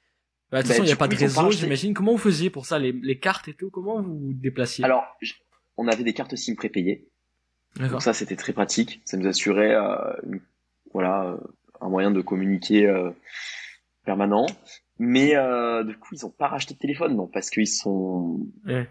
Bah, 0.51 0.59
de 0.59 0.63
toute 0.63 0.69
Bah, 0.69 0.75
façon, 0.75 0.83
il 0.85 0.87
n'y 0.87 0.93
a 0.93 0.97
pas 0.97 1.09
de 1.09 1.17
réseau, 1.17 1.51
j'imagine. 1.51 1.95
Comment 1.95 2.13
vous 2.13 2.19
faisiez 2.19 2.51
pour 2.51 2.67
ça 2.67 2.79
les, 2.79 2.93
les 2.93 3.19
cartes 3.19 3.49
et 3.49 3.55
tout 3.55 3.71
Comment 3.71 4.01
vous 4.03 4.19
vous 4.19 4.33
déplaciez? 4.35 4.85
Alors, 4.85 5.05
on 5.77 5.89
avait 5.89 6.05
des 6.05 6.13
cartes 6.13 6.37
SIM 6.37 6.55
prépayées, 6.55 7.09
donc 7.81 8.03
ça 8.03 8.13
c'était 8.13 8.37
très 8.37 8.53
pratique. 8.53 9.01
Ça 9.07 9.17
nous 9.17 9.27
assurait, 9.27 9.75
euh, 9.75 9.97
une- 10.27 10.41
voilà, 10.93 11.25
euh, 11.25 11.37
un 11.81 11.89
moyen 11.89 12.11
de 12.11 12.21
communiquer 12.21 12.87
euh, 12.87 13.11
permanent. 14.05 14.47
Mais 14.99 15.35
euh, 15.37 15.83
du 15.85 15.97
coup, 15.97 16.15
ils 16.15 16.25
ont 16.27 16.31
pas 16.31 16.49
racheté 16.49 16.75
de 16.75 16.79
téléphone, 16.79 17.17
non, 17.17 17.27
parce 17.27 17.49
qu'ils 17.51 17.67
sont, 17.67 18.47
Ouais. 18.67 18.89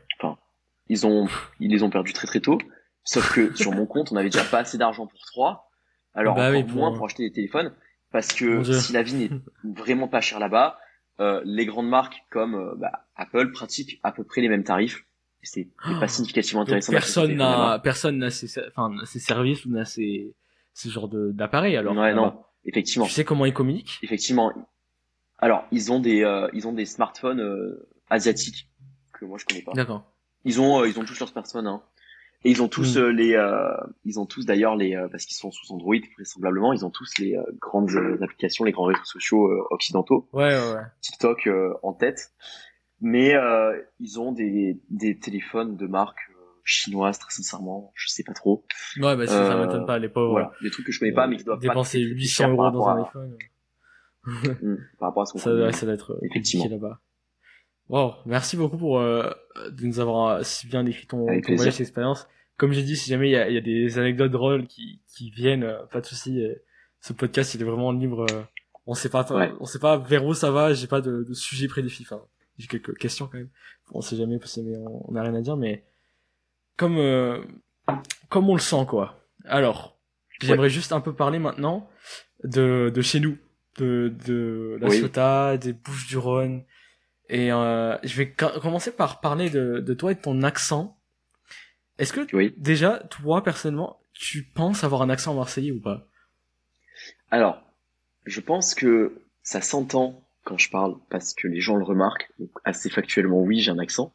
ils 0.89 1.05
ont, 1.05 1.27
ils 1.59 1.69
les 1.71 1.83
ont 1.83 1.89
perdus 1.89 2.11
très 2.13 2.27
très 2.27 2.39
tôt. 2.41 2.57
Sauf 3.03 3.33
que 3.33 3.55
sur 3.55 3.71
mon 3.71 3.85
compte, 3.85 4.11
on 4.11 4.15
avait 4.15 4.29
déjà 4.29 4.43
pas 4.43 4.59
assez 4.59 4.77
d'argent 4.77 5.05
pour 5.07 5.19
trois. 5.27 5.69
Alors 6.13 6.35
Bah 6.35 6.47
encore 6.49 6.55
oui, 6.57 6.63
pour- 6.63 6.75
moins 6.77 6.91
pour 6.93 7.05
acheter 7.05 7.23
des 7.23 7.31
téléphones, 7.31 7.73
parce 8.11 8.29
Mon 8.41 8.47
que 8.59 8.61
Dieu. 8.63 8.73
si 8.79 8.93
la 8.93 9.03
vie 9.03 9.13
n'est 9.15 9.29
vraiment 9.81 10.07
pas 10.07 10.21
chère 10.21 10.39
là-bas, 10.39 10.77
euh, 11.19 11.41
les 11.45 11.65
grandes 11.65 11.89
marques 11.89 12.23
comme 12.29 12.55
euh, 12.55 12.73
bah, 12.77 13.05
Apple 13.15 13.51
pratiquent 13.51 13.99
à 14.03 14.11
peu 14.11 14.23
près 14.23 14.41
les 14.41 14.49
mêmes 14.49 14.63
tarifs. 14.63 15.05
C'est 15.43 15.69
pas 15.99 16.07
significativement 16.07 16.61
intéressant. 16.61 16.91
personne 16.91 17.35
n'a 17.35 17.79
personne 17.79 18.17
n'a 18.19 18.29
ces, 18.29 18.47
enfin, 18.67 18.91
ces 19.05 19.19
services 19.19 19.65
ou 19.65 19.69
n'a 19.71 19.85
ces, 19.85 20.35
ces 20.73 20.89
genres 20.89 21.07
de- 21.09 21.31
d'appareils 21.31 21.75
alors. 21.77 21.95
Ouais, 21.95 22.13
non. 22.13 22.43
Effectivement, 22.65 23.05
Tu 23.07 23.11
sais 23.13 23.25
comment 23.25 23.45
ils 23.45 23.53
communiquent? 23.53 23.97
Effectivement. 24.03 24.53
Alors 25.39 25.65
ils 25.71 25.91
ont 25.91 25.99
des, 25.99 26.23
euh, 26.23 26.47
ils 26.53 26.67
ont 26.67 26.73
des 26.73 26.85
smartphones 26.85 27.39
euh, 27.39 27.89
asiatiques 28.11 28.69
que 29.13 29.25
moi 29.25 29.37
je 29.39 29.45
connais 29.45 29.63
pas. 29.63 29.71
D'accord. 29.73 30.03
Ils 30.45 30.61
ont, 30.61 30.81
euh, 30.81 30.87
ils 30.87 30.99
ont 30.99 31.03
tous 31.05 31.19
leurs 31.19 31.29
smartphones. 31.29 31.65
Hein. 31.67 31.81
Et 32.43 32.49
ils 32.49 32.61
ont 32.63 32.67
tous 32.67 32.95
Mm. 32.97 32.99
euh, 32.99 33.11
les, 33.11 33.33
euh, 33.35 33.71
ils 34.03 34.19
ont 34.19 34.25
tous 34.25 34.45
d'ailleurs 34.45 34.75
les, 34.75 34.95
euh, 34.95 35.07
parce 35.09 35.25
qu'ils 35.25 35.37
sont 35.37 35.51
sous 35.51 35.71
Android 35.73 35.95
vraisemblablement, 36.15 36.73
ils 36.73 36.83
ont 36.85 36.89
tous 36.89 37.11
les 37.19 37.35
euh, 37.37 37.43
grandes 37.59 37.91
euh, 37.91 38.17
applications, 38.21 38.65
les 38.65 38.71
grands 38.71 38.85
réseaux 38.85 39.03
sociaux 39.03 39.45
euh, 39.51 39.63
occidentaux, 39.69 40.27
Ouais, 40.33 40.55
ouais, 40.55 40.73
ouais. 40.75 40.81
TikTok 41.01 41.45
euh, 41.47 41.73
en 41.83 41.93
tête. 41.93 42.33
Mais 42.99 43.35
euh, 43.35 43.79
ils 43.99 44.19
ont 44.19 44.31
des, 44.31 44.79
des 44.89 45.17
téléphones 45.19 45.75
de 45.77 45.85
marque 45.87 46.17
euh, 46.31 46.33
chinoise 46.63 47.19
très 47.19 47.31
sincèrement, 47.31 47.91
je 47.95 48.07
sais 48.09 48.23
pas 48.23 48.33
trop. 48.33 48.65
Ouais, 48.97 49.15
bah, 49.15 49.27
ça, 49.27 49.33
ça 49.45 49.53
Euh, 49.55 49.65
m'étonne 49.65 49.85
pas, 49.85 49.99
les 49.99 50.09
pauvres. 50.09 50.31
Voilà, 50.31 50.51
des 50.63 50.69
trucs 50.71 50.85
que 50.87 50.91
je 50.91 50.99
connais 50.99 51.11
pas, 51.13 51.27
mais 51.27 51.37
qui 51.37 51.43
doivent 51.43 51.59
pas 51.59 51.67
Dépenser 51.67 51.99
très 51.99 52.09
800 52.15 52.33
cher 52.47 52.55
par 52.55 52.65
euros 52.65 52.71
dans 52.79 52.87
un 52.87 52.97
à- 52.97 53.07
iPhone. 53.07 53.37
Mm, 54.61 54.75
par 54.99 55.09
rapport 55.09 55.23
à 55.23 55.25
ce 55.25 55.33
qu'on 55.33 55.39
Ça, 55.39 55.51
ouais, 55.53 55.71
ça 55.73 55.85
doit 55.85 55.95
être 55.95 56.11
euh, 56.13 56.19
Effectivement. 56.25 56.67
là-bas. 56.69 56.99
Wow, 57.89 58.13
merci 58.25 58.55
beaucoup 58.57 58.77
pour 58.77 58.99
euh, 58.99 59.29
de 59.69 59.85
nous 59.85 59.99
avoir 59.99 60.27
euh, 60.37 60.43
si 60.43 60.67
bien 60.67 60.83
décrit 60.83 61.07
ton, 61.07 61.25
ton 61.41 61.55
voyage, 61.55 61.73
cette 61.73 61.81
expérience. 61.81 62.27
Comme 62.57 62.71
j'ai 62.73 62.83
dit, 62.83 62.95
si 62.95 63.09
jamais 63.09 63.27
il 63.29 63.31
y 63.33 63.35
a, 63.37 63.49
y 63.49 63.57
a 63.57 63.61
des 63.61 63.97
anecdotes 63.99 64.31
drôles 64.31 64.67
qui, 64.67 65.01
qui 65.07 65.29
viennent, 65.29 65.63
euh, 65.63 65.83
pas 65.91 65.99
de 65.99 66.05
souci. 66.05 66.41
euh, 66.41 66.55
ce 67.01 67.11
podcast, 67.13 67.53
il 67.55 67.61
est 67.61 67.65
vraiment 67.65 67.91
libre. 67.91 68.25
on 68.85 68.93
sait 68.93 69.09
pas, 69.09 69.25
Ouais. 69.33 69.51
on 69.59 69.65
sait 69.65 69.79
pas 69.79 69.97
vers 69.97 70.23
où 70.25 70.33
ça 70.33 70.51
va. 70.51 70.73
J'ai 70.73 70.87
pas 70.87 71.01
de, 71.01 71.23
de 71.27 71.33
sujet 71.33 71.67
prédéfini. 71.67 72.07
Enfin, 72.09 72.23
j'ai 72.59 72.67
quelques 72.67 72.95
questions 72.97 73.27
quand 73.27 73.39
même. 73.39 73.49
On 73.91 74.01
sait 74.01 74.15
jamais 74.15 74.37
parce 74.37 74.55
que 74.55 74.61
mais 74.61 74.77
on, 74.77 75.11
on 75.11 75.15
a 75.15 75.21
rien 75.23 75.33
à 75.33 75.41
dire, 75.41 75.57
mais 75.57 75.83
comme 76.77 76.97
euh, 76.97 77.41
comme 78.29 78.49
on 78.49 78.53
le 78.53 78.61
sent 78.61 78.85
quoi. 78.87 79.19
Alors, 79.45 79.97
j'aimerais 80.39 80.69
juste 80.69 80.93
un 80.93 81.01
peu 81.01 81.13
parler 81.13 81.39
maintenant 81.39 81.89
de 82.43 82.91
de 82.93 83.01
chez 83.01 83.19
nous, 83.19 83.37
de 83.79 84.13
de 84.27 84.77
la 84.79 84.87
Oui. 84.87 84.97
Ciotat, 84.97 85.57
des 85.57 85.73
Bouches 85.73 86.07
du 86.07 86.17
Rhône. 86.17 86.63
Et 87.31 87.51
euh, 87.51 87.97
je 88.03 88.15
vais 88.17 88.31
commencer 88.31 88.91
par 88.91 89.21
parler 89.21 89.49
de, 89.49 89.79
de 89.79 89.93
toi 89.93 90.11
et 90.11 90.15
de 90.15 90.21
ton 90.21 90.43
accent. 90.43 90.99
Est-ce 91.97 92.11
que 92.13 92.27
Oui. 92.35 92.53
déjà, 92.57 92.99
toi 93.09 93.41
personnellement, 93.41 94.01
tu 94.13 94.43
penses 94.43 94.83
avoir 94.83 95.01
un 95.01 95.09
accent 95.09 95.33
marseillais 95.33 95.71
ou 95.71 95.79
pas? 95.79 96.05
Alors, 97.31 97.63
je 98.25 98.41
pense 98.41 98.75
que 98.75 99.23
ça 99.43 99.61
s'entend 99.61 100.21
quand 100.43 100.57
je 100.57 100.69
parle 100.69 100.97
parce 101.09 101.33
que 101.33 101.47
les 101.47 101.61
gens 101.61 101.77
le 101.77 101.85
remarquent. 101.85 102.29
Donc, 102.37 102.51
assez 102.65 102.89
factuellement, 102.89 103.41
oui, 103.41 103.59
j'ai 103.61 103.71
un 103.71 103.79
accent. 103.79 104.11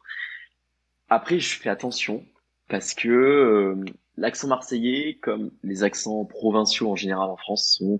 Après, 1.09 1.39
je 1.39 1.57
fais 1.59 1.69
attention 1.69 2.23
parce 2.69 2.93
que 2.93 3.09
euh, 3.09 3.83
l'accent 4.15 4.47
marseillais, 4.47 5.17
comme 5.21 5.51
les 5.63 5.83
accents 5.83 6.23
provinciaux 6.25 6.91
en 6.91 6.95
général 6.95 7.29
en 7.29 7.37
France, 7.37 7.77
sont 7.79 7.99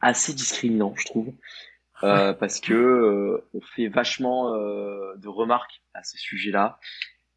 assez 0.00 0.32
discriminants, 0.34 0.94
je 0.96 1.04
trouve. 1.06 1.32
Euh, 2.02 2.32
parce 2.34 2.60
que 2.60 2.74
euh, 2.74 3.48
on 3.54 3.60
fait 3.60 3.88
vachement 3.88 4.54
euh, 4.54 5.14
de 5.16 5.28
remarques 5.28 5.82
à 5.94 6.02
ce 6.02 6.16
sujet-là 6.18 6.78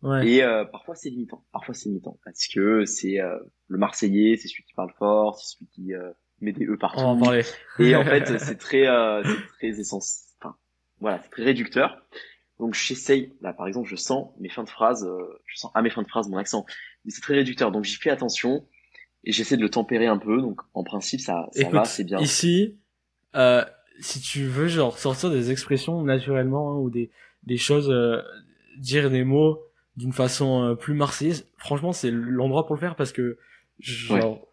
Ouais. 0.02 0.26
et 0.30 0.44
euh, 0.44 0.64
parfois 0.64 0.96
c'est 0.96 1.10
limitant 1.10 1.44
parfois 1.52 1.74
c'est 1.74 1.90
limitant 1.90 2.18
parce 2.24 2.48
que 2.48 2.86
c'est 2.86 3.20
euh, 3.20 3.38
le 3.68 3.78
marseillais 3.78 4.38
c'est 4.38 4.48
celui 4.48 4.64
qui 4.64 4.74
parle 4.74 4.94
fort 4.98 5.38
c'est 5.38 5.56
celui 5.56 5.68
qui 5.68 5.94
euh, 5.94 6.12
met 6.42 6.54
des 6.54 6.66
e 6.66 6.78
partout 6.78 7.00
On 7.00 7.22
en 7.22 7.34
et 7.80 7.96
en 7.96 8.04
fait, 8.06 8.38
c'est 8.40 8.58
très, 8.58 8.88
euh, 8.88 9.22
c'est 9.24 9.48
très 9.58 9.80
essentiel. 9.82 10.26
Enfin, 10.42 10.56
voilà, 11.00 11.20
c'est 11.24 11.30
très 11.30 11.44
réducteur. 11.44 12.02
Donc 12.60 12.74
j'essaye, 12.74 13.34
là 13.42 13.54
par 13.54 13.68
exemple, 13.68 13.90
je 13.90 13.96
sens 13.96 14.32
mes 14.40 14.50
fins 14.50 14.64
de 14.64 14.70
phrase, 14.70 15.06
euh, 15.06 15.42
je 15.46 15.58
sens 15.58 15.72
à 15.76 15.82
mes 15.82 15.90
fins 15.90 16.02
de 16.02 16.08
phrase 16.08 16.28
mon 16.30 16.38
accent, 16.38 16.66
mais 17.06 17.12
c'est 17.12 17.22
très 17.22 17.36
réducteur. 17.36 17.72
Donc 17.72 17.84
j'y 17.86 17.96
fais 17.96 18.10
attention 18.10 18.66
et 19.24 19.32
j'essaie 19.32 19.58
de 19.58 19.62
le 19.62 19.70
tempérer 19.70 20.08
un 20.08 20.18
peu. 20.18 20.42
Donc 20.42 20.62
en 20.74 20.84
principe, 20.84 21.20
ça, 21.22 21.48
ça 21.52 21.62
Écoute, 21.62 21.74
va, 21.74 21.86
c'est 21.86 22.04
bien. 22.04 22.20
ici, 22.20 22.78
euh, 23.36 23.64
si 24.00 24.20
tu 24.22 24.46
veux 24.46 24.68
genre 24.68 24.98
sortir 24.98 25.30
des 25.30 25.52
expressions 25.52 26.02
naturellement 26.04 26.72
hein, 26.74 26.76
ou 26.78 26.90
des 26.90 27.10
des 27.44 27.58
choses, 27.58 27.90
euh, 27.90 28.22
dire 28.78 29.10
des 29.10 29.24
mots 29.24 29.60
d'une 29.98 30.14
façon 30.14 30.64
euh, 30.64 30.76
plus 30.76 30.94
marseillaise, 30.94 31.48
franchement, 31.58 31.92
c'est 31.94 32.12
l'endroit 32.12 32.66
pour 32.66 32.76
le 32.76 32.80
faire 32.80 32.96
parce 32.96 33.12
que 33.12 33.38
genre 33.80 34.46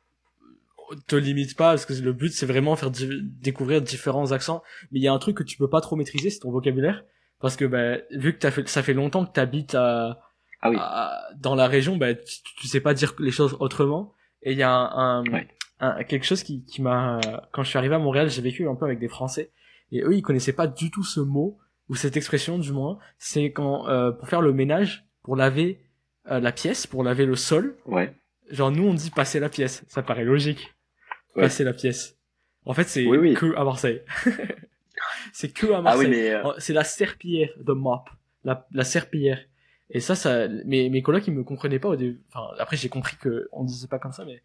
te 1.08 1.16
limite 1.16 1.56
pas 1.56 1.70
parce 1.70 1.84
que 1.84 1.94
le 1.94 2.12
but 2.12 2.32
c'est 2.32 2.46
vraiment 2.46 2.76
faire 2.76 2.90
di- 2.92 3.20
découvrir 3.22 3.82
différents 3.82 4.30
accents. 4.32 4.62
Mais 4.92 5.00
il 5.00 5.02
y 5.02 5.08
a 5.08 5.12
un 5.12 5.18
truc 5.18 5.36
que 5.36 5.42
tu 5.42 5.56
peux 5.58 5.68
pas 5.68 5.80
trop 5.80 5.96
maîtriser, 5.96 6.30
c'est 6.30 6.40
ton 6.40 6.50
vocabulaire 6.52 7.04
parce 7.40 7.56
que 7.56 7.64
bah, 7.64 7.98
vu 8.12 8.32
que 8.32 8.38
t'as 8.38 8.50
fait 8.50 8.66
ça 8.68 8.82
fait 8.82 8.94
longtemps 8.94 9.24
que 9.26 9.32
t'habites 9.32 9.74
à 9.74 10.20
Ah 10.62 10.70
oui. 10.70 10.76
à- 10.78 11.20
dans 11.38 11.54
la 11.56 11.66
région, 11.66 11.96
bah, 11.96 12.14
tu, 12.14 12.36
tu 12.60 12.68
sais 12.68 12.80
pas 12.80 12.94
dire 12.94 13.14
les 13.18 13.30
choses 13.32 13.56
autrement. 13.60 14.12
Et 14.42 14.52
il 14.52 14.58
y 14.58 14.62
a 14.62 14.70
un, 14.70 15.20
un, 15.20 15.24
Ouais. 15.32 15.48
Un- 15.80 16.02
quelque 16.04 16.24
chose 16.24 16.42
qui, 16.42 16.64
qui 16.64 16.82
m'a, 16.82 17.20
quand 17.52 17.62
je 17.62 17.68
suis 17.70 17.78
arrivé 17.78 17.94
à 17.94 17.98
Montréal, 17.98 18.28
j'ai 18.30 18.42
vécu 18.42 18.68
un 18.68 18.74
peu 18.74 18.84
avec 18.84 18.98
des 18.98 19.08
Français, 19.08 19.50
et 19.92 20.02
eux, 20.02 20.14
ils 20.14 20.22
connaissaient 20.22 20.52
pas 20.52 20.66
du 20.66 20.90
tout 20.90 21.04
ce 21.04 21.20
mot 21.20 21.58
ou 21.88 21.94
cette 21.94 22.16
expression, 22.16 22.58
du 22.58 22.72
moins. 22.72 22.98
C'est 23.18 23.52
quand 23.52 23.88
euh, 23.88 24.10
pour 24.12 24.28
faire 24.28 24.40
le 24.42 24.52
ménage, 24.52 25.06
pour 25.22 25.36
laver 25.36 25.80
euh, 26.30 26.40
la 26.40 26.50
pièce, 26.52 26.86
pour 26.86 27.04
laver 27.04 27.26
le 27.26 27.36
sol. 27.36 27.76
Ouais. 27.86 28.12
Genre 28.50 28.70
nous, 28.72 28.84
on 28.84 28.94
dit 28.94 29.10
passer 29.10 29.38
la 29.40 29.48
pièce. 29.48 29.84
Ça 29.88 30.02
paraît 30.02 30.24
logique. 30.24 30.74
Ouais. 31.36 31.42
Passer 31.42 31.62
la 31.64 31.72
pièce. 31.72 32.16
En 32.64 32.74
fait, 32.74 32.84
c'est 32.84 33.06
Oui, 33.06 33.18
oui. 33.18 33.34
que 33.34 33.54
à 33.56 33.62
Marseille. 33.64 34.02
c'est 35.32 35.52
que 35.52 35.70
à 35.72 35.78
Ah 35.78 35.82
Marseille. 35.82 36.06
oui, 36.06 36.10
mais 36.10 36.30
euh, 36.34 36.52
c'est 36.58 36.72
la 36.72 36.84
serpillière 36.84 37.50
de 37.60 37.72
mop 37.72 38.08
la, 38.44 38.66
la 38.72 38.84
serpillière 38.84 39.40
et 39.90 40.00
ça 40.00 40.14
ça 40.14 40.48
mes 40.64 40.88
mes 40.88 41.02
colocs 41.02 41.26
ils 41.26 41.34
me 41.34 41.44
comprenaient 41.44 41.78
pas 41.78 41.88
au 41.90 41.96
début 41.96 42.22
enfin 42.32 42.46
après 42.58 42.76
j'ai 42.76 42.88
compris 42.88 43.16
que 43.16 43.48
on 43.52 43.64
disait 43.64 43.88
pas 43.88 43.98
comme 43.98 44.12
ça 44.12 44.24
mais 44.24 44.42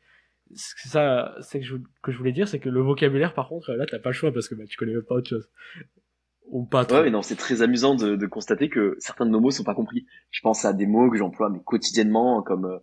ça 0.55 1.35
c'est 1.41 1.59
que 1.59 1.65
je 1.65 1.75
que 2.03 2.11
je 2.11 2.17
voulais 2.17 2.31
dire 2.31 2.47
c'est 2.47 2.59
que 2.59 2.69
le 2.69 2.81
vocabulaire 2.81 3.33
par 3.33 3.47
contre 3.47 3.71
là 3.73 3.85
t'as 3.85 3.99
pas 3.99 4.09
le 4.09 4.13
choix 4.13 4.31
parce 4.33 4.47
que 4.47 4.55
bah, 4.55 4.63
tu 4.67 4.77
connais 4.77 4.93
même 4.93 5.03
pas 5.03 5.15
autre 5.15 5.29
chose 5.29 5.49
ou 6.47 6.65
pas 6.65 6.83
trop 6.85 6.97
ouais, 6.97 7.03
mais 7.03 7.11
non, 7.11 7.21
c'est 7.21 7.37
très 7.37 7.61
amusant 7.61 7.95
de, 7.95 8.15
de 8.17 8.25
constater 8.27 8.67
que 8.67 8.95
certains 8.99 9.25
de 9.25 9.31
nos 9.31 9.39
mots 9.39 9.51
sont 9.51 9.63
pas 9.63 9.73
compris. 9.75 10.05
Je 10.31 10.41
pense 10.41 10.65
à 10.65 10.73
des 10.73 10.85
mots 10.85 11.09
que 11.09 11.17
j'emploie 11.17 11.49
mais 11.49 11.61
quotidiennement, 11.63 12.41
comme 12.43 12.65
euh, 12.65 12.77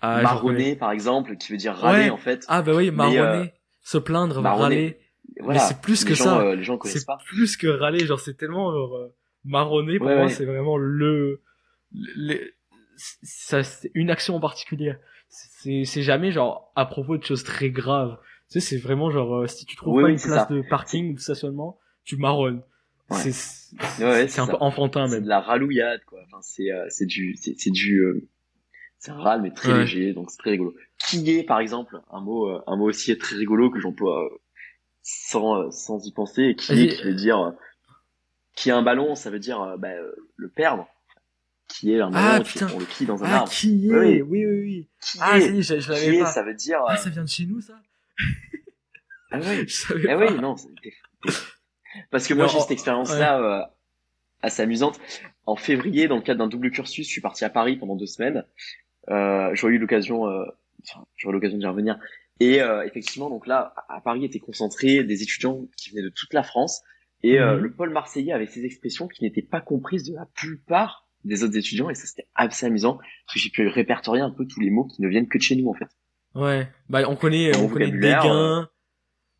ah, 0.00 0.22
marronner 0.22 0.76
par 0.76 0.92
exemple, 0.92 1.36
qui 1.36 1.50
veut 1.50 1.58
dire 1.58 1.74
râler 1.74 2.04
Ouais. 2.04 2.10
en 2.10 2.16
fait. 2.16 2.44
ah 2.46 2.62
bah 2.62 2.72
oui 2.76 2.92
marronner 2.92 3.18
euh, 3.20 3.46
se 3.82 3.98
plaindre 3.98 4.40
marronner. 4.40 4.62
râler 4.62 5.00
Voilà. 5.40 5.58
c'est 5.60 5.80
plus 5.80 6.04
que 6.04 6.14
gens, 6.14 6.24
ça. 6.24 6.40
euh, 6.42 6.54
les 6.54 6.62
gens 6.62 6.78
connaissent 6.78 6.98
c'est 7.00 7.06
pas. 7.06 7.18
plus 7.26 7.56
que 7.56 7.66
râler 7.66 8.06
genre 8.06 8.20
c'est 8.20 8.34
tellement 8.36 8.70
genre, 8.72 8.94
euh, 8.96 9.08
marronner 9.44 9.98
pour 9.98 10.06
Ouais, 10.06 10.14
moi 10.14 10.24
ouais. 10.26 10.30
c'est 10.30 10.44
vraiment 10.44 10.76
le, 10.76 11.42
le- 11.90 12.52
c'est- 12.96 13.18
ça 13.22 13.62
c'est 13.64 13.90
une 13.94 14.10
action 14.10 14.36
en 14.36 14.40
particulier 14.40 14.94
c'est 15.28 15.84
c'est 15.84 16.02
jamais 16.02 16.30
genre 16.32 16.72
à 16.76 16.86
propos 16.86 17.16
de 17.16 17.24
choses 17.24 17.44
très 17.44 17.70
graves 17.70 18.18
tu 18.50 18.60
sais 18.60 18.60
c'est 18.60 18.78
vraiment 18.78 19.10
genre 19.10 19.36
euh, 19.42 19.46
si 19.46 19.66
tu 19.66 19.76
trouves 19.76 19.94
Oui, 19.94 20.02
pas 20.02 20.06
oui, 20.08 20.12
une 20.14 20.20
place 20.20 20.48
ça. 20.48 20.54
de 20.54 20.62
parking 20.68 21.10
ou 21.10 21.14
de 21.14 21.20
stationnement 21.20 21.78
tu 22.04 22.16
marronnes 22.16 22.62
C'est 23.10 23.32
ouais, 24.04 24.28
c'est 24.28 24.40
un 24.40 24.46
peu 24.46 24.56
enfantin 24.60 25.08
même. 25.08 25.22
de 25.24 25.28
la 25.28 25.40
ralouillade 25.40 26.00
quoi. 26.06 26.20
Enfin, 26.26 26.38
c'est 26.42 26.70
euh, 26.70 26.86
c'est 26.88 27.06
du 27.06 27.36
c'est 27.36 27.54
c'est 27.58 27.70
du 27.70 27.98
euh, 28.00 28.28
c'est 28.98 29.10
un 29.10 29.18
râle 29.18 29.42
mais 29.42 29.50
très 29.52 29.72
Ouais. 29.72 29.80
léger 29.80 30.12
donc 30.14 30.30
c'est 30.30 30.38
très 30.38 30.50
rigolo. 30.50 30.74
Est 31.12 31.42
par 31.44 31.60
exemple 31.60 32.00
un 32.10 32.20
mot 32.20 32.48
euh, 32.48 32.62
un 32.66 32.76
mot 32.76 32.88
aussi 32.88 33.16
très 33.18 33.36
rigolo 33.36 33.70
que 33.70 33.78
j'emploie 33.80 34.24
euh, 34.24 34.28
sans 35.02 35.56
euh, 35.62 35.70
sans 35.70 36.04
y 36.06 36.12
penser 36.12 36.42
et 36.44 36.54
qui 36.56 36.74
veut 37.04 37.14
dire 37.14 37.38
euh, 37.40 37.50
qui 38.54 38.70
est 38.70 38.72
un 38.72 38.82
ballon 38.82 39.14
ça 39.14 39.30
veut 39.30 39.38
dire 39.38 39.76
bah, 39.78 39.88
euh, 39.90 40.12
le 40.36 40.48
perdre. 40.48 40.86
Qui 41.68 41.92
est 41.94 42.00
un 42.00 42.10
Ah, 42.14 42.40
putain. 42.44 42.68
on 42.74 42.78
le 42.78 42.84
qui 42.86 43.06
dans 43.06 43.22
un 43.24 43.26
Ah, 43.28 43.36
arbre. 43.38 43.50
qui 43.50 43.88
est 43.88 43.92
Oui. 43.92 44.22
Oui, 44.22 44.46
oui, 44.46 44.60
oui. 44.60 44.88
Qui 45.00 45.18
Ah, 45.20 45.38
est, 45.38 45.62
je, 45.62 45.80
je 45.80 45.84
qui 45.84 45.88
l'avais 45.90 46.16
est, 46.16 46.20
pas. 46.20 46.26
ça 46.26 46.42
veut 46.42 46.54
dire 46.54 46.80
Ah, 46.86 46.94
euh, 46.94 46.96
ça 46.96 47.10
vient 47.10 47.24
de 47.24 47.28
chez 47.28 47.44
nous, 47.46 47.60
ça 47.60 47.74
ah 49.32 49.38
ouais. 49.40 49.64
Je 49.66 49.74
savais 49.74 50.08
Ah 50.10 50.18
pas. 50.18 50.32
oui, 50.32 50.40
non, 50.40 50.54
parce 52.10 52.26
que 52.26 52.34
moi 52.34 52.46
j'ai 52.46 52.60
cette 52.60 52.70
expérience-là 52.70 53.40
euh, 53.40 53.64
assez 54.42 54.62
amusante. 54.62 55.00
En 55.44 55.56
février, 55.56 56.08
dans 56.08 56.16
le 56.16 56.22
cadre 56.22 56.38
d'un 56.38 56.48
double 56.48 56.70
cursus, 56.70 57.06
je 57.06 57.10
suis 57.10 57.20
parti 57.20 57.44
à 57.44 57.50
Paris 57.50 57.76
pendant 57.76 57.96
deux 57.96 58.06
semaines. 58.06 58.44
Euh, 59.10 59.50
j'aurais 59.54 59.74
eu 59.74 59.78
l'occasion, 59.78 60.26
euh, 60.28 60.44
enfin, 60.82 61.06
j'aurais 61.16 61.34
l'occasion 61.34 61.58
d'y 61.58 61.66
revenir. 61.66 61.98
Et 62.40 62.60
euh, 62.60 62.84
effectivement, 62.84 63.30
donc 63.30 63.46
là, 63.46 63.72
à 63.88 64.00
Paris 64.00 64.24
étaient 64.24 64.40
concentrés 64.40 65.04
des 65.04 65.22
étudiants 65.22 65.66
qui 65.76 65.90
venaient 65.90 66.02
de 66.02 66.08
toute 66.10 66.32
la 66.34 66.42
France. 66.42 66.82
Et 67.22 67.38
euh, 67.40 67.56
Mhm. 67.56 67.62
le 67.62 67.72
pôle 67.72 67.90
marseillais 67.90 68.32
avait 68.32 68.46
ces 68.46 68.64
expressions 68.64 69.08
qui 69.08 69.24
n'étaient 69.24 69.40
pas 69.42 69.60
comprises 69.60 70.04
de 70.04 70.14
la 70.14 70.26
plupart 70.34 71.05
des 71.26 71.44
autres 71.44 71.56
étudiants. 71.56 71.90
Et 71.90 71.94
ça, 71.94 72.06
c'était 72.06 72.28
assez 72.34 72.66
amusant 72.66 72.96
parce 72.96 73.34
que 73.34 73.40
j'ai 73.40 73.50
pu 73.50 73.66
répertorier 73.68 74.22
un 74.22 74.30
peu 74.30 74.46
tous 74.46 74.60
les 74.60 74.70
mots 74.70 74.86
qui 74.86 75.02
ne 75.02 75.08
viennent 75.08 75.28
que 75.28 75.38
de 75.38 75.42
chez 75.42 75.56
nous, 75.56 75.68
en 75.68 75.74
fait. 75.74 75.88
Ouais. 76.34 76.68
Bah, 76.88 77.02
on 77.08 77.16
connaît, 77.16 77.52
Dans 77.52 77.62
on 77.62 77.68
connaît 77.68 77.90
dégain. 77.90 78.68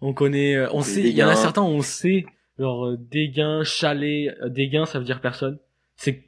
On 0.01 0.13
connaît, 0.13 0.57
euh, 0.57 0.67
on 0.69 0.83
connaît 0.83 0.85
sait, 0.85 1.01
il 1.01 1.17
y 1.17 1.23
en 1.23 1.29
a 1.29 1.37
certains, 1.37 1.63
on 1.63 1.81
sait. 1.81 2.27
Genre, 2.59 2.87
euh, 2.87 2.97
dégain, 2.99 3.65
chalet, 3.65 4.29
euh, 4.43 4.49
dégain, 4.49 4.87
ça 4.87 4.99
veut 4.99 5.05
dire 5.05 5.21
personne. 5.21 5.59
C'est, 5.97 6.25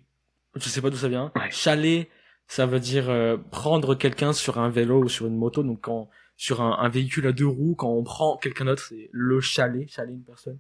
je 0.54 0.68
sais 0.68 0.80
pas 0.80 0.90
d'où 0.90 0.96
ça 0.96 1.08
vient. 1.08 1.32
Ouais. 1.36 1.50
Chalet, 1.50 2.08
ça 2.46 2.66
veut 2.66 2.80
dire 2.80 3.10
euh, 3.10 3.36
prendre 3.50 3.94
quelqu'un 3.94 4.32
sur 4.32 4.58
un 4.58 4.70
vélo 4.70 5.02
ou 5.04 5.08
sur 5.08 5.26
une 5.26 5.36
moto. 5.36 5.62
Donc, 5.62 5.80
quand, 5.82 6.08
sur 6.36 6.62
un, 6.62 6.78
un 6.78 6.88
véhicule 6.88 7.26
à 7.26 7.32
deux 7.32 7.46
roues, 7.46 7.74
quand 7.76 7.90
on 7.90 8.04
prend 8.04 8.36
quelqu'un 8.36 8.64
d'autre, 8.64 8.84
c'est 8.88 9.10
le 9.12 9.40
chalet, 9.40 9.88
chalet 9.88 10.14
une 10.14 10.24
personne. 10.24 10.58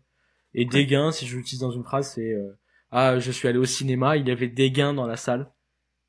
Et 0.54 0.64
dégain, 0.64 1.12
si 1.12 1.26
je 1.26 1.36
l'utilise 1.36 1.60
dans 1.60 1.70
une 1.70 1.84
phrase, 1.84 2.12
c'est, 2.14 2.32
euh, 2.32 2.58
ah, 2.90 3.18
je 3.18 3.30
suis 3.30 3.48
allé 3.48 3.58
au 3.58 3.64
cinéma, 3.64 4.16
il 4.16 4.26
y 4.26 4.30
avait 4.30 4.48
des 4.48 4.70
gains 4.70 4.94
dans 4.94 5.06
la 5.06 5.16
salle. 5.16 5.50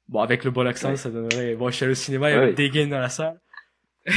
Bon, 0.08 0.22
avec 0.22 0.44
le 0.44 0.52
bon 0.52 0.65
accent, 0.65 0.89
Ouais. 0.89 0.96
ça 0.98 1.10
donnerait, 1.12 1.56
bon, 1.56 1.70
je 1.70 1.76
suis 1.76 1.84
allé 1.86 1.92
au 1.92 1.96
cinéma, 1.96 2.30
il 2.30 2.34
y 2.34 2.36
avait 2.38 2.46
ouais. 2.48 2.54
des 2.54 2.70
gains 2.70 2.88
dans 2.88 3.00
la 3.00 3.10
salle. 3.10 3.39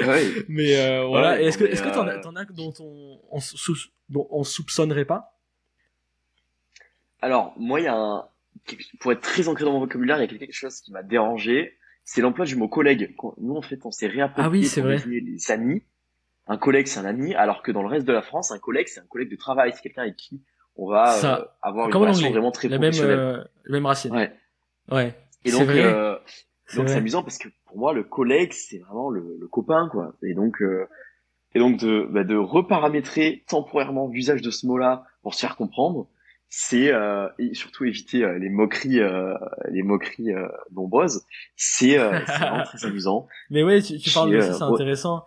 Ouais. 0.00 0.32
Mais 0.48 0.76
euh, 0.78 1.04
voilà. 1.04 1.40
Est-ce 1.40 1.58
que 1.58 1.64
est-ce 1.64 1.82
que 1.82 1.92
t'en 1.92 2.06
as, 2.08 2.14
euh, 2.16 2.20
t'en 2.22 2.34
as 2.36 2.44
dont 2.46 2.72
on, 2.80 3.20
on, 3.30 3.40
sou- 3.40 3.76
dont 4.08 4.26
on 4.30 4.42
soupçonnerait 4.42 5.04
pas? 5.04 5.38
Alors, 7.20 7.54
moi, 7.58 7.80
il 7.80 7.84
y 7.84 7.88
a 7.88 7.94
un, 7.94 8.26
pour 9.00 9.12
être 9.12 9.20
très 9.20 9.48
ancré 9.48 9.64
dans 9.64 9.72
mon 9.72 9.80
vocabulaire, 9.80 10.16
il 10.18 10.32
y 10.32 10.34
a 10.34 10.38
quelque 10.38 10.52
chose 10.52 10.80
qui 10.80 10.92
m'a 10.92 11.02
dérangé. 11.02 11.76
C'est 12.04 12.20
l'emploi 12.20 12.46
du 12.46 12.56
mot 12.56 12.68
collègue. 12.68 13.14
Nous, 13.38 13.54
en 13.56 13.62
fait, 13.62 13.84
on 13.84 13.90
s'est 13.90 14.06
réapproprié 14.06 14.46
Ah 14.46 14.50
oui, 14.50 14.64
c'est 14.64 14.80
vrai. 14.80 15.02
les 15.06 15.50
amis. 15.50 15.82
Un 16.46 16.56
collègue, 16.56 16.86
c'est 16.86 17.00
un 17.00 17.04
ami, 17.04 17.34
alors 17.34 17.62
que 17.62 17.72
dans 17.72 17.82
le 17.82 17.88
reste 17.88 18.06
de 18.06 18.12
la 18.12 18.22
France, 18.22 18.52
un 18.52 18.58
collègue, 18.60 18.86
c'est 18.88 19.00
un 19.00 19.06
collègue 19.06 19.30
de 19.30 19.36
travail. 19.36 19.72
C'est 19.74 19.82
quelqu'un 19.82 20.02
avec 20.02 20.16
qui 20.16 20.40
on 20.76 20.88
va 20.88 21.06
Ça, 21.06 21.40
euh, 21.40 21.44
avoir 21.62 21.88
une 21.88 21.94
relation 21.94 22.30
vraiment 22.30 22.52
très 22.52 22.68
La 22.68 22.78
même 22.78 22.92
euh, 23.00 23.42
la 23.64 23.72
même 23.72 23.86
racine. 23.86 24.14
Ouais. 24.14 24.32
Ouais. 24.90 25.14
Et 25.44 25.50
donc, 25.50 25.64
vrai. 25.64 25.84
euh, 25.84 26.16
donc 26.74 26.88
c'est 26.88 26.96
amusant 26.96 27.22
parce 27.22 27.38
que 27.38 27.48
pour 27.66 27.78
moi, 27.78 27.92
le 27.92 28.02
collègue, 28.04 28.52
c'est 28.52 28.78
vraiment 28.78 29.10
le, 29.10 29.36
le 29.40 29.48
copain, 29.48 29.88
quoi. 29.90 30.14
Et 30.22 30.34
donc, 30.34 30.60
euh, 30.62 30.86
et 31.54 31.58
donc 31.58 31.78
de, 31.78 32.06
bah, 32.10 32.24
de 32.24 32.36
reparamétrer 32.36 33.44
temporairement 33.48 34.08
l'usage 34.08 34.42
de 34.42 34.50
ce 34.50 34.66
mot-là 34.66 35.04
pour 35.22 35.34
se 35.34 35.40
faire 35.40 35.56
comprendre, 35.56 36.08
c'est 36.48 36.92
euh, 36.92 37.28
et 37.38 37.54
surtout 37.54 37.84
éviter 37.84 38.22
euh, 38.24 38.38
les 38.38 38.50
moqueries, 38.50 39.00
euh, 39.00 39.34
les 39.70 39.82
moqueries 39.82 40.32
euh, 40.32 40.46
nombreuses. 40.72 41.24
C'est 41.56 41.98
euh, 41.98 42.18
vraiment 42.26 42.62
très 42.64 42.84
amusant. 42.86 43.26
Mais 43.50 43.62
ouais, 43.62 43.80
tu, 43.82 43.98
tu 43.98 44.10
parles 44.10 44.30
de 44.32 44.40
ça, 44.40 44.52
c'est 44.52 44.62
intéressant. 44.62 45.26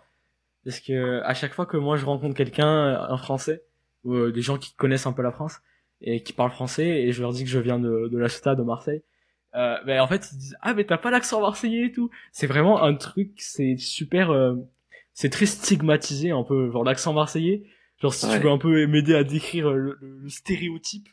Parce 0.64 0.80
que 0.80 1.20
à 1.22 1.34
chaque 1.34 1.54
fois 1.54 1.66
que 1.66 1.76
moi 1.78 1.96
je 1.96 2.04
rencontre 2.04 2.36
quelqu'un, 2.36 2.66
un 2.66 3.16
français, 3.16 3.64
ou 4.04 4.14
euh, 4.14 4.32
des 4.32 4.42
gens 4.42 4.58
qui 4.58 4.74
connaissent 4.74 5.06
un 5.06 5.12
peu 5.12 5.22
la 5.22 5.32
France, 5.32 5.60
et 6.00 6.22
qui 6.22 6.32
parlent 6.32 6.50
français, 6.50 7.02
et 7.02 7.12
je 7.12 7.20
leur 7.22 7.32
dis 7.32 7.44
que 7.44 7.50
je 7.50 7.58
viens 7.58 7.78
de, 7.78 8.08
de 8.10 8.18
la 8.18 8.28
Ciotat, 8.28 8.54
de 8.54 8.62
Marseille, 8.62 9.02
euh, 9.54 9.76
ben 9.84 10.00
en 10.00 10.06
fait 10.06 10.28
ils 10.32 10.38
disent, 10.38 10.56
ah 10.62 10.74
mais 10.74 10.84
t'as 10.84 10.96
pas 10.98 11.10
l'accent 11.10 11.40
marseillais 11.40 11.86
et 11.86 11.92
tout. 11.92 12.08
C'est 12.32 12.46
vraiment 12.46 12.82
un 12.82 12.94
truc, 12.94 13.32
c'est 13.38 13.76
super, 13.76 14.30
euh, 14.30 14.54
c'est 15.12 15.28
très 15.30 15.46
stigmatisé 15.46 16.30
un 16.30 16.42
peu, 16.44 16.70
genre 16.70 16.84
l'accent 16.84 17.12
marseillais. 17.12 17.64
Genre 18.00 18.14
si 18.14 18.24
Ouais. 18.26 18.36
tu 18.38 18.44
veux 18.44 18.50
un 18.50 18.58
peu 18.58 18.86
m'aider 18.86 19.14
à 19.14 19.24
décrire 19.24 19.68
euh, 19.70 19.76
le, 19.76 19.98
le- 20.00 20.18
le 20.20 20.28
stéréotype, 20.30 21.08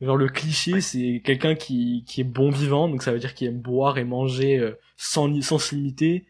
genre 0.00 0.16
le 0.16 0.28
cliché, 0.28 0.80
c'est 0.80 1.20
quelqu'un 1.24 1.54
qui, 1.54 2.04
qui 2.06 2.22
est 2.22 2.24
bon 2.24 2.50
vivant, 2.50 2.88
donc 2.88 3.02
ça 3.02 3.12
veut 3.12 3.18
dire 3.18 3.34
qu'il 3.34 3.48
aime 3.48 3.60
boire 3.60 3.98
et 3.98 4.04
manger 4.04 4.58
euh, 4.58 4.72
sans, 4.96 5.38
sans 5.42 5.58
se 5.58 5.74
limiter. 5.74 6.24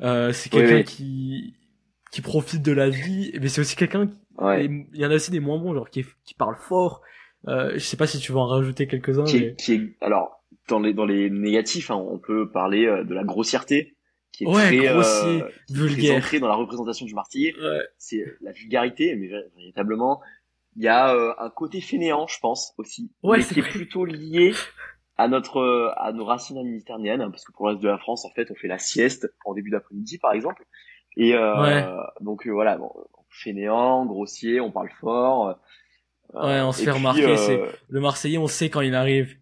Euh, 0.00 0.32
c'est 0.32 0.48
quelqu'un 0.50 0.82
qui 0.82 1.54
qui 2.10 2.22
profite 2.22 2.62
de 2.62 2.72
la 2.72 2.88
vie, 2.88 3.30
mais 3.40 3.48
c'est 3.48 3.60
aussi 3.60 3.76
quelqu'un 3.76 4.06
qui- 4.06 4.16
Ouais. 4.38 4.64
il 4.66 4.86
y 5.00 5.04
en 5.04 5.10
a 5.10 5.14
aussi 5.16 5.30
des 5.30 5.40
moins 5.40 5.58
bons, 5.58 5.74
genre 5.74 5.90
qui, 5.90 6.04
qui 6.24 6.34
parlent 6.34 6.56
fort. 6.56 7.02
Euh, 7.46 7.72
je 7.74 7.78
sais 7.80 7.96
pas 7.96 8.06
si 8.06 8.18
tu 8.18 8.32
veux 8.32 8.38
en 8.38 8.46
rajouter 8.46 8.86
quelques-uns. 8.86 9.24
Qui 9.24 9.40
mais... 9.40 9.54
qui 9.56 9.74
est, 9.74 9.96
alors 10.00 10.42
dans 10.68 10.80
les 10.80 10.92
dans 10.94 11.06
les 11.06 11.30
négatifs, 11.30 11.90
hein, 11.90 11.96
on 11.96 12.18
peut 12.18 12.50
parler 12.50 12.86
euh, 12.86 13.04
de 13.04 13.14
la 13.14 13.24
grossièreté, 13.24 13.96
qui 14.32 14.44
est 14.44 14.46
Ouais, 14.46 14.66
très, 14.66 14.76
grossier, 14.92 15.42
euh, 15.42 15.48
qui 15.66 15.72
est 15.74 15.76
très 15.76 15.86
vulgaire. 15.88 16.40
dans 16.40 16.48
la 16.48 16.54
représentation 16.54 17.06
du 17.06 17.14
Marseillais. 17.14 17.54
Ouais. 17.60 17.80
c'est 17.96 18.24
la 18.40 18.52
vulgarité, 18.52 19.14
mais 19.16 19.26
vé- 19.28 19.44
véritablement, 19.56 20.20
il 20.76 20.82
y 20.84 20.88
a 20.88 21.14
euh, 21.14 21.32
un 21.38 21.50
côté 21.50 21.80
fainéant, 21.80 22.26
je 22.26 22.38
pense 22.40 22.74
aussi, 22.78 23.10
Ouais, 23.22 23.38
mais 23.38 23.44
qui 23.44 23.60
est 23.60 23.62
plutôt 23.62 24.04
lié 24.04 24.52
à 25.16 25.26
notre 25.26 25.58
euh, 25.58 25.90
à 25.96 26.12
nos 26.12 26.24
racines 26.24 26.62
méditerranéennes, 26.62 27.22
hein, 27.22 27.30
parce 27.30 27.44
que 27.44 27.52
pour 27.52 27.66
le 27.66 27.72
reste 27.72 27.82
de 27.82 27.88
la 27.88 27.98
France, 27.98 28.24
en 28.24 28.30
fait, 28.30 28.50
on 28.50 28.54
fait 28.54 28.68
la 28.68 28.78
sieste 28.78 29.28
en 29.44 29.54
début 29.54 29.70
d'après-midi, 29.70 30.18
par 30.18 30.32
exemple, 30.32 30.64
et 31.16 31.34
euh, 31.34 31.60
Ouais. 31.62 31.84
donc 32.20 32.46
euh, 32.46 32.50
voilà, 32.52 32.76
bon, 32.78 32.90
fainéant, 33.30 34.04
grossier, 34.06 34.60
on 34.60 34.70
parle 34.70 34.90
fort. 35.00 35.48
euh, 35.48 35.54
Ouais, 36.34 36.60
on 36.60 36.72
se 36.72 36.82
et 36.82 36.84
fait 36.84 36.90
puis, 36.90 36.98
remarquer, 36.98 37.24
euh, 37.24 37.36
c'est- 37.36 37.60
Le 37.88 38.00
Marseillais, 38.00 38.38
on 38.38 38.48
sait 38.48 38.68
quand 38.70 38.80
il 38.82 38.94
arrive. 38.94 39.36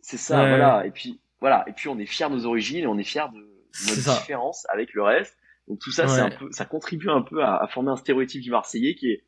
c'est 0.00 0.16
ça, 0.16 0.42
Ouais. 0.42 0.48
voilà. 0.50 0.86
Et 0.86 0.90
puis 0.90 1.20
voilà, 1.40 1.64
et 1.66 1.72
puis 1.72 1.88
on 1.88 1.98
est 1.98 2.06
fier 2.06 2.28
de 2.30 2.36
nos 2.36 2.46
origines 2.46 2.84
et 2.84 2.86
on 2.86 2.98
est 2.98 3.02
fier 3.04 3.28
de 3.30 3.38
notre 3.88 4.20
différence 4.20 4.66
avec 4.72 4.94
le 4.94 5.02
reste. 5.02 5.36
Donc 5.68 5.78
tout 5.80 5.90
ça, 5.92 6.06
c'est 6.08 6.20
un 6.20 6.30
peu, 6.30 6.48
ça 6.52 6.64
contribue 6.64 7.08
un 7.10 7.22
peu 7.22 7.42
à, 7.42 7.56
à 7.62 7.66
former 7.68 7.90
un 7.90 7.96
stéréotype 7.96 8.42
du 8.42 8.50
Marseillais 8.50 8.94
qui 8.94 9.10
est 9.10 9.24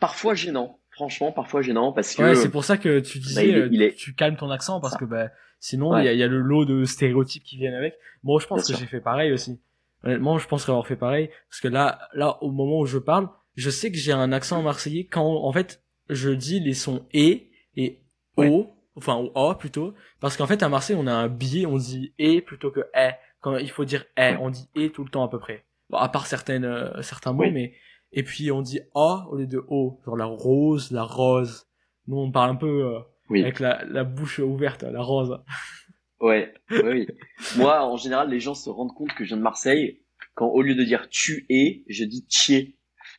parfois 0.00 0.34
gênant. 0.34 0.80
Franchement, 0.90 1.32
parfois 1.32 1.60
gênant 1.62 1.92
parce 1.92 2.14
que 2.14 2.22
Ouais, 2.22 2.34
c'est 2.34 2.50
pour 2.50 2.64
ça 2.64 2.76
que 2.78 3.00
tu 3.00 3.18
disais, 3.18 3.48
il 3.48 3.54
est- 3.56 3.60
euh, 3.60 3.68
il 3.72 3.82
est- 3.82 3.94
tu 3.94 4.14
calmes 4.14 4.36
ton 4.36 4.50
accent 4.50 4.80
parce 4.80 4.94
Ça. 4.94 4.98
que 4.98 5.04
bah, 5.04 5.28
sinon 5.60 5.92
il 5.92 6.00
Ouais. 6.00 6.04
y, 6.04 6.08
a, 6.08 6.12
il 6.12 6.18
y 6.18 6.22
a 6.22 6.26
le 6.28 6.38
lot 6.40 6.64
de 6.64 6.84
stéréotypes 6.84 7.42
qui 7.44 7.56
viennent 7.56 7.74
avec. 7.74 7.94
Moi, 8.22 8.38
je 8.40 8.46
pense 8.46 8.58
Bien 8.58 8.62
que 8.62 8.66
sûr. 8.68 8.78
j'ai 8.78 8.86
fait 8.86 9.00
pareil 9.00 9.32
aussi. 9.32 9.60
Honnêtement, 10.04 10.38
je 10.38 10.46
pense 10.46 10.68
avoir 10.68 10.86
fait 10.86 10.96
pareil 10.96 11.30
parce 11.48 11.60
que 11.60 11.68
là, 11.68 11.98
là, 12.14 12.38
au 12.42 12.50
moment 12.50 12.80
où 12.80 12.86
je 12.86 12.98
parle, 12.98 13.28
je 13.56 13.70
sais 13.70 13.90
que 13.90 13.96
j'ai 13.98 14.12
un 14.12 14.32
accent 14.32 14.60
marseillais 14.62 15.04
quand, 15.06 15.24
en 15.24 15.52
fait, 15.52 15.82
je 16.10 16.30
dis 16.30 16.60
les 16.60 16.74
sons 16.74 17.06
et 17.12 17.50
et 17.76 18.00
o, 18.36 18.42
Ouais. 18.42 18.66
enfin 18.96 19.16
ou 19.16 19.30
o 19.34 19.54
plutôt, 19.54 19.94
parce 20.20 20.36
qu'en 20.36 20.46
fait 20.46 20.62
à 20.62 20.68
Marseille 20.68 20.96
on 20.98 21.06
a 21.06 21.12
un 21.14 21.28
biais, 21.28 21.66
on 21.66 21.76
dit 21.78 22.12
et 22.18 22.40
plutôt 22.42 22.70
que 22.70 22.80
eh. 22.94 23.10
Quand 23.40 23.56
il 23.58 23.70
faut 23.70 23.84
dire 23.84 24.04
eh, 24.16 24.36
on 24.40 24.50
dit 24.50 24.68
et 24.74 24.90
tout 24.90 25.04
le 25.04 25.10
temps 25.10 25.24
à 25.24 25.28
peu 25.28 25.38
près. 25.38 25.64
Bon, 25.90 25.98
à 25.98 26.08
part 26.08 26.26
certaines 26.26 26.64
euh, 26.64 27.00
certains 27.02 27.32
mots, 27.32 27.42
Oui. 27.44 27.52
mais 27.52 27.74
et 28.12 28.22
puis 28.22 28.50
on 28.52 28.62
dit 28.62 28.80
o 28.94 29.18
au 29.30 29.36
lieu 29.36 29.46
de 29.46 29.62
o, 29.68 30.00
genre 30.04 30.16
la 30.16 30.24
rose, 30.26 30.90
la 30.90 31.02
rose. 31.02 31.66
Nous 32.06 32.16
on 32.18 32.30
parle 32.30 32.50
un 32.50 32.56
peu 32.56 32.84
euh, 32.86 32.98
oui, 33.30 33.42
avec 33.42 33.60
la, 33.60 33.84
la 33.86 34.04
bouche 34.04 34.38
ouverte, 34.40 34.82
la 34.82 35.00
rose. 35.02 35.38
ouais, 36.20 36.52
ouais, 36.70 36.82
oui. 36.92 37.06
Moi, 37.56 37.82
en 37.84 37.96
général, 37.96 38.28
les 38.30 38.40
gens 38.40 38.54
se 38.54 38.70
rendent 38.70 38.94
compte 38.94 39.12
que 39.14 39.24
je 39.24 39.28
viens 39.28 39.36
de 39.38 39.42
Marseille 39.42 40.00
quand 40.34 40.46
au 40.48 40.62
lieu 40.62 40.74
de 40.74 40.82
dire 40.84 41.08
tu 41.10 41.46
es, 41.48 41.84
je 41.88 42.04
dis 42.04 42.26
tier. 42.26 42.76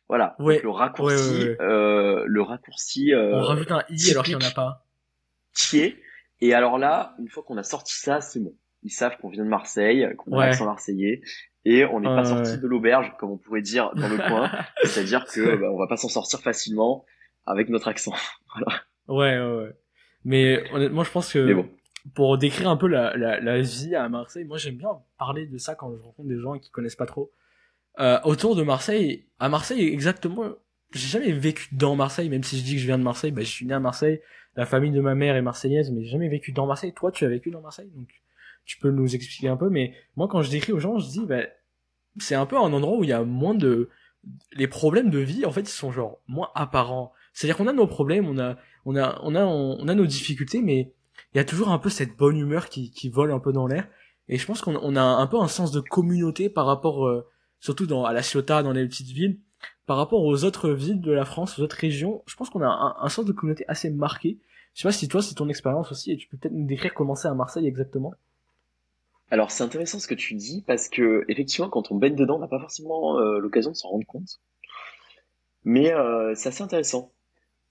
Voilà. 0.08 0.36
Ouais. 0.38 0.56
Donc, 0.56 0.64
le 0.64 0.70
raccourci, 0.70 1.14
Ouais, 1.16 1.38
ouais, 1.40 1.48
ouais. 1.48 1.56
euh, 1.62 2.24
le 2.26 2.42
raccourci 2.42 3.10
on 3.14 3.18
euh, 3.18 3.40
rajoute 3.42 3.70
un 3.72 3.82
i 3.88 4.10
alors 4.10 4.24
qu'il 4.24 4.32
y 4.34 4.36
en 4.36 4.40
a 4.40 4.50
pas. 4.50 4.86
tier. 5.54 6.00
Et 6.40 6.52
alors 6.54 6.78
là, 6.78 7.14
une 7.18 7.28
fois 7.28 7.42
qu'on 7.42 7.56
a 7.56 7.62
sorti 7.62 7.94
ça, 7.94 8.20
c'est 8.20 8.40
bon. 8.40 8.54
Ils 8.82 8.90
savent 8.90 9.16
qu'on 9.18 9.30
vient 9.30 9.44
de 9.44 9.48
Marseille, 9.48 10.06
qu'on 10.18 10.36
Ouais. 10.36 10.46
l'accent 10.46 10.66
marseillais, 10.66 11.22
et 11.64 11.84
on 11.86 11.98
n'est 12.00 12.06
pas 12.08 12.24
sorti 12.24 12.58
de 12.58 12.66
l'auberge, 12.66 13.12
comme 13.18 13.30
on 13.32 13.38
pourrait 13.38 13.62
dire 13.62 13.90
dans 13.96 14.08
le 14.08 14.16
coin. 14.18 14.50
C'est-à-dire 14.84 15.24
que 15.26 15.56
bah, 15.56 15.70
on 15.72 15.78
va 15.78 15.86
pas 15.88 15.96
s'en 15.96 16.08
sortir 16.08 16.40
facilement 16.40 17.04
avec 17.46 17.68
notre 17.68 17.88
accent. 17.88 18.12
Ouais, 19.08 19.38
ouais, 19.38 19.56
ouais. 19.56 19.72
Mais 20.24 20.64
honnêtement, 20.72 21.04
je 21.04 21.10
pense 21.12 21.32
que 21.32 21.38
Mais 21.38 21.54
bon. 21.54 21.68
Pour 22.14 22.38
décrire 22.38 22.68
un 22.68 22.76
peu 22.76 22.86
la, 22.86 23.16
la, 23.16 23.40
la 23.40 23.60
vie 23.60 23.94
à 23.94 24.08
Marseille, 24.08 24.44
moi 24.44 24.58
j'aime 24.58 24.76
bien 24.76 24.90
parler 25.18 25.46
de 25.46 25.58
ça 25.58 25.74
quand 25.74 25.94
je 25.94 26.02
rencontre 26.02 26.28
des 26.28 26.38
gens 26.38 26.58
qui 26.58 26.70
connaissent 26.70 26.96
pas 26.96 27.06
trop. 27.06 27.30
Euh, 27.98 28.18
autour 28.24 28.56
de 28.56 28.62
Marseille, 28.62 29.24
à 29.40 29.48
Marseille 29.48 29.88
exactement, 29.88 30.50
j'ai 30.92 31.08
jamais 31.08 31.32
vécu 31.32 31.68
dans 31.72 31.96
Marseille, 31.96 32.28
même 32.28 32.42
si 32.42 32.58
je 32.58 32.64
dis 32.64 32.74
que 32.74 32.80
je 32.80 32.86
viens 32.86 32.98
de 32.98 33.02
Marseille, 33.02 33.32
bah, 33.32 33.42
je 33.42 33.50
suis 33.50 33.66
né 33.66 33.74
à 33.74 33.80
Marseille, 33.80 34.20
la 34.56 34.66
famille 34.66 34.90
de 34.90 35.00
ma 35.00 35.14
mère 35.14 35.36
est 35.36 35.42
marseillaise, 35.42 35.90
mais 35.90 36.02
j'ai 36.04 36.10
jamais 36.10 36.28
vécu 36.28 36.52
dans 36.52 36.66
Marseille. 36.66 36.92
Toi, 36.94 37.12
tu 37.12 37.24
as 37.24 37.28
vécu 37.28 37.50
dans 37.50 37.60
Marseille, 37.60 37.90
donc 37.94 38.08
tu 38.64 38.78
peux 38.78 38.90
nous 38.90 39.14
expliquer 39.14 39.48
un 39.48 39.56
peu. 39.56 39.68
Mais 39.68 39.94
moi, 40.16 40.28
quand 40.28 40.42
je 40.42 40.50
décris 40.50 40.72
aux 40.72 40.80
gens, 40.80 40.98
je 40.98 41.08
dis, 41.08 41.26
bah, 41.26 41.42
c'est 42.18 42.34
un 42.34 42.46
peu 42.46 42.56
un 42.56 42.72
endroit 42.72 42.98
où 42.98 43.04
il 43.04 43.10
y 43.10 43.12
a 43.12 43.22
moins 43.22 43.54
de, 43.54 43.90
les 44.52 44.66
problèmes 44.66 45.10
de 45.10 45.18
vie, 45.18 45.44
en 45.44 45.52
fait, 45.52 45.62
ils 45.62 45.68
sont 45.68 45.92
genre 45.92 46.20
moins 46.26 46.50
apparents. 46.54 47.12
C'est-à-dire 47.32 47.56
qu'on 47.56 47.66
a 47.66 47.72
nos 47.72 47.86
problèmes, 47.86 48.26
on 48.26 48.38
a, 48.38 48.56
on 48.86 48.96
a, 48.96 49.20
on 49.22 49.34
a, 49.34 49.44
on 49.44 49.88
a 49.88 49.94
nos 49.94 50.06
difficultés, 50.06 50.62
mais 50.62 50.92
il 51.34 51.38
y 51.38 51.40
a 51.40 51.44
toujours 51.44 51.68
un 51.68 51.78
peu 51.78 51.90
cette 51.90 52.16
bonne 52.16 52.36
humeur 52.36 52.68
qui, 52.68 52.90
qui 52.90 53.08
vole 53.08 53.32
un 53.32 53.38
peu 53.38 53.52
dans 53.52 53.66
l'air. 53.66 53.88
Et 54.28 54.38
je 54.38 54.46
pense 54.46 54.60
qu'on 54.60 54.76
on 54.76 54.96
a 54.96 55.02
un 55.02 55.26
peu 55.26 55.38
un 55.38 55.48
sens 55.48 55.70
de 55.70 55.80
communauté 55.80 56.48
par 56.48 56.66
rapport, 56.66 57.06
euh, 57.06 57.26
surtout 57.60 57.86
dans, 57.86 58.04
à 58.04 58.12
la 58.12 58.22
Ciotat, 58.22 58.62
dans 58.62 58.72
les 58.72 58.86
petites 58.86 59.08
villes, 59.08 59.38
par 59.86 59.96
rapport 59.96 60.24
aux 60.24 60.44
autres 60.44 60.70
villes 60.70 61.00
de 61.00 61.12
la 61.12 61.24
France, 61.24 61.58
aux 61.58 61.62
autres 61.62 61.76
régions. 61.76 62.22
Je 62.26 62.34
pense 62.36 62.50
qu'on 62.50 62.62
a 62.62 62.66
un, 62.68 62.96
un, 62.98 63.08
sens 63.08 63.24
de 63.24 63.32
communauté 63.32 63.64
assez 63.68 63.90
marqué. 63.90 64.38
Je 64.74 64.82
sais 64.82 64.88
pas 64.88 64.92
si 64.92 65.08
toi, 65.08 65.22
c'est 65.22 65.34
ton 65.34 65.48
expérience 65.48 65.92
aussi, 65.92 66.12
et 66.12 66.16
tu 66.16 66.28
peux 66.28 66.36
peut-être 66.36 66.54
nous 66.54 66.66
décrire 66.66 66.94
comment 66.94 67.14
c'est 67.14 67.28
à 67.28 67.34
Marseille 67.34 67.66
exactement. 67.66 68.14
Alors 69.30 69.50
c'est 69.50 69.64
intéressant 69.64 69.98
ce 69.98 70.06
que 70.06 70.14
tu 70.14 70.34
dis 70.34 70.62
parce 70.66 70.88
que 70.88 71.24
effectivement 71.28 71.68
quand 71.68 71.90
on 71.90 71.96
baigne 71.96 72.14
dedans 72.14 72.36
on 72.36 72.38
n'a 72.38 72.46
pas 72.46 72.60
forcément 72.60 73.18
euh, 73.18 73.38
l'occasion 73.38 73.72
de 73.72 73.76
s'en 73.76 73.88
rendre 73.88 74.06
compte. 74.06 74.40
Mais 75.64 75.92
euh, 75.92 76.34
c'est 76.36 76.48
assez 76.48 76.62
intéressant. 76.62 77.12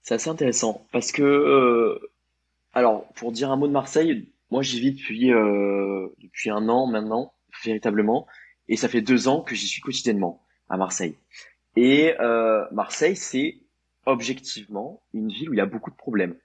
C'est 0.02 0.14
assez 0.14 0.28
intéressant 0.28 0.86
parce 0.92 1.12
que 1.12 1.22
euh, 1.22 2.12
alors 2.76 3.06
pour 3.14 3.32
dire 3.32 3.50
un 3.50 3.56
mot 3.56 3.66
de 3.66 3.72
Marseille, 3.72 4.28
moi 4.50 4.62
j'y 4.62 4.78
vis 4.80 4.92
depuis 4.92 5.32
euh, 5.32 6.08
depuis 6.22 6.50
un 6.50 6.68
an 6.68 6.86
maintenant 6.86 7.32
véritablement 7.64 8.26
et 8.68 8.76
ça 8.76 8.88
fait 8.88 9.00
deux 9.00 9.28
ans 9.28 9.40
que 9.40 9.54
j'y 9.54 9.66
suis 9.66 9.80
quotidiennement 9.80 10.42
à 10.68 10.76
Marseille. 10.76 11.16
Et 11.74 12.14
euh, 12.20 12.64
Marseille 12.72 13.16
c'est 13.16 13.56
objectivement 14.04 15.02
une 15.14 15.28
ville 15.28 15.50
où 15.50 15.54
il 15.54 15.56
y 15.56 15.60
a 15.60 15.66
beaucoup 15.66 15.90
de 15.90 15.96
problèmes. 15.96 16.36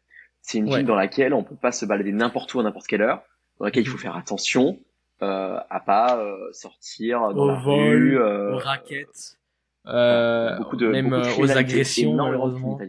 C'est 0.42 0.58
une 0.58 0.70
Ouais. 0.70 0.78
ville 0.78 0.88
dans 0.88 0.96
laquelle 0.96 1.34
on 1.34 1.44
peut 1.44 1.56
pas 1.56 1.72
se 1.72 1.86
balader 1.86 2.12
n'importe 2.14 2.54
où 2.54 2.60
à 2.60 2.64
n'importe 2.64 2.88
quelle 2.88 3.02
heure, 3.02 3.22
dans 3.60 3.66
laquelle 3.66 3.84
il 3.84 3.90
faut 3.90 3.98
faire 3.98 4.16
attention 4.16 4.80
euh, 5.22 5.60
à 5.70 5.80
pas 5.82 6.18
euh, 6.18 6.52
sortir 6.54 7.20
dans 7.34 7.44
Au 7.44 7.48
la 7.50 7.60
vol, 7.60 7.76
rue, 7.76 8.20
euh, 8.20 8.54
aux 8.56 8.58
raquettes, 8.58 9.38
euh, 9.86 10.58
beaucoup 10.58 10.78
de, 10.78 10.88
même 10.88 11.10
beaucoup 11.10 11.22
de 11.22 11.28
euh, 11.28 11.44
aux 11.44 11.58
agressions 11.58 12.16
malheureusement. 12.16 12.80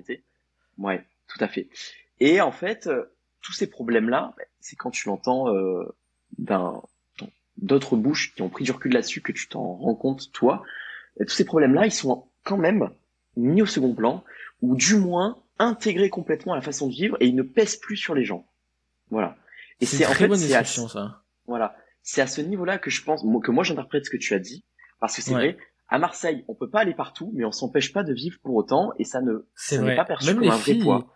Ouais, 0.78 1.04
tout 1.28 1.42
à 1.44 1.48
fait. 1.48 1.68
Et 2.20 2.40
en 2.40 2.52
fait, 2.52 2.86
euh, 2.86 3.04
tous 3.42 3.52
ces 3.52 3.66
problèmes-là, 3.68 4.32
bah, 4.36 4.44
c'est 4.60 4.76
quand 4.76 4.90
tu 4.90 5.08
l'entends 5.08 5.54
euh, 5.54 5.84
d'un 6.38 6.80
d'autres 7.58 7.96
bouches 7.96 8.34
qui 8.34 8.40
ont 8.42 8.48
pris 8.48 8.64
du 8.64 8.72
recul 8.72 8.92
là-dessus 8.92 9.20
que 9.20 9.30
tu 9.32 9.46
t'en 9.48 9.74
rends 9.74 9.94
compte 9.94 10.32
toi. 10.32 10.62
Et 11.20 11.26
tous 11.26 11.34
ces 11.34 11.44
problèmes-là, 11.44 11.84
ils 11.86 11.92
sont 11.92 12.26
quand 12.44 12.56
même 12.56 12.90
mis 13.36 13.60
au 13.60 13.66
second 13.66 13.94
plan 13.94 14.24
ou 14.62 14.74
du 14.74 14.96
moins 14.96 15.42
intégrés 15.58 16.08
complètement 16.08 16.54
à 16.54 16.56
la 16.56 16.62
façon 16.62 16.86
de 16.88 16.92
vivre 16.94 17.16
et 17.20 17.26
ils 17.26 17.34
ne 17.36 17.42
pèsent 17.42 17.76
plus 17.76 17.96
sur 17.96 18.14
les 18.14 18.24
gens. 18.24 18.46
Voilà. 19.10 19.36
Et 19.80 19.86
C'est 19.86 20.06
en 20.06 20.12
fait 20.14 20.28
bonne 20.28 20.38
c'est 20.38 20.54
à, 20.54 20.64
ça. 20.64 21.22
voilà, 21.46 21.76
c'est 22.02 22.22
à 22.22 22.26
ce 22.26 22.40
niveau-là 22.40 22.78
que 22.78 22.88
je 22.90 23.02
pense 23.04 23.22
que 23.44 23.50
moi 23.50 23.64
j'interprète 23.64 24.06
ce 24.06 24.10
que 24.10 24.16
tu 24.16 24.32
as 24.34 24.38
dit 24.38 24.64
parce 24.98 25.14
que 25.16 25.22
c'est 25.22 25.34
Ouais. 25.34 25.52
vrai. 25.52 25.58
À 25.88 25.98
Marseille, 25.98 26.42
on 26.48 26.54
peut 26.54 26.70
pas 26.70 26.80
aller 26.80 26.94
partout, 26.94 27.32
mais 27.34 27.44
on 27.44 27.52
s'empêche 27.52 27.92
pas 27.92 28.02
de 28.02 28.14
vivre 28.14 28.38
pour 28.42 28.54
autant, 28.54 28.92
et 28.98 29.04
ça 29.04 29.20
ne 29.20 29.46
ça 29.54 29.76
n'est 29.82 29.94
pas 29.94 30.06
perçu 30.06 30.28
Même 30.28 30.38
comme 30.38 30.48
un 30.48 30.56
vrai 30.56 30.72
filles, 30.72 30.82
poids. 30.82 31.06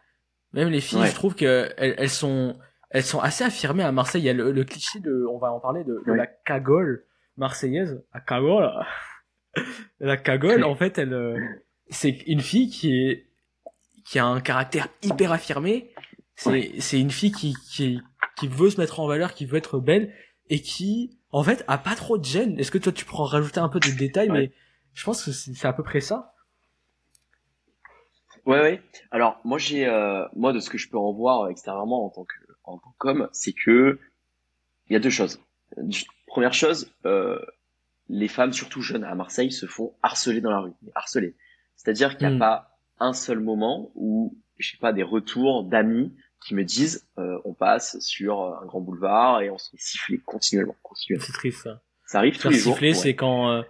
Même 0.52 0.68
les 0.68 0.80
filles, 0.80 1.00
Ouais. 1.00 1.06
je 1.08 1.14
trouve 1.14 1.34
que 1.34 1.68
elles, 1.76 1.94
elles 1.98 2.10
sont, 2.10 2.58
elles 2.90 3.02
sont 3.02 3.20
assez 3.20 3.44
affirmées 3.44 3.82
à 3.82 3.92
Marseille. 3.92 4.22
Il 4.22 4.26
y 4.26 4.30
a 4.30 4.32
le, 4.32 4.52
le 4.52 4.64
cliché 4.64 5.00
de, 5.00 5.26
on 5.30 5.38
va 5.38 5.52
en 5.52 5.60
parler 5.60 5.84
de, 5.84 6.02
de 6.06 6.10
Ouais. 6.12 6.16
la 6.16 6.26
cagole 6.26 7.04
marseillaise. 7.36 8.02
La 8.14 8.20
cagole, 8.20 8.70
la 10.00 10.16
cagole, 10.16 10.64
en 10.64 10.74
fait, 10.76 10.98
elle, 10.98 11.12
euh, 11.12 11.38
c'est 11.90 12.10
une 12.26 12.40
fille 12.40 12.68
qui 12.70 12.96
est, 12.96 13.26
qui 14.04 14.18
a 14.18 14.26
un 14.26 14.40
caractère 14.40 14.88
hyper 15.02 15.32
affirmé. 15.32 15.92
C'est, 16.36 16.50
Ouais. 16.50 16.72
c'est 16.80 17.00
une 17.00 17.10
fille 17.10 17.32
qui, 17.32 17.54
qui, 17.70 18.00
qui 18.36 18.48
veut 18.48 18.70
se 18.70 18.80
mettre 18.80 19.00
en 19.00 19.06
valeur, 19.06 19.32
qui 19.34 19.46
veut 19.46 19.56
être 19.56 19.80
belle 19.80 20.12
et 20.48 20.60
qui, 20.60 21.18
en 21.30 21.42
fait, 21.42 21.64
a 21.66 21.78
pas 21.78 21.94
trop 21.96 22.18
de 22.18 22.24
gêne. 22.24 22.58
Est-ce 22.58 22.70
que 22.70 22.78
toi, 22.78 22.92
tu 22.92 23.04
pourras 23.04 23.26
rajouter 23.26 23.58
un 23.58 23.68
peu 23.68 23.80
de 23.80 23.90
détails, 23.90 24.28
mais 24.30 24.52
je 24.94 25.04
pense 25.04 25.24
que 25.24 25.32
c'est 25.32 25.66
à 25.66 25.72
peu 25.72 25.82
près 25.82 26.00
ça. 26.00 26.34
Ouais, 28.46 28.60
ouais. 28.60 28.82
Alors 29.10 29.40
moi 29.44 29.58
j'ai, 29.58 29.86
euh, 29.86 30.24
moi 30.34 30.52
de 30.52 30.60
ce 30.60 30.70
que 30.70 30.78
je 30.78 30.88
peux 30.88 30.98
en 30.98 31.12
voir 31.12 31.48
extérieurement 31.48 32.06
en 32.06 32.10
tant 32.10 32.24
que 32.24 32.34
en 32.64 32.78
tant 32.78 32.94
qu'homme, 32.98 33.28
c'est 33.32 33.52
que 33.52 33.98
il 34.88 34.92
y 34.92 34.96
a 34.96 35.00
deux 35.00 35.10
choses. 35.10 35.40
Première 36.26 36.54
chose, 36.54 36.92
euh, 37.06 37.38
les 38.08 38.28
femmes, 38.28 38.52
surtout 38.52 38.82
jeunes 38.82 39.04
à 39.04 39.14
Marseille, 39.14 39.50
se 39.52 39.66
font 39.66 39.94
harceler 40.02 40.40
dans 40.40 40.50
la 40.50 40.60
rue, 40.60 40.72
harceler. 40.94 41.34
C'est-à-dire 41.76 42.16
qu'il 42.16 42.26
n'y 42.28 42.32
a 42.34 42.36
Hmm. 42.36 42.40
pas 42.40 42.78
un 43.00 43.12
seul 43.12 43.40
moment 43.40 43.90
où, 43.94 44.36
je 44.58 44.70
sais 44.70 44.76
pas, 44.78 44.92
des 44.92 45.02
retours 45.02 45.64
d'amis 45.64 46.14
qui 46.46 46.54
me 46.54 46.62
disent, 46.64 47.08
euh, 47.18 47.38
on 47.44 47.52
passe 47.54 47.98
sur 48.00 48.40
un 48.62 48.64
grand 48.66 48.80
boulevard 48.80 49.40
et 49.42 49.50
on 49.50 49.58
se 49.58 49.70
fait 49.70 49.76
siffler 49.78 50.18
continuellement, 50.18 50.76
continuellement. 50.82 51.26
C'est 51.26 51.32
triste, 51.32 51.62
ça. 51.64 51.82
Ça 52.06 52.18
arrive 52.18 52.38
tous 52.38 52.48
les 52.50 52.56
jours. 52.58 52.74
siffler, 52.74 52.88
ouais. 52.90 52.94
c'est 52.94 53.14
quand 53.16 53.50
euh, 53.50 53.62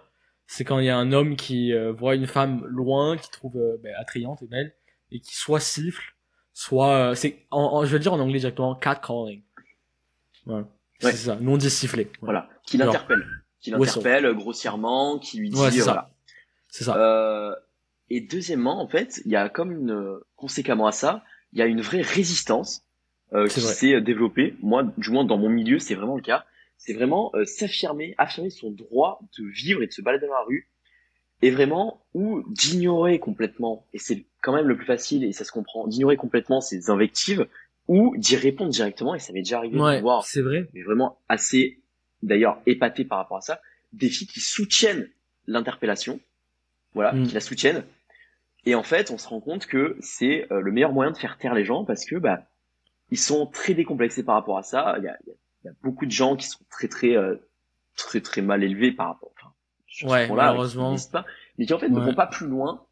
c'est 0.47 0.63
quand 0.63 0.79
il 0.79 0.85
y 0.85 0.89
a 0.89 0.97
un 0.97 1.11
homme 1.11 1.35
qui 1.35 1.73
euh, 1.73 1.91
voit 1.91 2.15
une 2.15 2.27
femme 2.27 2.65
loin, 2.65 3.17
qui 3.17 3.29
trouve 3.29 3.57
euh, 3.57 3.77
ben, 3.83 3.93
attrayante 3.99 4.41
et 4.41 4.47
belle, 4.47 4.73
et 5.11 5.19
qui 5.19 5.35
soit 5.35 5.59
siffle, 5.59 6.15
soit 6.53 6.95
euh, 7.11 7.15
c'est 7.15 7.45
en, 7.51 7.61
en- 7.61 7.85
je 7.85 7.91
vais 7.91 7.97
le 7.97 8.01
dire 8.03 8.13
en 8.13 8.19
anglais 8.19 8.39
directement 8.39 8.73
catcalling. 8.75 9.43
Voilà. 10.45 10.61
Ouais. 11.03 11.11
C'est 11.11 11.17
ça. 11.17 11.37
Nous 11.39 11.51
on 11.51 11.57
dit 11.57 11.69
siffler. 11.69 12.09
Voilà, 12.21 12.49
qui 12.63 12.77
l'interpelle, 12.77 13.25
qui 13.59 13.69
l'interpelle 13.71 14.25
euh, 14.25 14.33
grossièrement, 14.33 15.19
qui 15.19 15.37
lui 15.37 15.49
dit, 15.49 15.59
Ouais, 15.59 15.69
c'est 15.71 15.81
euh, 15.81 15.83
ça. 15.83 15.91
voilà. 15.91 16.09
C'est 16.69 16.83
ça. 16.85 16.95
Euh, 16.97 17.53
et 18.09 18.21
deuxièmement, 18.21 18.81
en 18.81 18.87
fait, 18.87 19.21
il 19.25 19.31
y 19.31 19.35
a 19.35 19.49
comme 19.49 19.71
une 19.71 20.19
conséquemment 20.35 20.87
à 20.87 20.91
ça, 20.91 21.23
il 21.53 21.59
y 21.59 21.61
a 21.61 21.65
une 21.65 21.81
vraie 21.81 22.01
résistance 22.01 22.83
euh, 23.33 23.47
qui 23.47 23.59
vrai. 23.59 23.73
s'est 23.73 24.01
développée. 24.01 24.55
Moi, 24.61 24.83
du 24.97 25.11
moins 25.11 25.25
dans 25.25 25.37
mon 25.37 25.49
milieu, 25.49 25.77
c'est 25.79 25.95
vraiment 25.95 26.15
le 26.15 26.21
cas. 26.21 26.45
C'est 26.77 26.93
vraiment 26.93 27.31
euh, 27.35 27.45
s'affirmer, 27.45 28.13
affirmer 28.17 28.49
son 28.49 28.71
droit 28.71 29.19
de 29.37 29.45
vivre 29.45 29.81
et 29.83 29.87
de 29.87 29.91
se 29.91 30.01
balader 30.01 30.27
dans 30.27 30.33
la 30.33 30.43
rue, 30.43 30.69
et 31.41 31.51
vraiment 31.51 32.05
ou 32.13 32.43
d'ignorer 32.49 33.19
complètement. 33.19 33.85
Et 33.93 33.99
c'est 33.99 34.25
quand 34.41 34.53
même 34.53 34.67
le 34.67 34.75
plus 34.77 34.85
facile 34.85 35.23
et 35.23 35.31
ça 35.33 35.43
se 35.43 35.51
comprend. 35.51 35.87
D'ignorer 35.87 36.17
complètement 36.17 36.61
ses 36.61 36.89
invectives 36.89 37.47
ou 37.87 38.15
d'y 38.17 38.35
répondre 38.35 38.71
directement. 38.71 39.15
Et 39.15 39.19
ça 39.19 39.33
m'est 39.33 39.41
déjà 39.41 39.57
arrivé 39.59 39.77
de 39.77 39.81
ouais, 39.81 40.01
voir 40.01 40.25
c'est 40.25 40.41
vrai. 40.41 40.67
mais 40.73 40.83
vraiment 40.83 41.19
assez, 41.29 41.79
d'ailleurs, 42.23 42.59
épaté 42.65 43.05
par 43.05 43.17
rapport 43.19 43.37
à 43.37 43.41
ça, 43.41 43.61
des 43.93 44.09
filles 44.09 44.27
qui 44.27 44.39
soutiennent 44.39 45.09
l'interpellation, 45.45 46.19
voilà, 46.93 47.13
Mm. 47.13 47.27
qui 47.27 47.33
la 47.33 47.39
soutiennent. 47.41 47.85
Et 48.65 48.75
en 48.75 48.83
fait, 48.83 49.11
on 49.11 49.17
se 49.17 49.27
rend 49.27 49.39
compte 49.39 49.65
que 49.65 49.95
c'est 50.01 50.51
euh, 50.51 50.59
le 50.59 50.71
meilleur 50.71 50.91
moyen 50.91 51.11
de 51.11 51.17
faire 51.17 51.37
taire 51.37 51.53
les 51.53 51.63
gens 51.65 51.85
parce 51.85 52.03
que 52.05 52.15
bah 52.17 52.43
ils 53.11 53.17
sont 53.19 53.45
très 53.47 53.73
décomplexés 53.73 54.23
par 54.23 54.35
rapport 54.35 54.57
à 54.57 54.63
ça. 54.63 54.95
Il 54.97 55.05
y 55.05 55.07
a, 55.07 55.17
il 55.25 55.29
y 55.29 55.31
a- 55.31 55.35
il 55.63 55.67
y 55.67 55.69
a 55.69 55.73
beaucoup 55.83 56.05
de 56.05 56.11
gens 56.11 56.35
qui 56.35 56.47
sont 56.47 56.63
très 56.69 56.87
très 56.87 57.15
euh, 57.17 57.35
très 57.95 58.21
très 58.21 58.41
mal 58.41 58.63
élevés 58.63 58.91
par 58.91 59.07
rapport, 59.07 59.31
enfin, 59.37 59.53
sur 59.87 60.07
Ouais, 60.09 60.23
ce 60.23 60.27
point-là, 60.27 60.45
malheureusement. 60.47 60.87
qui 60.89 60.91
n'hésitent 60.93 61.11
pas, 61.11 61.25
mais 61.57 61.65
qui 61.65 61.73
en 61.73 61.79
fait 61.79 61.89
ne 61.89 61.99
vont 61.99 62.13
pas 62.15 62.27
plus 62.27 62.47
loin 62.47 62.85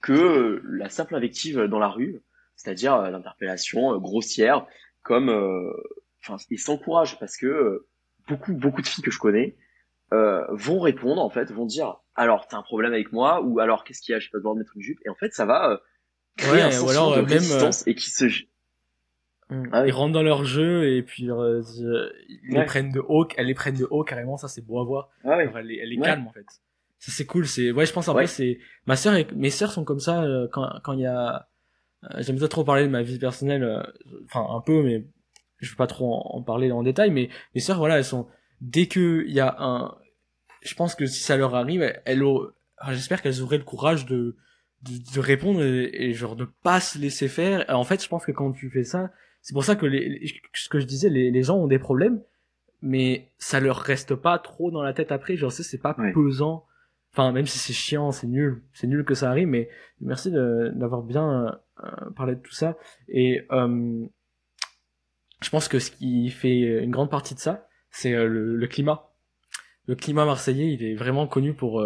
que 0.00 0.62
la 0.64 0.88
simple 0.88 1.14
invective 1.16 1.62
dans 1.62 1.78
la 1.80 1.88
rue, 1.88 2.22
c'est-à-dire 2.56 2.94
euh, 2.94 3.10
l'interpellation 3.10 3.94
euh, 3.94 3.98
grossière, 3.98 4.66
comme 5.02 5.28
euh, 5.28 5.72
enfin 6.22 6.36
ils 6.50 6.58
s'encouragent 6.58 7.18
parce 7.18 7.36
que 7.36 7.86
beaucoup 8.28 8.54
beaucoup 8.54 8.82
de 8.82 8.86
filles 8.86 9.02
que 9.04 9.10
je 9.10 9.18
connais 9.18 9.56
euh, 10.12 10.44
vont 10.50 10.80
répondre 10.80 11.20
en 11.22 11.30
fait 11.30 11.50
vont 11.50 11.66
dire 11.66 11.96
alors 12.14 12.46
t'as 12.48 12.58
un 12.58 12.62
problème 12.62 12.92
avec 12.92 13.12
moi 13.12 13.40
ou 13.42 13.58
alors 13.60 13.84
qu'est-ce 13.84 14.00
qu'il 14.02 14.12
y 14.12 14.16
a? 14.16 14.18
J'ai 14.20 14.28
pas 14.30 14.38
besoin 14.38 14.54
de 14.54 14.60
mettre 14.60 14.72
une 14.76 14.82
jupe 14.82 14.98
et 15.04 15.08
en 15.08 15.14
fait 15.14 15.32
ça 15.32 15.46
va 15.46 15.70
euh, 15.72 15.76
créer 16.36 16.52
Ouais, 16.52 16.62
un 16.62 16.70
sentiment 16.70 17.10
de 17.10 17.16
même, 17.16 17.28
résistance 17.28 17.86
et 17.86 17.94
qui 17.94 18.10
se 18.10 18.28
Mm. 19.50 19.68
Ah 19.72 19.82
oui. 19.82 19.88
Ils 19.88 19.92
rentrent 19.92 20.12
dans 20.12 20.22
leur 20.22 20.44
jeu 20.44 20.92
et 20.92 21.02
puis 21.02 21.30
euh, 21.30 21.62
ils 22.28 22.54
les 22.54 22.64
prennent 22.64 22.92
de 22.92 23.00
haut, 23.00 23.26
elles 23.36 23.46
les 23.46 23.54
prennent 23.54 23.76
de 23.78 23.86
haut 23.90 24.04
carrément. 24.04 24.36
Ça 24.36 24.48
c'est 24.48 24.60
beau 24.64 24.78
à 24.80 24.84
voir. 24.84 25.08
ah. 25.24 25.32
Alors, 25.32 25.56
elle, 25.58 25.70
est- 25.70 25.78
elle 25.78 25.92
est 25.92 25.98
Ouais. 25.98 26.04
calme 26.06 26.26
en 26.26 26.32
fait. 26.32 26.44
Ça 26.98 27.12
c'est 27.12 27.24
cool. 27.26 27.46
C'est 27.46 27.70
ouais, 27.70 27.86
je 27.86 27.92
pense 27.92 28.08
un 28.08 28.14
Ouais. 28.14 28.26
c'est 28.26 28.58
ma 28.86 28.96
sœur 28.96 29.14
et 29.14 29.26
mes 29.34 29.50
sœurs 29.50 29.72
sont 29.72 29.84
comme 29.84 30.00
ça 30.00 30.22
euh, 30.22 30.48
quand 30.52 30.68
quand 30.82 30.92
il 30.92 31.00
y 31.00 31.06
a. 31.06 31.48
euh, 32.04 32.08
J'aime 32.20 32.38
pas 32.38 32.48
trop 32.48 32.64
parler 32.64 32.82
de 32.84 32.88
ma 32.90 33.02
vie 33.02 33.18
personnelle, 33.18 33.62
euh, 33.62 33.82
enfin 34.26 34.46
un 34.54 34.60
peu, 34.60 34.82
mais 34.82 35.06
je 35.58 35.70
veux 35.70 35.76
pas 35.76 35.86
trop 35.86 36.12
en, 36.14 36.36
en 36.38 36.42
parler 36.42 36.70
en 36.70 36.82
détail. 36.82 37.10
Mais 37.10 37.28
mes 37.54 37.60
sœurs 37.60 37.78
voilà, 37.78 37.96
elles 37.98 38.04
sont 38.04 38.26
dès 38.60 38.86
que 38.86 39.24
il 39.26 39.32
y 39.32 39.40
a 39.40 39.56
un, 39.60 39.94
je 40.62 40.74
pense 40.74 40.94
que 40.94 41.06
si 41.06 41.22
ça 41.22 41.36
leur 41.36 41.54
arrive, 41.54 41.82
elles, 42.04 42.22
enfin, 42.22 42.92
j'espère 42.92 43.22
qu'elles 43.22 43.40
auraient 43.42 43.58
le 43.58 43.64
courage 43.64 44.04
de 44.06 44.36
de, 44.82 44.92
de 45.14 45.20
répondre 45.20 45.62
et, 45.62 45.90
et 46.10 46.12
genre 46.12 46.36
de 46.36 46.44
pas 46.62 46.80
se 46.80 46.98
laisser 46.98 47.26
faire. 47.28 47.68
Et 47.68 47.72
en 47.72 47.82
fait, 47.84 48.02
je 48.02 48.08
pense 48.08 48.24
que 48.26 48.30
quand 48.32 48.52
tu 48.52 48.70
fais 48.70 48.84
ça, 48.84 49.10
c'est 49.48 49.54
pour 49.54 49.64
ça 49.64 49.76
que 49.76 49.86
les, 49.86 50.06
les- 50.10 50.32
ce 50.52 50.68
que 50.68 50.78
je 50.78 50.84
disais, 50.84 51.08
les, 51.08 51.30
les 51.30 51.42
gens 51.42 51.56
ont 51.56 51.66
des 51.68 51.78
problèmes, 51.78 52.20
mais 52.82 53.28
ça 53.38 53.60
leur 53.60 53.78
reste 53.78 54.14
pas 54.14 54.38
trop 54.38 54.70
dans 54.70 54.82
la 54.82 54.92
tête 54.92 55.10
après. 55.10 55.36
Genre, 55.38 55.50
ça, 55.50 55.62
c'est 55.62 55.78
pas 55.78 55.96
Ouais. 55.98 56.12
pesant. 56.12 56.66
Enfin, 57.14 57.32
même 57.32 57.46
si 57.46 57.58
c'est 57.58 57.72
chiant, 57.72 58.12
c'est 58.12 58.26
nul, 58.26 58.62
c'est 58.74 58.86
nul 58.86 59.06
que 59.06 59.14
ça 59.14 59.30
arrive, 59.30 59.48
mais 59.48 59.70
merci 60.02 60.30
d'avoir 60.30 61.00
bien 61.02 61.58
euh, 61.82 62.10
parlé 62.14 62.34
de 62.34 62.40
tout 62.40 62.52
ça. 62.52 62.76
Et 63.08 63.46
euh, 63.50 64.04
je 65.42 65.48
pense 65.48 65.66
que 65.68 65.78
ce 65.78 65.90
qui 65.90 66.28
fait 66.28 66.82
une 66.84 66.90
grande 66.90 67.10
partie 67.10 67.34
de 67.34 67.40
ça, 67.40 67.66
c'est 67.90 68.12
euh, 68.12 68.28
le, 68.28 68.54
le 68.56 68.66
climat. 68.66 69.08
Le 69.86 69.94
climat 69.94 70.26
marseillais, 70.26 70.74
il 70.74 70.84
est 70.84 70.94
vraiment 70.94 71.26
connu 71.26 71.54
pour 71.54 71.80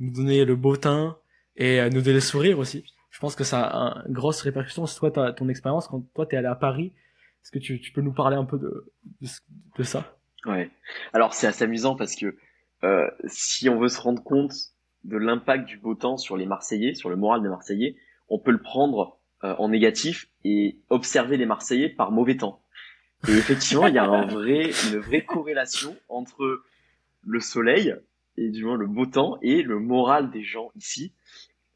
nous 0.00 0.12
donner 0.12 0.44
le 0.44 0.54
beau 0.56 0.76
teint 0.76 1.16
et 1.56 1.80
nous 1.88 2.02
donner 2.02 2.12
le 2.12 2.20
sourire 2.20 2.58
aussi. 2.58 2.84
Je 3.10 3.18
pense 3.18 3.34
que 3.34 3.44
ça 3.44 3.62
a 3.64 4.04
une 4.06 4.12
grosse 4.12 4.42
répercussion. 4.42 4.84
Si 4.84 4.98
toi, 4.98 5.10
ton 5.32 5.48
expérience, 5.48 5.88
quand 5.88 6.02
toi, 6.14 6.26
t'es 6.26 6.36
allé 6.36 6.48
à 6.48 6.54
Paris, 6.54 6.92
est-ce 7.46 7.52
que 7.52 7.58
tu, 7.60 7.92
peux 7.92 8.00
nous 8.00 8.12
parler 8.12 8.36
un 8.36 8.44
peu 8.44 8.58
de, 8.58 9.84
ça? 9.84 10.16
Ouais. 10.46 10.68
Alors 11.12 11.32
c'est 11.32 11.46
assez 11.46 11.62
amusant 11.62 11.94
parce 11.94 12.16
que 12.16 12.36
euh, 12.82 13.08
si 13.26 13.68
on 13.68 13.78
veut 13.78 13.88
se 13.88 14.00
rendre 14.00 14.22
compte 14.22 14.52
de 15.04 15.16
l'impact 15.16 15.66
du 15.66 15.78
beau 15.78 15.94
temps 15.94 16.16
sur 16.16 16.36
les 16.36 16.46
Marseillais, 16.46 16.94
sur 16.94 17.08
le 17.08 17.14
moral 17.14 17.42
des 17.42 17.48
Marseillais, 17.48 17.96
on 18.28 18.40
peut 18.40 18.50
le 18.50 18.60
prendre 18.60 19.20
en 19.42 19.68
négatif 19.68 20.28
et 20.42 20.80
observer 20.88 21.36
les 21.36 21.46
Marseillais 21.46 21.88
par 21.88 22.10
mauvais 22.10 22.36
temps. 22.36 22.64
Effectivement, 23.28 23.86
il 23.86 23.94
y 23.94 23.98
a 23.98 24.04
une 24.04 24.98
vraie 24.98 25.24
corrélation 25.24 25.96
entre 26.08 26.64
le 27.24 27.40
soleil 27.40 27.94
et 28.36 28.50
du 28.50 28.64
moins 28.64 28.76
le 28.76 28.86
beau 28.86 29.06
temps 29.06 29.38
et 29.42 29.62
le 29.62 29.78
moral 29.78 30.30
des 30.30 30.42
gens 30.42 30.72
ici. 30.74 31.12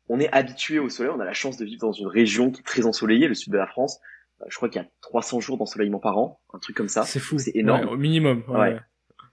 On 0.09 0.19
est 0.19 0.33
habitué 0.33 0.81
au 0.81 0.89
soleil, 0.89 1.13
on 1.15 1.21
a 1.21 1.25
la 1.25 1.33
chance 1.33 1.57
de 1.57 1.65
vivre 1.65 1.83
dans 1.83 1.93
une 1.93 2.09
région 2.09 2.51
qui 2.51 2.61
est 2.61 2.65
très 2.65 2.87
ensoleillée, 2.87 3.29
le 3.29 3.35
sud 3.35 3.53
de 3.53 3.59
la 3.59 3.69
France. 3.69 4.01
Euh, 4.41 4.45
je 4.49 4.57
crois 4.57 4.69
qu'il 4.69 4.81
y 4.81 4.85
a 4.85 4.89
300 5.03 5.41
jours 5.41 5.59
d'ensoleillement 5.59 6.01
par 6.01 6.19
an, 6.19 6.41
un 6.53 6.59
truc 6.59 6.77
comme 6.77 6.89
ça. 6.89 7.05
C'est 7.05 7.21
fou. 7.21 7.39
C'est 7.39 7.55
énorme. 7.55 7.89
au 7.89 7.97
minimum. 7.97 8.45
Ouais. 8.49 8.79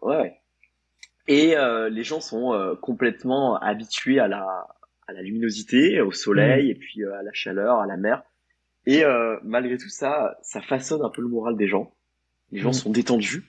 Ouais. 0.02 0.16
ouais. 0.18 0.42
Et 1.28 1.58
euh, 1.58 1.90
les 1.90 2.04
gens 2.04 2.22
sont 2.22 2.54
euh, 2.54 2.76
complètement 2.76 3.58
habitués 3.60 4.20
à 4.20 4.28
la, 4.28 4.68
à 5.08 5.14
la 5.14 5.22
luminosité, 5.22 6.00
au 6.02 6.12
soleil, 6.12 6.68
mm. 6.68 6.72
et 6.72 6.76
puis 6.76 7.04
euh, 7.04 7.20
à 7.20 7.24
la 7.24 7.34
chaleur, 7.34 7.80
à 7.80 7.88
la 7.88 7.98
mer. 7.98 8.24
Et 8.90 9.04
malgré 9.44 9.78
tout 9.78 9.90
ça, 9.90 10.38
ça 10.42 10.62
façonne 10.62 11.02
un 11.02 11.10
peu 11.10 11.22
le 11.22 11.28
moral 11.28 11.58
des 11.58 11.68
gens. 11.68 11.94
Les 12.54 12.62
gens 12.62 12.70
mm. 12.70 12.74
sont 12.74 12.90
détendus. 12.90 13.44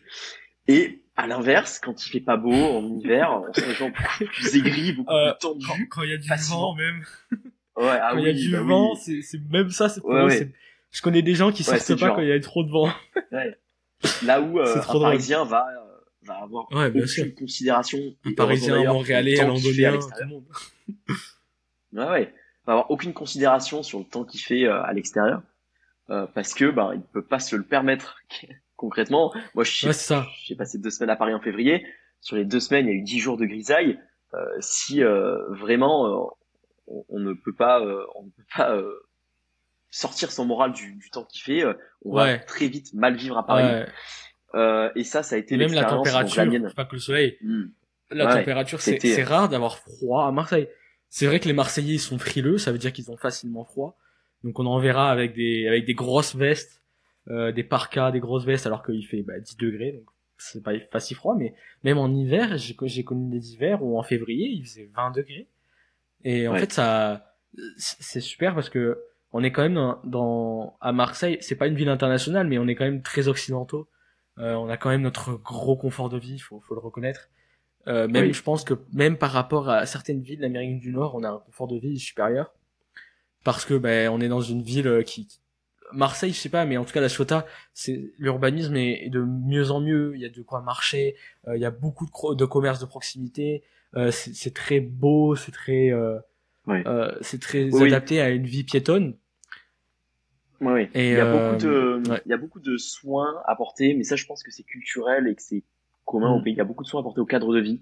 Et 0.67 1.05
à 1.15 1.29
l'inverse, 1.29 1.79
quand 1.79 2.05
il 2.05 2.11
fait 2.11 2.21
pas 2.21 2.37
beau 2.37 2.53
en 2.53 2.85
hiver, 2.99 3.45
on 3.49 3.53
se 3.53 3.61
sent 3.61 3.93
beaucoup 3.93 4.25
plus 4.33 4.57
aigri, 4.57 4.93
beaucoup 4.95 5.13
plus 5.13 5.39
tendu. 5.41 5.89
Quand 5.91 6.03
il 6.03 6.11
y 6.11 6.15
a 6.15 6.17
du 6.17 6.29
vent 6.29 6.75
même. 6.75 7.05
Ouais, 7.77 7.99
ah 8.03 8.11
quand 8.11 8.19
il 8.19 8.27
y 8.27 8.31
a 8.31 8.33
du 8.33 8.51
bah 8.51 8.63
vent, 8.63 8.97
c'est 8.97 9.23
même 9.49 9.71
ça. 9.71 9.89
C'est 9.89 10.03
ouais, 10.03 10.51
Je 10.91 11.03
connais 11.03 11.23
des 11.23 11.35
gens 11.35 11.53
qui 11.53 11.65
sortent 11.65 11.99
pas 11.99 12.11
quand 12.11 12.23
il 12.23 12.29
y 12.29 12.33
a 12.33 12.41
trop 12.41 12.65
de 12.65 12.71
vent. 12.71 12.91
Ouais. 13.31 13.55
Là 14.25 14.41
où 14.41 14.59
euh, 14.59 14.77
un 14.77 15.01
Parisien 15.01 15.45
va 15.45 15.67
euh, 15.69 15.89
va 16.23 16.43
avoir 16.43 16.71
ouais, 16.73 16.89
aucune 16.89 17.07
sûr. 17.07 17.35
considération. 17.35 17.99
Un 18.25 18.33
Parisien, 18.33 18.77
un 18.77 18.93
Montréalais, 18.93 19.41
un 19.41 19.49
Londonien, 19.49 19.99
tout 19.99 20.09
le 20.21 20.27
monde. 20.27 20.45
ouais, 21.93 22.09
ouais. 22.09 22.35
Va 22.65 22.73
avoir 22.73 22.91
aucune 22.91 23.13
considération 23.13 23.83
sur 23.83 23.99
le 23.99 24.05
temps 24.05 24.25
qu'il 24.25 24.41
fait 24.41 24.65
euh, 24.65 24.83
à 24.83 24.93
l'extérieur, 24.93 25.43
euh, 26.11 26.27
parce 26.33 26.55
que 26.55 26.71
ben 26.71 26.93
il 26.95 27.03
peut 27.03 27.25
pas 27.25 27.39
se 27.39 27.57
le 27.57 27.65
permettre 27.65 28.19
concrètement, 28.77 29.35
moi, 29.55 29.65
je 29.65 29.91
j'ai 30.45 30.57
passé 30.57 30.79
deux 30.79 30.91
semaines 30.91 31.11
à 31.11 31.17
Paris 31.17 31.35
en 31.35 31.41
février. 31.41 31.85
Sur 32.21 32.37
les 32.37 32.45
deux 32.45 32.61
semaines, 32.61 32.87
il 32.87 32.91
y 32.91 32.93
a 32.93 32.97
eu 32.97 33.03
dix 33.03 33.19
jours 33.19 33.37
de 33.37 33.45
grisaille. 33.45 33.99
Euh, 34.35 34.45
si 34.61 35.03
euh, 35.03 35.39
vraiment 35.55 36.07
euh, 36.07 36.95
on, 37.09 37.19
ne 37.19 37.33
peut 37.33 37.55
pas, 37.55 37.81
on 38.15 38.25
ne 38.25 38.31
peut 38.31 38.45
pas 38.57 38.81
sortir 39.91 40.31
son 40.31 40.45
moral 40.45 40.73
du, 40.73 40.95
du 40.95 41.11
temps 41.11 41.25
qu'il 41.25 41.43
fait, 41.43 41.65
on 42.05 42.15
va 42.15 42.39
très 42.39 42.69
vite 42.69 42.93
mal 42.95 43.17
vivre 43.17 43.39
à 43.39 43.47
Paris. 43.47 43.87
et 44.95 45.05
ça, 45.05 45.23
ça 45.23 45.37
a 45.37 45.39
été 45.39 45.57
même 45.57 45.73
la 45.73 45.85
température, 45.85 46.45
pas 46.75 46.85
que 46.85 46.95
le 46.95 47.01
soleil. 47.01 47.39
Hmm. 47.43 47.67
La 48.11 48.37
température, 48.39 48.81
c'est 48.81 49.23
rare 49.23 49.49
d'avoir 49.49 49.79
froid 49.79 50.27
à 50.27 50.33
Marseille. 50.33 50.69
C'est 51.11 51.27
vrai 51.27 51.41
que 51.41 51.49
les 51.49 51.55
Marseillais 51.55 51.97
sont 51.97 52.19
frileux, 52.19 52.59
ça 52.59 52.71
veut 52.71 52.79
dire 52.79 52.93
qu'ils 52.93 53.11
ont 53.11 53.17
facilement 53.17 53.65
froid. 53.65 53.97
Donc 54.45 54.59
on 54.61 54.67
en 54.67 54.79
verra 54.79 55.11
avec 55.11 55.35
des 55.35 55.67
avec 55.67 55.87
des 55.87 55.95
grosses 55.95 56.37
vestes 56.37 56.79
euh, 57.31 57.53
des 57.53 57.63
parkas, 57.63 58.11
des 58.11 58.21
grosses 58.21 58.47
vestes, 58.47 58.67
alors 58.67 58.83
qu'il 58.83 59.07
fait 59.07 59.21
bah, 59.21 59.39
10 59.39 59.59
degrés, 59.59 59.93
donc 59.93 60.07
c'est 60.39 60.63
pas, 60.63 60.73
pas 60.79 61.01
si 61.01 61.13
froid, 61.13 61.37
mais 61.37 61.53
même 61.85 61.99
en 61.99 62.09
hiver, 62.09 62.57
j'ai, 62.57 62.75
j'ai 62.85 63.05
connu 63.05 63.29
des 63.29 63.53
hivers 63.53 63.83
où 63.83 63.99
en 63.99 64.03
février, 64.03 64.49
il 64.49 64.65
faisait 64.65 64.89
20 64.95 65.11
degrés. 65.11 65.47
Et 66.25 66.49
en 66.49 66.55
fait, 66.55 66.73
ça, 66.73 67.37
c'est 67.77 68.21
super 68.21 68.55
parce 68.55 68.71
que 68.71 68.99
on 69.33 69.43
est 69.43 69.53
quand 69.53 69.63
même 69.63 69.75
dans, 69.75 70.01
dans 70.05 70.77
à 70.81 70.93
Marseille, 70.93 71.39
c'est 71.41 71.57
pas 71.57 71.67
une 71.67 71.75
ville 71.75 71.89
internationale, 71.89 72.47
mais 72.47 72.59
on 72.59 72.67
est 72.67 72.75
quand 72.75 72.85
même 72.85 73.03
très 73.03 73.29
occidentaux. 73.29 73.89
Euh, 74.39 74.55
on 74.55 74.69
a 74.69 74.77
quand 74.77 74.91
même 74.91 75.03
notre 75.03 75.35
gros 75.35 75.77
confort 75.77 76.09
de 76.09 76.19
vie, 76.19 76.39
faut, 76.39 76.61
faut 76.61 76.75
le 76.75 76.81
reconnaître. 76.81 77.29
Euh, 77.87 78.07
même, 78.07 78.33
je 78.33 78.43
pense 78.43 78.65
que 78.65 78.75
même 78.93 79.17
par 79.17 79.33
rapport 79.33 79.69
à 79.69 79.87
certaines 79.87 80.21
villes 80.21 80.41
d'Amérique 80.41 80.81
du 80.81 80.93
Nord, 80.93 81.15
on 81.15 81.25
a 81.25 81.31
un 81.31 81.39
confort 81.39 81.69
de 81.69 81.79
vie 81.79 81.99
supérieur 81.99 82.53
parce 83.45 83.65
que 83.65 83.75
ben 83.75 84.11
on 84.11 84.21
est 84.21 84.29
dans 84.29 84.43
une 84.43 84.63
ville 84.63 85.03
qui, 85.07 85.29
Marseille, 85.93 86.33
je 86.33 86.39
sais 86.39 86.49
pas, 86.49 86.65
mais 86.65 86.77
en 86.77 86.85
tout 86.85 86.93
cas 86.93 87.01
la 87.01 87.09
Chota, 87.09 87.47
c'est 87.73 88.13
l'urbanisme 88.19 88.77
est, 88.77 89.09
de 89.11 89.21
mieux 89.21 89.71
en 89.71 89.81
mieux. 89.81 90.13
Il 90.15 90.21
y 90.21 90.25
a 90.25 90.29
de 90.29 90.43
quoi 90.43 90.61
marcher, 90.61 91.17
euh, 91.47 91.57
il 91.57 91.63
y 91.63 91.65
a 91.65 91.71
beaucoup 91.71 92.07
de, 92.07 92.35
de 92.35 92.45
commerces 92.45 92.81
de 92.81 92.87
proximité. 92.87 93.63
Euh, 93.97 94.11
c'est 94.11 94.53
très 94.53 94.81
beau, 94.81 95.35
c'est 95.35 95.53
très, 95.53 95.91
euh, 96.69 96.83
euh 96.87 97.19
c'est 97.21 97.41
très 97.41 97.71
adapté 97.83 98.21
à 98.21 98.31
une 98.31 98.47
vie 98.47 98.65
piétonne. 98.65 99.17
Oui, 100.61 100.89
Et 100.95 101.11
il 101.13 101.17
y 101.17 101.21
a 101.21 101.33
beaucoup 101.33 101.65
de, 101.65 102.03
il 102.27 102.31
y 102.31 102.33
a 102.33 102.37
beaucoup 102.37 102.61
de 102.61 102.77
soins 102.77 103.43
apportés, 103.47 103.95
mais 103.95 104.03
ça, 104.03 104.17
je 104.17 104.27
pense 104.27 104.43
que 104.43 104.51
c'est 104.51 104.65
culturel 104.65 105.29
et 105.29 105.35
que 105.37 105.43
c'est 105.43 105.63
commun 106.05 106.33
au 106.33 106.41
mm. 106.41 106.43
pays. 106.43 106.53
Il 106.55 106.57
y 106.57 106.61
a 106.61 106.65
beaucoup 106.65 106.83
de 106.83 106.89
soins 106.89 107.01
apportés 107.01 107.21
au 107.21 107.27
cadre 107.27 107.55
de 107.55 107.61
vie. 107.61 107.81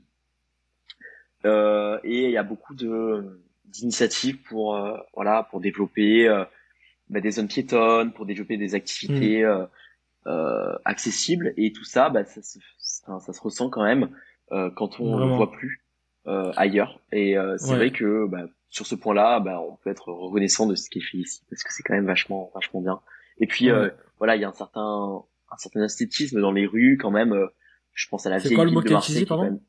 et 1.45 2.25
il 2.25 2.31
y 2.31 2.37
a 2.37 2.43
beaucoup 2.43 2.75
de 2.75 3.41
d'initiatives 3.65 4.43
pour, 4.43 4.79
voilà, 5.15 5.43
pour 5.51 5.61
développer 5.61 6.29
bah, 7.09 7.21
des 7.21 7.31
zones 7.33 7.49
piétonnes, 7.49 8.13
pour 8.13 8.27
développer 8.27 8.57
des 8.57 8.75
activités 8.75 9.43
mm. 9.43 9.47
euh, 9.47 9.67
euh, 10.27 10.79
accessibles. 10.85 11.55
Et 11.57 11.73
tout 11.73 11.85
ça, 11.85 12.11
bah, 12.11 12.25
ça, 12.25 12.43
se, 12.43 12.59
ça, 12.79 13.21
ça 13.21 13.33
se 13.33 13.41
ressent 13.41 13.71
quand 13.71 13.85
même 13.85 14.11
euh, 14.53 14.71
quand 14.75 15.01
on 15.01 15.17
ne 15.19 15.25
le 15.25 15.37
voit 15.37 15.53
plus 15.53 15.85
euh, 16.27 16.53
ailleurs. 16.57 17.01
Et 17.13 17.39
euh, 17.39 17.57
c'est 17.59 17.75
vrai 17.75 17.91
que 17.91 18.27
bah, 18.27 18.47
sur 18.77 18.87
ce 18.87 18.95
point-là, 18.95 19.41
bah, 19.41 19.59
on 19.61 19.77
peut 19.77 19.89
être 19.89 20.13
reconnaissant 20.13 20.67
de 20.67 20.75
ce 20.75 20.91
qui 20.91 20.99
est 20.99 21.03
fait 21.03 21.17
ici, 21.17 21.41
parce 21.49 21.63
que 21.63 21.73
c'est 21.73 21.83
quand 21.83 21.95
même 21.95 22.05
vachement, 22.05 22.51
vachement 22.55 22.83
bien. 22.83 23.01
Et 23.39 23.47
puis 23.47 23.71
euh, 23.71 23.89
voilà, 24.19 24.37
il 24.37 24.43
y 24.43 24.45
a 24.45 24.49
un 24.49 24.53
certain, 24.53 25.23
un 25.51 25.57
certain 25.57 25.83
esthétisme 25.83 26.43
dans 26.43 26.53
les 26.53 26.67
rues 26.67 26.99
quand 27.01 27.11
même. 27.11 27.35
je 27.95 28.09
pense 28.09 28.27
à 28.27 28.31
la 28.31 28.37
vieille 28.37 28.55
quoi, 28.55 28.65
le 28.65 28.71
ville 28.71 28.75
mot 28.79 28.83
de 28.83 28.93
Marseille. 28.93 29.25
pardon? 29.25 29.61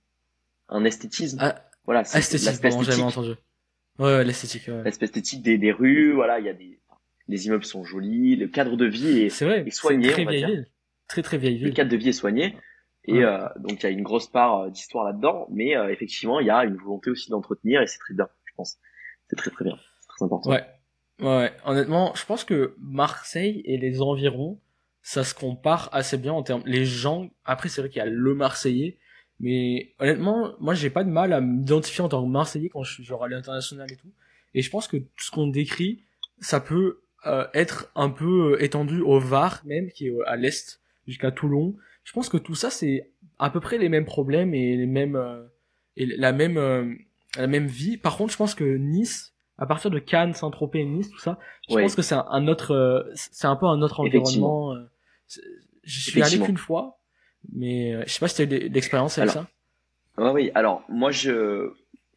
un 0.70 0.84
esthétisme. 0.84 1.38
Ah, 1.40 1.64
voilà, 1.86 2.04
c'est 2.04 2.20
esthétique, 2.20 2.62
j'avais 2.62 3.02
entendu. 3.02 3.36
Ouais, 3.98 4.26
l'esthétique. 4.26 4.68
Ouais. 4.68 4.84
L'aspect 4.84 5.06
esthétique 5.06 5.42
des, 5.42 5.58
des 5.58 5.72
rues, 5.72 6.14
voilà, 6.14 6.40
il 6.40 6.46
y 6.46 6.50
a 6.50 6.54
des, 6.54 6.78
les 7.30 7.48
immeubles 7.48 7.64
sont 7.64 7.86
jolis, 7.86 8.36
le 8.36 8.50
cadre 8.50 8.76
de 8.76 8.86
vie 8.86 9.22
est, 9.22 9.42
vrai, 9.42 9.64
est 9.66 9.70
soigné. 9.72 10.10
très 10.10 10.26
vieille 10.26 10.46
ville. 10.46 10.68
Très 11.08 11.22
très 11.22 11.38
vieille 11.38 11.56
ville. 11.56 11.68
Le 11.68 11.74
cadre 11.74 11.90
de 11.90 11.98
vie 11.98 12.10
est 12.10 12.14
soigné. 12.14 12.58
Et 13.06 13.24
euh, 13.24 13.48
donc 13.58 13.82
il 13.82 13.84
y 13.84 13.86
a 13.86 13.90
une 13.90 14.04
grosse 14.04 14.28
part 14.28 14.64
euh, 14.64 14.70
d'histoire 14.70 15.06
là-dedans, 15.06 15.48
mais 15.50 15.78
euh, 15.78 15.90
effectivement 15.90 16.42
il 16.42 16.48
y 16.48 16.50
a 16.50 16.66
une 16.66 16.76
volonté 16.76 17.10
aussi 17.10 17.30
d'entretenir 17.30 17.82
et 17.82 17.88
c'est 17.88 18.00
très 18.00 18.14
bien, 18.14 18.28
je 18.44 18.54
pense. 18.56 18.78
C'est 19.30 19.36
très 19.36 19.52
très 19.52 19.66
bien, 19.66 19.78
c'est 20.02 20.08
très 20.08 20.26
important. 20.26 20.50
Ouais. 20.50 20.66
ouais, 21.22 21.52
honnêtement, 21.66 22.14
je 22.16 22.26
pense 22.26 22.44
que 22.44 22.76
Marseille 22.80 23.62
et 23.66 23.78
les 23.78 24.02
environs, 24.02 24.60
ça 25.02 25.24
se 25.24 25.34
compare 25.34 25.90
assez 25.94 26.18
bien 26.18 26.34
en 26.34 26.44
termes. 26.44 26.64
Les 26.66 26.86
gens, 26.86 27.30
après 27.46 27.70
c'est 27.70 27.82
vrai 27.82 27.90
qu'il 27.90 28.00
y 28.00 28.02
a 28.02 28.06
le 28.06 28.34
Marseillais, 28.34 28.98
mais 29.40 29.94
honnêtement, 30.00 30.54
moi 30.60 30.74
j'ai 30.74 30.90
pas 30.90 31.04
de 31.04 31.10
mal 31.10 31.34
à 31.34 31.42
m'identifier 31.42 32.04
en 32.04 32.10
tant 32.10 32.24
que 32.24 32.30
Marseillais 32.30 32.70
quand 32.70 32.84
je 32.84 32.94
suis 32.94 33.04
genre 33.04 33.24
à 33.24 33.28
l'international 33.28 33.92
et 33.92 33.96
tout. 33.96 34.12
Et 34.54 34.62
je 34.62 34.70
pense 34.70 34.88
que 34.88 34.98
tout 34.98 35.24
ce 35.24 35.32
qu'on 35.32 35.48
décrit, 35.48 36.04
ça 36.40 36.60
peut 36.60 37.02
euh, 37.26 37.46
être 37.54 37.92
un 37.96 38.10
peu 38.10 38.54
euh, 38.54 38.64
étendu 38.64 39.02
au 39.02 39.20
Var 39.20 39.62
même, 39.66 39.92
qui 39.92 40.08
est 40.08 40.16
à 40.26 40.36
l'est, 40.36 40.82
jusqu'à 41.08 41.32
Toulon. 41.32 41.76
Je 42.04 42.14
pense 42.14 42.30
que 42.30 42.38
tout 42.38 42.56
ça, 42.56 42.70
c'est 42.70 43.12
à 43.40 43.50
peu 43.50 43.60
près 43.60 43.78
les 43.78 43.90
mêmes 43.90 44.06
problèmes 44.06 44.54
et 44.54 44.76
les 44.76 44.86
mêmes 44.86 45.16
euh, 45.16 45.44
et 45.96 46.06
la 46.06 46.32
même 46.32 46.98
la 47.42 47.48
même 47.48 47.68
vie. 47.68 47.98
Par 47.98 48.18
contre, 48.18 48.32
je 48.32 48.38
pense 48.38 48.56
que 48.56 48.64
Nice, 48.64 49.34
à 49.58 49.66
partir 49.66 49.92
de 49.92 50.00
Cannes, 50.00 50.34
Saint-Tropez, 50.34 50.86
Nice, 50.86 51.10
tout 51.10 51.20
ça, 51.20 51.40
je 51.70 51.76
pense 51.76 51.96
que 51.96 52.02
c'est 52.02 52.16
un, 52.16 52.48
autre, 52.48 53.12
c'est 53.16 53.48
un 53.48 53.56
peu 53.56 53.66
un 53.66 53.82
autre 53.82 54.00
environnement. 54.00 54.76
Je 55.84 56.00
suis 56.00 56.22
allé 56.22 56.40
qu'une 56.40 56.58
fois, 56.58 57.00
mais 57.54 57.94
je 58.06 58.12
sais 58.12 58.20
pas 58.20 58.28
si 58.28 58.36
tu 58.36 58.42
as 58.42 58.46
eu 58.46 58.70
l'expérience 58.70 59.18
avec 59.18 59.32
ça. 59.32 59.48
Ouais, 60.18 60.32
oui, 60.32 60.52
alors 60.56 60.84
moi 60.90 61.12
je, 61.12 61.72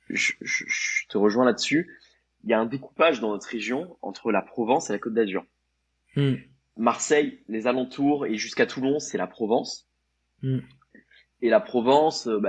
je, 0.09 0.33
je 0.41 1.07
te 1.09 1.19
rejoins 1.19 1.45
là-dessus 1.45 2.01
il 2.45 2.51
y 2.51 2.53
a 2.53 2.61
un 2.61 2.67
découpage 2.67 3.21
dans 3.21 3.31
notre 3.31 3.49
région 3.49 3.97
entre 4.03 4.33
la 4.33 4.43
Provence 4.43 4.91
et 4.91 4.93
la 4.93 4.99
Côte 4.99 5.15
d'Azur. 5.15 5.45
Hmm. 6.17 6.35
Marseille, 6.77 7.41
les 7.49 7.67
alentours 7.67 8.27
et 8.27 8.37
jusqu'à 8.37 8.67
Toulon, 8.67 8.99
c'est 8.99 9.19
la 9.19 9.27
Provence. 9.27 9.89
Hmm. 10.43 10.61
Et 11.43 11.51
la 11.51 11.61
Provence, 11.61 12.27
euh, 12.27 12.41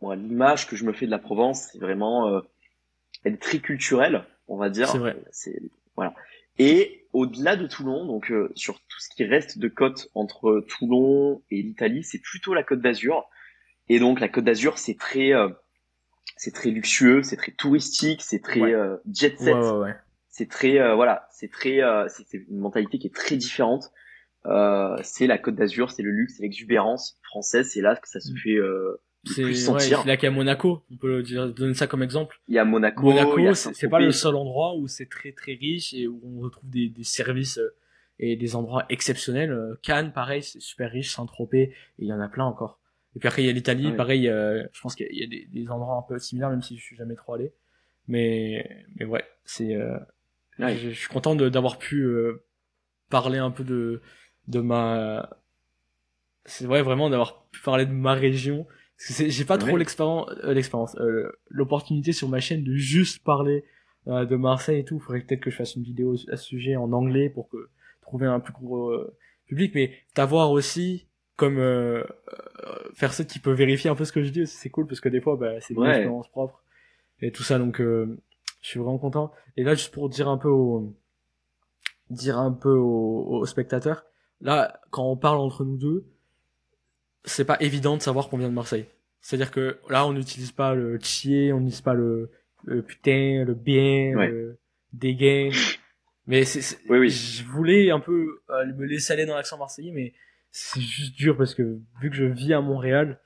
bah, 0.00 0.16
l'image 0.16 0.66
que 0.66 0.76
je 0.76 0.84
me 0.84 0.92
fais 0.92 1.06
de 1.06 1.10
la 1.10 1.18
Provence, 1.18 1.68
c'est 1.72 1.78
vraiment, 1.78 2.28
euh, 2.28 2.40
elle 3.24 3.34
est 3.34 3.42
très 3.42 3.58
culturelle, 3.58 4.24
on 4.48 4.56
va 4.56 4.70
dire. 4.70 4.88
C'est 4.88 4.98
vrai. 4.98 5.16
C'est 5.30 5.60
voilà. 5.96 6.14
Et 6.58 7.06
au-delà 7.12 7.56
de 7.56 7.66
Toulon, 7.66 8.06
donc 8.06 8.30
euh, 8.30 8.52
sur 8.54 8.78
tout 8.80 9.00
ce 9.00 9.08
qui 9.14 9.24
reste 9.24 9.58
de 9.58 9.68
côte 9.68 10.08
entre 10.14 10.64
Toulon 10.68 11.42
et 11.50 11.62
l'Italie, 11.62 12.04
c'est 12.04 12.18
plutôt 12.20 12.54
la 12.54 12.62
Côte 12.62 12.80
d'Azur. 12.80 13.28
Et 13.88 13.98
donc 13.98 14.20
la 14.20 14.28
Côte 14.28 14.44
d'Azur, 14.44 14.78
c'est 14.78 14.96
très 14.96 15.32
c'est 16.40 16.54
très 16.54 16.70
luxueux, 16.70 17.22
c'est 17.22 17.36
très 17.36 17.52
touristique, 17.52 18.22
c'est 18.22 18.42
très 18.42 18.62
euh, 18.62 18.96
jet 19.12 19.38
set. 19.38 19.54
Ouais, 19.54 19.94
c'est 20.30 20.48
très 20.48 20.78
euh, 20.78 20.94
voilà, 20.94 21.28
c'est 21.30 21.50
très 21.50 21.82
euh, 21.82 22.08
c'est 22.08 22.32
une 22.32 22.58
mentalité 22.58 22.98
qui 22.98 23.08
est 23.08 23.14
très 23.14 23.36
différente. 23.36 23.92
c'est 25.02 25.26
la 25.26 25.36
Côte 25.36 25.56
d'Azur, 25.56 25.90
c'est 25.90 26.02
le 26.02 26.10
luxe, 26.10 26.36
c'est 26.36 26.42
l'exubérance 26.42 27.18
française, 27.22 27.70
c'est 27.70 27.82
là 27.82 27.94
que 27.94 28.08
ça 28.08 28.20
se 28.20 28.32
mm. 28.32 28.36
fait. 28.38 28.56
C'est 29.24 29.42
là 30.06 30.16
qu'il 30.16 30.24
y 30.24 30.32
a 30.32 30.34
Monaco, 30.34 30.82
on 30.90 30.96
peut 30.96 31.22
dire, 31.22 31.52
donner 31.52 31.74
ça 31.74 31.86
comme 31.86 32.02
exemple. 32.02 32.40
Il 32.48 32.54
y 32.54 32.58
a 32.58 32.64
Monaco. 32.64 33.02
Monaco, 33.02 33.54
c'est 33.54 33.88
pas 33.88 34.00
le 34.00 34.12
seul 34.12 34.34
endroit 34.36 34.76
où 34.76 34.88
c'est 34.88 35.08
très 35.08 35.32
très 35.32 35.52
riche 35.54 35.94
et 35.94 36.06
où 36.06 36.20
on 36.24 36.40
retrouve 36.40 36.68
des, 36.70 36.88
des 36.88 37.04
services 37.04 37.60
et 38.18 38.36
des 38.36 38.56
endroits 38.56 38.86
exceptionnels. 38.88 39.76
Cannes, 39.82 40.12
pareil, 40.12 40.42
c'est 40.42 40.60
super 40.60 40.90
riche, 40.90 41.14
Saint-Tropez, 41.14 41.62
et 41.62 41.74
il 41.98 42.08
y 42.08 42.12
en 42.12 42.20
a 42.20 42.28
plein 42.28 42.44
encore. 42.44 42.78
Et 43.16 43.18
puis 43.18 43.28
après, 43.28 43.42
il 43.42 43.46
y 43.46 43.48
a 43.48 43.52
l'Italie, 43.52 43.92
pareil, 43.92 44.28
euh, 44.28 44.64
je 44.72 44.80
pense 44.80 44.94
qu'il 44.94 45.08
y 45.10 45.24
a, 45.24 45.26
des, 45.26 45.70
endroits 45.70 45.96
un 45.96 46.02
peu 46.02 46.18
similaires, 46.18 46.50
même 46.50 46.62
si 46.62 46.76
je 46.76 46.82
suis 46.82 46.96
jamais 46.96 47.16
trop 47.16 47.34
allé. 47.34 47.52
Mais, 48.06 48.86
mais 48.96 49.04
ouais, 49.04 49.24
c'est, 49.44 49.74
euh, 49.74 49.98
Ouais. 50.60 50.76
Je, 50.76 50.90
je 50.90 50.98
suis 50.98 51.08
content 51.08 51.34
d'avoir 51.34 51.78
pu 51.78 52.02
euh, 52.02 52.44
parler 53.08 53.38
un 53.38 53.50
peu 53.50 53.64
de 53.64 54.02
de 54.48 54.60
ma 54.60 55.30
c'est 56.44 56.66
vrai 56.66 56.82
vraiment 56.82 57.08
d'avoir 57.08 57.46
pu 57.46 57.60
parler 57.62 57.86
de 57.86 57.92
ma 57.92 58.14
région 58.14 58.66
j'ai 59.08 59.44
pas 59.44 59.56
trop 59.58 59.72
Ouais. 59.72 59.78
l'expérience 59.78 60.28
euh, 60.44 60.52
l'expérience 60.52 60.94
euh, 60.96 61.30
l'opportunité 61.48 62.12
sur 62.12 62.28
ma 62.28 62.40
chaîne 62.40 62.62
de 62.64 62.74
juste 62.74 63.24
parler 63.24 63.64
euh, 64.08 64.24
de 64.26 64.36
Marseille 64.36 64.80
et 64.80 64.84
tout 64.84 64.98
faudrait 65.00 65.20
peut-être 65.22 65.40
que 65.40 65.50
je 65.50 65.56
fasse 65.56 65.74
une 65.76 65.82
vidéo 65.82 66.14
à 66.30 66.36
ce 66.36 66.44
sujet 66.44 66.76
en 66.76 66.92
anglais 66.92 67.30
pour 67.30 67.48
que 67.48 67.68
trouver 68.02 68.26
un 68.26 68.40
plus 68.40 68.52
gros 68.52 68.92
public 69.46 69.72
mais 69.74 69.92
d'avoir 70.14 70.50
aussi 70.50 71.06
comme 71.36 71.58
euh, 71.58 72.02
euh, 72.02 72.90
personne 72.98 73.24
qui 73.26 73.38
peut 73.38 73.52
vérifier 73.52 73.88
un 73.88 73.94
peu 73.94 74.04
ce 74.04 74.12
que 74.12 74.22
je 74.22 74.30
dis 74.30 74.46
c'est 74.46 74.68
cool 74.70 74.86
parce 74.86 75.00
que 75.00 75.08
des 75.08 75.20
fois 75.22 75.36
bah, 75.36 75.60
c'est 75.60 75.72
une 75.74 75.80
Ouais. 75.80 75.90
expérience 75.90 76.28
propre 76.28 76.62
et 77.22 77.32
tout 77.32 77.42
ça 77.42 77.58
donc 77.58 77.80
euh, 77.80 78.18
je 78.60 78.68
suis 78.68 78.78
vraiment 78.80 78.98
content 78.98 79.32
et 79.56 79.62
là 79.64 79.74
juste 79.74 79.94
pour 79.94 80.10
dire 80.10 80.28
un 80.28 80.36
peu 80.36 80.48
au 80.48 80.94
dire 82.10 82.38
un 82.38 82.52
peu 82.52 82.72
aux, 82.76 83.26
aux 83.40 83.46
spectateurs 83.46 84.04
là 84.40 84.80
quand 84.90 85.04
on 85.10 85.16
parle 85.16 85.38
entre 85.38 85.64
nous 85.64 85.76
deux 85.78 86.06
c'est 87.24 87.44
pas 87.44 87.56
évident 87.60 87.96
de 87.96 88.02
savoir 88.02 88.28
qu'on 88.28 88.38
vient 88.38 88.48
de 88.48 88.54
Marseille. 88.54 88.86
C'est 89.20 89.36
à 89.36 89.38
dire 89.38 89.50
que 89.50 89.78
là 89.88 90.06
on 90.06 90.12
n'utilise 90.12 90.52
pas 90.52 90.74
le 90.74 90.98
chier 91.00 91.52
on 91.52 91.58
n'utilise 91.60 91.82
pas 91.82 91.94
le, 91.94 92.30
le 92.64 92.82
putain 92.82 93.44
le 93.46 93.54
bien 93.54 94.16
Ouais. 94.16 94.28
le 94.28 94.58
dégain 94.92 95.50
mais 96.26 96.44
c'est 96.44 96.62
c'est- 96.62 96.78
Oui, 96.88 96.98
oui. 96.98 97.10
je 97.10 97.44
voulais 97.44 97.90
un 97.90 98.00
peu 98.00 98.40
euh, 98.50 98.66
me 98.76 98.86
laisser 98.86 99.12
aller 99.12 99.26
dans 99.26 99.36
l'accent 99.36 99.58
marseillais 99.58 99.92
mais 99.92 100.14
c'est 100.50 100.80
juste 100.80 101.14
dur 101.16 101.36
parce 101.36 101.54
que 101.54 101.78
vu 102.00 102.08
que 102.10 102.16
je 102.16 102.24
vis 102.24 102.54
à 102.54 102.60
Montréal 102.60 103.20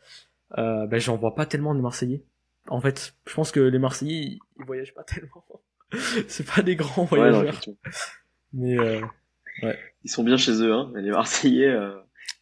euh, 0.58 0.86
ben 0.86 0.98
j'en 1.00 1.16
vois 1.16 1.34
pas 1.34 1.46
tellement 1.46 1.74
de 1.74 1.80
Marseillais. 1.80 2.22
En 2.68 2.80
fait 2.80 3.14
je 3.26 3.34
pense 3.34 3.50
que 3.52 3.60
les 3.60 3.78
Marseillais 3.78 4.38
ils, 4.58 4.64
voyagent 4.66 4.94
pas 4.94 5.04
tellement. 5.04 5.44
C'est 6.28 6.46
pas 6.48 6.62
des 6.62 6.74
grands 6.76 7.08
Ouais, 7.12 7.30
non, 7.30 7.42
voyageurs. 7.42 7.60
mais 8.52 8.76
euh, 8.78 9.00
Ils 10.02 10.10
sont 10.10 10.24
bien 10.24 10.36
chez 10.36 10.52
eux, 10.60 10.72
hein. 10.72 10.92
Les 10.96 11.10
Marseillais, 11.10 11.68
euh, 11.68 11.94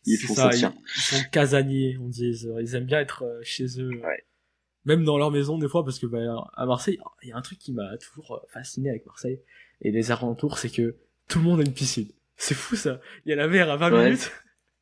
ils 0.05 0.17
font 0.19 0.35
ça, 0.35 0.51
ils, 0.53 0.59
ils 0.97 1.01
sont 1.01 1.23
casaniers 1.31 1.97
on 2.01 2.09
dit. 2.09 2.31
Ils, 2.61 2.75
aiment 2.75 2.85
bien 2.87 3.01
être 3.01 3.25
euh, 3.25 3.41
chez 3.43 3.67
eux 3.81 3.91
Ouais. 4.03 4.25
même 4.85 5.05
dans 5.05 5.17
leur 5.19 5.31
maison 5.31 5.59
des 5.59 5.69
fois 5.69 5.85
parce 5.85 5.99
que 5.99 6.07
ben, 6.07 6.37
à 6.55 6.67
Marseille 6.67 6.99
il 7.23 7.29
y 7.29 7.33
a 7.33 7.37
un 7.37 7.43
truc 7.43 7.59
qui 7.59 7.73
m'a 7.73 7.97
toujours 7.99 8.33
euh, 8.35 8.47
fasciné 8.53 8.91
avec 8.91 9.07
Marseille 9.07 9.41
et 9.81 9.91
les 9.93 10.11
alentours 10.11 10.59
c'est 10.59 10.71
que 10.71 10.97
tout 11.29 11.39
le 11.39 11.45
monde 11.45 11.61
a 11.61 11.63
une 11.63 11.73
piscine. 11.73 12.09
C'est 12.37 12.55
fou 12.55 12.75
ça. 12.77 13.01
Il 13.25 13.31
y 13.31 13.33
a 13.33 13.37
la 13.37 13.47
mer 13.49 13.71
à 13.71 13.77
20 13.77 13.93
Ouais. 13.93 14.05
minutes. 14.07 14.33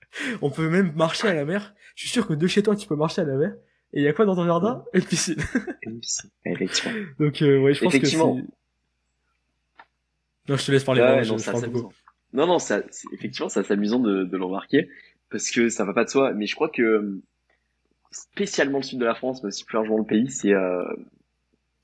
On 0.42 0.50
peut 0.50 0.68
même 0.70 0.92
marcher 0.94 1.28
à 1.28 1.34
la 1.34 1.44
mer. 1.44 1.74
Je 1.94 2.02
suis 2.02 2.10
sûr 2.10 2.26
que 2.26 2.32
de 2.34 2.46
chez 2.46 2.62
toi 2.62 2.74
tu 2.74 2.86
peux 2.88 2.96
marcher 2.96 3.20
à 3.20 3.24
la 3.24 3.36
mer. 3.36 3.54
Et 3.92 4.00
il 4.00 4.04
y 4.04 4.08
a 4.08 4.12
quoi 4.12 4.24
dans 4.24 4.34
ton 4.36 4.44
jardin? 4.46 4.84
Une 4.94 5.02
piscine. 5.02 5.36
Effectivement. 6.44 6.98
donc 7.18 7.42
euh, 7.42 7.58
ouais 7.60 7.74
je 7.74 7.80
pense 7.82 7.92
que 7.92 7.98
Effectivement. 7.98 8.36
c'est 8.36 8.46
non 10.48 10.56
je 10.56 10.66
te 10.66 10.72
laisse 10.72 10.84
parler 10.84 11.02
non, 11.02 11.22
je 11.22 11.36
ça. 11.38 11.52
Non, 12.32 12.46
non, 12.46 12.58
ça, 12.60 12.82
effectivement, 13.12 13.48
ça, 13.48 13.64
c'est 13.64 13.72
amusant 13.72 13.98
de, 13.98 14.22
de 14.24 14.36
le 14.36 14.44
remarquer 14.44 14.88
parce 15.30 15.50
que 15.50 15.68
ça 15.68 15.84
va 15.84 15.92
pas 15.92 16.04
de 16.04 16.10
soi. 16.10 16.32
Mais 16.32 16.46
je 16.46 16.54
crois 16.54 16.68
que 16.68 16.82
euh, 16.82 17.22
spécialement 18.10 18.78
le 18.78 18.84
sud 18.84 18.98
de 18.98 19.04
la 19.04 19.14
France, 19.14 19.42
mais 19.42 19.48
aussi 19.48 19.64
plus 19.64 19.76
largement 19.76 19.98
le 19.98 20.04
pays, 20.04 20.30
c'est, 20.30 20.52
euh, 20.52 20.84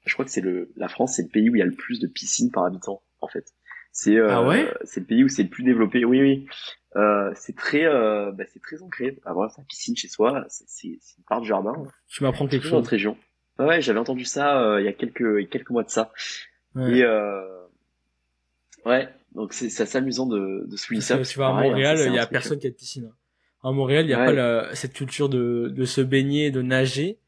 je 0.05 0.13
crois 0.13 0.25
que 0.25 0.31
c'est 0.31 0.41
le, 0.41 0.73
la 0.77 0.89
France, 0.89 1.17
c'est 1.17 1.23
le 1.23 1.29
pays 1.29 1.49
où 1.51 1.57
il 1.57 1.59
y 1.59 1.63
a 1.63 1.67
le 1.67 1.75
plus 1.75 2.01
de 2.01 2.07
piscines 2.07 2.51
par 2.51 2.65
habitant, 2.65 3.03
en 3.21 3.29
fait. 3.29 3.53
C'est, 3.93 4.17
euh, 4.17 4.29
Ah 4.31 4.47
ouais? 4.47 4.73
c'est 4.85 5.01
le 5.01 5.07
pays 5.07 5.25
où 5.25 5.29
c'est 5.29 5.43
le 5.45 5.49
plus 5.49 5.65
développé. 5.65 6.05
Oui, 6.05 6.21
oui. 6.21 6.47
Euh, 6.97 7.31
c'est 7.35 7.57
très, 7.57 7.85
euh, 7.85 8.31
bah, 8.33 8.45
c'est 8.53 8.61
très 8.61 8.83
ancré. 8.83 9.19
Avoir 9.25 9.51
sa 9.51 9.63
piscine 9.63 9.97
chez 9.97 10.09
soi, 10.09 10.45
c'est, 10.49 10.65
c'est, 10.67 10.99
c'est 11.01 11.19
une 11.19 11.25
part 11.25 11.41
du 11.41 11.49
jardin. 11.49 11.75
tu 12.09 12.23
m'apprends 12.23 12.47
quelque 12.47 12.63
Surtout 12.63 12.69
dans 12.69 12.71
chose 12.71 12.83
notre 12.85 12.91
région. 12.91 13.17
Ouais, 13.59 13.67
ouais, 13.67 13.81
j'avais 13.81 13.99
entendu 13.99 14.25
ça 14.25 14.61
euh, 14.63 14.81
il 14.81 14.85
y 14.85 14.89
a 14.89 14.93
quelques, 14.93 15.49
quelques 15.49 15.71
mois 15.71 15.83
de 15.83 15.91
ça. 15.91 16.13
Ouais. 16.75 16.99
Et 16.99 17.03
euh, 17.05 17.43
ouais, 18.85 19.09
donc 19.35 19.55
c'est 19.55 19.71
c'est 19.71 19.83
assez 19.85 19.97
amusant 19.99 20.27
de, 20.27 20.67
de 20.67 20.77
souligner 20.77 21.03
ça. 21.03 21.19
tu 21.19 21.39
vas 21.39 21.47
à 21.47 21.51
hein, 21.51 21.63
Montréal, 21.63 21.99
il 22.07 22.15
y 22.15 22.19
a 22.19 22.27
personne 22.27 22.59
qui 22.59 22.67
a 22.67 22.71
de 22.71 22.75
piscine. 22.75 23.11
À 23.63 23.73
Montréal, 23.73 24.07
il 24.07 24.11
y 24.11 24.15
a 24.15 24.21
Ouais. 24.21 24.27
pas 24.27 24.33
la- 24.33 24.75
cette 24.75 24.93
culture 24.93 25.29
de, 25.29 25.73
de 25.75 25.85
se 25.85 26.01
baigner, 26.01 26.51
de 26.51 26.63
nager. 26.63 27.19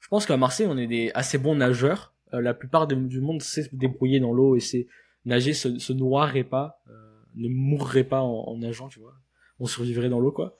Je 0.00 0.08
pense 0.08 0.26
qu'à 0.26 0.36
Marseille, 0.36 0.66
on 0.68 0.78
est 0.78 0.86
des 0.86 1.10
assez 1.14 1.38
bons 1.38 1.54
nageurs. 1.56 2.14
Euh, 2.34 2.40
la 2.40 2.54
plupart 2.54 2.86
de- 2.86 2.94
du 2.94 3.20
monde 3.20 3.42
sait 3.42 3.64
se 3.64 3.74
débrouiller 3.74 4.20
dans 4.20 4.32
l'eau 4.32 4.56
et 4.56 4.60
c'est 4.60 4.86
nager, 5.24 5.52
se, 5.52 5.78
se 5.78 5.92
noierait 5.92 6.44
pas, 6.44 6.80
euh, 6.88 6.92
ne 7.34 7.48
mourrait 7.48 8.04
pas 8.04 8.20
en, 8.22 8.44
en 8.48 8.56
nageant, 8.58 8.88
tu 8.88 9.00
vois. 9.00 9.14
On 9.60 9.66
survivrait 9.66 10.08
dans 10.08 10.18
l'eau, 10.20 10.32
quoi. 10.32 10.56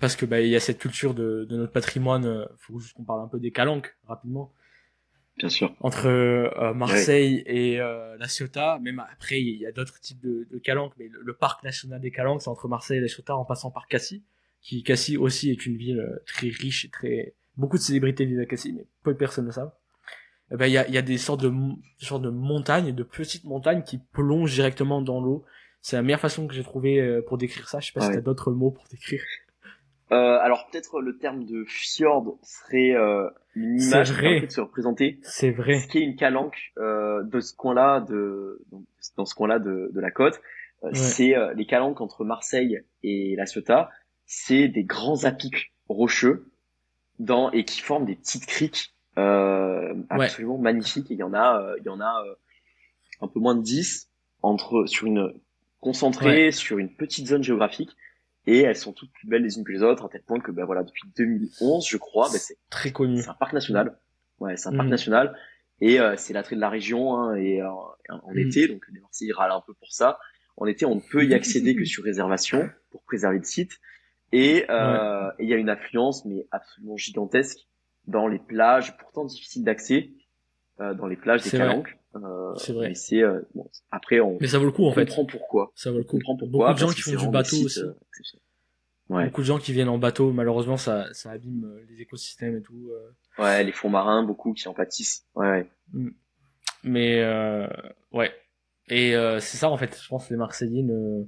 Parce 0.00 0.16
que 0.16 0.26
bah 0.26 0.40
il 0.40 0.48
y 0.48 0.56
a 0.56 0.60
cette 0.60 0.78
culture 0.78 1.14
de, 1.14 1.46
de 1.48 1.56
notre 1.56 1.72
patrimoine. 1.72 2.24
euh, 2.26 2.44
faut 2.56 2.78
juste 2.80 2.94
qu'on 2.94 3.04
parle 3.04 3.20
un 3.22 3.28
peu 3.28 3.38
des 3.38 3.52
calanques 3.52 3.94
rapidement 4.06 4.52
Bien 5.36 5.48
sûr. 5.50 5.74
entre 5.80 6.06
euh, 6.08 6.72
Marseille 6.74 7.42
et 7.46 7.78
euh, 7.80 8.16
la 8.18 8.26
Ciotat. 8.26 8.78
Même 8.80 8.98
après, 9.12 9.40
il 9.40 9.56
y 9.58 9.66
a 9.66 9.72
d'autres 9.72 10.00
types 10.00 10.20
de, 10.20 10.46
de 10.50 10.58
calanques, 10.58 10.94
mais 10.98 11.08
le, 11.08 11.20
le 11.22 11.32
parc 11.34 11.62
national 11.62 12.00
des 12.00 12.10
calanques, 12.10 12.42
c'est 12.42 12.48
entre 12.48 12.68
Marseille 12.68 12.98
et 12.98 13.00
la 13.02 13.08
Ciotat 13.08 13.36
en 13.36 13.44
passant 13.44 13.70
par 13.70 13.86
Cassis, 13.86 14.22
qui 14.66 14.82
Cassis 14.82 15.16
aussi 15.16 15.50
est 15.50 15.64
une 15.66 15.76
ville 15.76 16.00
euh, 16.00 16.22
très 16.26 16.48
riche 16.48 16.84
et 16.84 16.88
très 16.90 17.34
beaucoup 17.56 17.76
de 17.76 17.82
célébrités 17.82 18.24
vivent 18.24 18.40
à 18.40 18.46
Cassis, 18.46 18.72
mais 18.74 18.84
peu 19.02 19.12
de 19.12 19.18
personnes 19.18 19.46
le 19.46 19.52
savent. 19.52 19.72
Eh 20.52 20.56
ben 20.56 20.66
il 20.66 20.72
y 20.72 20.78
a, 20.78 20.88
y 20.88 20.98
a 20.98 21.02
des 21.02 21.18
sortes 21.18 21.42
de 21.42 21.50
des 21.50 22.06
sortes 22.06 22.22
de 22.22 22.30
montagnes, 22.30 22.92
de 22.94 23.02
petites 23.02 23.44
montagnes 23.44 23.82
qui 23.82 23.98
plongent 24.12 24.52
directement 24.54 25.02
dans 25.02 25.20
l'eau. 25.20 25.44
C'est 25.80 25.96
la 25.96 26.02
meilleure 26.02 26.20
façon 26.20 26.46
que 26.48 26.54
j'ai 26.54 26.62
trouvé 26.64 27.00
euh, 27.00 27.22
pour 27.26 27.38
décrire 27.38 27.68
ça. 27.68 27.78
Je 27.80 27.86
sais 27.86 27.92
pas 27.92 28.00
Ah 28.00 28.04
si 28.04 28.08
ouais. 28.10 28.14
t'as 28.16 28.20
d'autres 28.22 28.50
mots 28.52 28.70
pour 28.72 28.84
décrire. 28.90 29.22
Euh, 30.12 30.38
alors 30.40 30.68
peut-être 30.70 31.00
le 31.00 31.18
terme 31.18 31.44
de 31.46 31.64
fjord 31.66 32.38
serait 32.42 32.92
euh, 32.94 33.28
une 33.56 33.80
image 33.80 34.12
qui 34.16 34.46
de 34.46 34.50
se 34.52 34.60
représenter 34.60 35.18
C'est 35.22 35.50
vrai. 35.50 35.80
ce 35.80 35.88
qu'est 35.88 36.00
une 36.00 36.14
calanque 36.14 36.72
euh, 36.78 37.24
de 37.24 37.40
ce 37.40 37.54
coin-là, 37.56 38.00
de 38.08 38.60
dans 39.16 39.24
ce 39.24 39.34
coin-là 39.34 39.58
de, 39.58 39.90
de 39.92 40.00
la 40.00 40.10
côte. 40.10 40.34
Euh, 40.34 40.88
Ouais. 40.90 40.94
C'est 40.94 41.34
euh, 41.34 41.54
les 41.54 41.64
calanques 41.66 42.00
entre 42.02 42.24
Marseille 42.24 42.82
et 43.02 43.34
la 43.36 43.46
Ciotat. 43.46 43.88
C'est 44.26 44.68
des 44.68 44.84
grands 44.84 45.24
apics 45.24 45.72
rocheux 45.88 46.50
dans 47.18 47.50
et 47.52 47.64
qui 47.64 47.80
forment 47.80 48.04
des 48.06 48.16
petites 48.16 48.46
criques 48.46 48.94
euh, 49.18 49.94
Ouais. 49.94 50.26
absolument 50.26 50.58
magnifiques. 50.58 51.10
Et 51.10 51.14
il 51.14 51.20
y 51.20 51.22
en 51.22 51.32
a, 51.32 51.60
euh, 51.62 51.76
il 51.78 51.84
y 51.86 51.88
en 51.88 52.00
a 52.00 52.22
euh, 52.26 52.34
un 53.20 53.28
peu 53.28 53.40
moins 53.40 53.54
de 53.54 53.62
10 53.62 54.10
entre 54.42 54.84
sur 54.86 55.06
une 55.06 55.32
concentrée 55.80 56.50
sur 56.52 56.78
une 56.78 56.94
petite 56.94 57.26
zone 57.28 57.42
géographique. 57.42 57.90
Et 58.48 58.60
elles 58.60 58.76
sont 58.76 58.92
toutes 58.92 59.10
plus 59.12 59.26
belles 59.28 59.42
les 59.42 59.56
unes 59.58 59.64
que 59.64 59.72
les 59.72 59.82
autres, 59.82 60.04
à 60.04 60.08
tel 60.08 60.22
point 60.22 60.38
que, 60.38 60.52
ben 60.52 60.64
voilà, 60.64 60.84
depuis 60.84 61.08
2011, 61.16 61.84
je 61.88 61.96
crois, 61.96 62.28
ben 62.30 62.38
c'est 62.38 62.56
Très 62.70 62.92
connu. 62.92 63.20
c'est 63.20 63.28
un 63.28 63.34
parc 63.34 63.52
national. 63.52 63.98
Ouais, 64.38 64.56
c'est 64.56 64.68
un 64.68 64.72
parc 64.72 64.84
Mhm. 64.84 64.90
national. 64.90 65.38
Et 65.80 65.98
euh, 65.98 66.14
c'est 66.16 66.32
l'attrait 66.32 66.54
de 66.56 66.60
la 66.60 66.68
région. 66.70 67.16
Hein, 67.16 67.34
et 67.36 67.60
euh, 67.60 67.68
en 68.10 68.32
Mhm. 68.32 68.38
été, 68.38 68.68
donc 68.68 68.84
les 68.92 69.00
Marseillais 69.00 69.32
râlent 69.32 69.50
un 69.52 69.62
peu 69.66 69.74
pour 69.74 69.92
ça. 69.92 70.18
En 70.56 70.66
été, 70.66 70.84
on 70.86 70.94
ne 70.96 71.00
peut 71.00 71.24
y 71.24 71.34
accéder 71.72 71.74
que 71.74 71.84
sur 71.84 72.04
réservation 72.04 72.68
pour 72.90 73.02
préserver 73.02 73.38
le 73.38 73.44
site. 73.44 73.72
Et 74.32 74.64
euh, 74.70 75.30
il 75.38 75.48
y 75.48 75.54
a 75.54 75.56
une 75.56 75.68
affluence, 75.68 76.24
mais 76.24 76.46
absolument 76.50 76.96
gigantesque, 76.96 77.58
dans 78.06 78.26
les 78.26 78.38
plages, 78.38 78.96
pourtant 78.98 79.24
difficiles 79.24 79.64
d'accès, 79.64 80.10
euh, 80.80 80.94
dans 80.94 81.06
les 81.06 81.16
plages 81.16 81.42
des. 81.42 81.50
Calanques. 81.50 81.96
Euh, 82.16 82.54
C'est 82.56 82.72
vrai. 82.72 82.92
Mais 83.12 83.22
euh, 83.22 83.42
bon, 83.54 83.70
après 83.90 84.20
on 84.20 84.38
Mais 84.40 84.46
ça 84.46 84.58
vaut 84.58 84.64
le 84.64 84.72
coup 84.72 84.86
en 84.86 84.92
fait. 84.92 85.04
comprend 85.06 85.26
pourquoi. 85.26 85.70
Ça 85.74 85.90
vaut 85.90 85.98
le 85.98 86.04
On 86.04 86.06
coup. 86.06 86.16
comprend 86.18 86.36
pourquoi. 86.36 86.68
Beaucoup 86.68 86.74
de 86.74 86.78
gens 86.88 86.94
qui 86.94 87.02
font 87.02 87.16
du 87.24 87.28
bateau 87.28 87.56
aussi. 87.56 87.80
euh. 87.80 87.92
Ouais. 89.08 89.26
Beaucoup 89.26 89.42
de 89.42 89.46
gens 89.46 89.58
qui 89.58 89.72
viennent 89.72 89.88
en 89.90 89.98
bateau, 89.98 90.32
malheureusement, 90.32 90.76
ça, 90.76 91.06
ça 91.12 91.30
abîme 91.30 91.64
euh, 91.64 91.84
les 91.88 92.00
écosystèmes 92.02 92.56
et 92.56 92.62
tout. 92.62 92.90
Ouais, 93.38 93.62
les 93.62 93.70
fonds 93.72 93.90
marins, 93.90 94.22
beaucoup 94.24 94.52
qui 94.54 94.66
en 94.66 94.74
pâtissent. 94.74 95.26
Ouais, 95.36 95.68
ouais. 95.94 96.10
Mais 96.82 97.20
euh, 97.22 97.66
ouais. 98.12 98.32
Et 98.88 99.14
euh, 99.14 99.38
c'est 99.40 99.56
ça 99.58 99.68
en 99.70 99.76
fait. 99.76 100.00
Je 100.02 100.08
pense 100.08 100.30
les 100.30 100.36
Marseillais 100.36 100.82
ne 100.82 101.24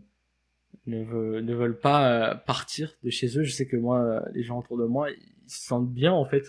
ne, 0.89 1.05
veulent, 1.05 1.45
ne 1.45 1.55
veulent 1.55 1.79
pas 1.79 2.11
euh, 2.11 2.35
partir 2.35 2.97
de 3.05 3.11
chez 3.11 3.39
eux. 3.39 3.43
Je 3.45 3.53
sais 3.53 3.67
que 3.67 3.77
moi, 3.77 4.01
euh, 4.03 4.21
les 4.35 4.43
gens 4.43 4.59
autour 4.59 4.79
de 4.79 4.85
moi, 4.85 5.11
ils 5.11 5.51
se 5.51 5.67
sentent 5.67 5.91
bien 5.93 6.13
en 6.13 6.25
fait. 6.25 6.45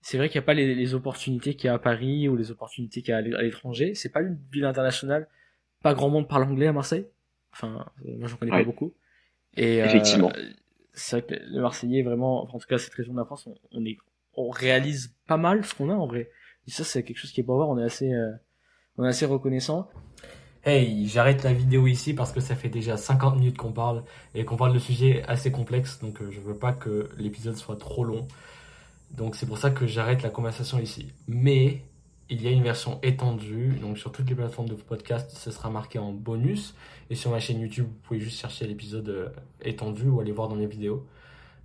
C'est 0.00 0.18
vrai 0.18 0.28
qu'il 0.28 0.38
n'y 0.38 0.44
a 0.44 0.46
pas 0.46 0.54
les, 0.54 0.74
les 0.74 0.94
opportunités 0.94 1.54
qu'il 1.56 1.68
y 1.68 1.70
a 1.70 1.74
à 1.74 1.78
Paris 1.78 2.28
ou 2.28 2.36
les 2.36 2.50
opportunités 2.50 3.00
qu'il 3.00 3.10
y 3.10 3.14
a 3.14 3.18
à 3.18 3.20
l'é- 3.22 3.34
à 3.34 3.42
l'étranger. 3.42 3.94
C'est 3.94 4.10
pas 4.10 4.20
une 4.20 4.38
ville 4.52 4.64
internationale. 4.66 5.28
Pas 5.82 5.94
grand 5.94 6.10
monde 6.10 6.28
parle 6.28 6.44
anglais 6.44 6.66
à 6.66 6.72
Marseille. 6.72 7.06
Enfin, 7.52 7.86
euh, 8.06 8.16
moi 8.18 8.28
j'en 8.28 8.36
connais 8.36 8.52
Ouais. 8.52 8.58
pas 8.60 8.64
beaucoup. 8.64 8.92
Et 9.56 9.80
euh, 9.82 9.86
Effectivement. 9.86 10.30
c'est 10.92 11.20
vrai 11.20 11.36
que 11.38 11.42
les 11.42 11.60
Marseillais 11.60 12.02
vraiment, 12.02 12.42
enfin, 12.42 12.54
en 12.54 12.58
tout 12.58 12.66
cas 12.68 12.78
cette 12.78 12.92
région 12.94 13.12
de 13.14 13.18
la 13.18 13.24
France, 13.24 13.46
on, 13.46 13.54
on 13.72 13.84
est, 13.86 13.96
on 14.34 14.50
réalise 14.50 15.14
pas 15.26 15.36
mal 15.36 15.64
ce 15.64 15.74
qu'on 15.74 15.88
a 15.90 15.94
en 15.94 16.06
vrai. 16.06 16.30
Et 16.66 16.70
ça 16.70 16.84
c'est 16.84 17.02
quelque 17.02 17.18
chose 17.18 17.30
qui 17.32 17.40
est 17.40 17.44
pour 17.44 17.56
voir. 17.56 17.68
On 17.70 17.78
est 17.78 17.84
assez, 17.84 18.12
euh, 18.12 18.30
on 18.98 19.04
est 19.04 19.08
assez 19.08 19.24
reconnaissant. 19.26 19.88
Hey, 20.66 21.06
j'arrête 21.08 21.42
la 21.42 21.52
vidéo 21.52 21.86
ici 21.86 22.14
parce 22.14 22.32
que 22.32 22.40
ça 22.40 22.56
fait 22.56 22.70
déjà 22.70 22.96
50 22.96 23.36
minutes 23.36 23.58
qu'on 23.58 23.72
parle 23.72 24.02
et 24.34 24.46
qu'on 24.46 24.56
parle 24.56 24.72
de 24.72 24.78
sujets 24.78 25.22
assez 25.28 25.52
complexes, 25.52 25.98
donc 26.00 26.22
euh, 26.22 26.30
je 26.30 26.40
veux 26.40 26.54
pas 26.54 26.72
que 26.72 27.10
l'épisode 27.18 27.54
soit 27.54 27.76
trop 27.76 28.02
long. 28.02 28.26
Donc 29.10 29.36
c'est 29.36 29.44
pour 29.44 29.58
ça 29.58 29.70
que 29.70 29.86
j'arrête 29.86 30.22
la 30.22 30.30
conversation 30.30 30.78
ici. 30.78 31.12
Mais 31.28 31.82
il 32.30 32.42
y 32.42 32.48
a 32.48 32.50
une 32.50 32.62
version 32.62 32.98
étendue, 33.02 33.78
donc 33.78 33.98
sur 33.98 34.10
toutes 34.10 34.26
les 34.30 34.34
plateformes 34.34 34.70
de 34.70 34.74
podcast, 34.74 35.30
ce 35.36 35.50
sera 35.50 35.68
marqué 35.68 35.98
en 35.98 36.12
bonus. 36.12 36.74
Et 37.10 37.14
sur 37.14 37.30
ma 37.30 37.40
chaîne 37.40 37.60
YouTube, 37.60 37.84
vous 37.84 37.98
pouvez 38.02 38.20
juste 38.20 38.40
chercher 38.40 38.66
l'épisode 38.66 39.08
euh, 39.10 39.28
étendu 39.60 40.08
ou 40.08 40.20
aller 40.20 40.32
voir 40.32 40.48
dans 40.48 40.56
mes 40.56 40.66
vidéos. 40.66 41.06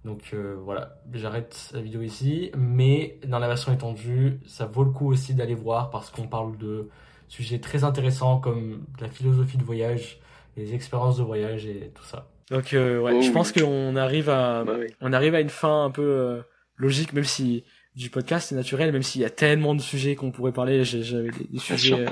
Donc 0.04 0.32
euh, 0.34 0.58
voilà, 0.62 0.98
j'arrête 1.14 1.72
la 1.74 1.80
vidéo 1.80 2.02
ici, 2.02 2.52
mais 2.58 3.18
dans 3.26 3.40
la 3.40 3.48
version 3.48 3.72
étendue, 3.72 4.42
ça 4.46 4.66
vaut 4.66 4.84
le 4.84 4.92
coup 4.92 5.08
aussi 5.08 5.36
d'aller 5.36 5.56
voir 5.56 5.90
parce 5.90 6.10
qu'on 6.10 6.28
parle 6.28 6.58
de 6.58 6.90
sujets 7.30 7.60
très 7.60 7.84
intéressants 7.86 8.40
comme 8.40 8.86
la 9.00 9.08
philosophie 9.08 9.58
de 9.58 9.64
voyage, 9.64 10.20
les 10.58 10.74
expériences 10.74 11.18
de 11.18 11.24
voyage 11.24 11.66
et 11.66 11.92
tout 11.96 12.04
ça. 12.04 12.30
Donc 12.52 12.74
euh, 12.74 13.00
ouais, 13.00 13.14
Oh 13.16 13.22
je 13.22 13.28
oui. 13.28 13.34
pense 13.34 13.52
qu'on 13.54 13.96
arrive 13.96 14.30
à 14.30 14.64
Bah 14.66 14.76
oui. 14.80 14.88
on 15.00 15.14
arrive 15.14 15.36
à 15.36 15.40
une 15.40 15.50
fin 15.50 15.86
un 15.86 15.92
peu 15.92 16.02
euh, 16.02 16.42
logique, 16.76 17.14
même 17.14 17.24
si 17.24 17.64
du 17.96 18.10
podcast 18.10 18.50
c'est 18.50 18.56
naturel, 18.56 18.92
même 18.92 19.04
s'il 19.04 19.22
y 19.22 19.26
a 19.26 19.30
tellement 19.30 19.74
de 19.76 19.82
sujets 19.82 20.16
qu'on 20.16 20.32
pourrait 20.32 20.52
parler. 20.54 20.84
J'avais 20.84 21.30
des, 21.30 21.60
sujets 21.60 22.08
euh, 22.08 22.10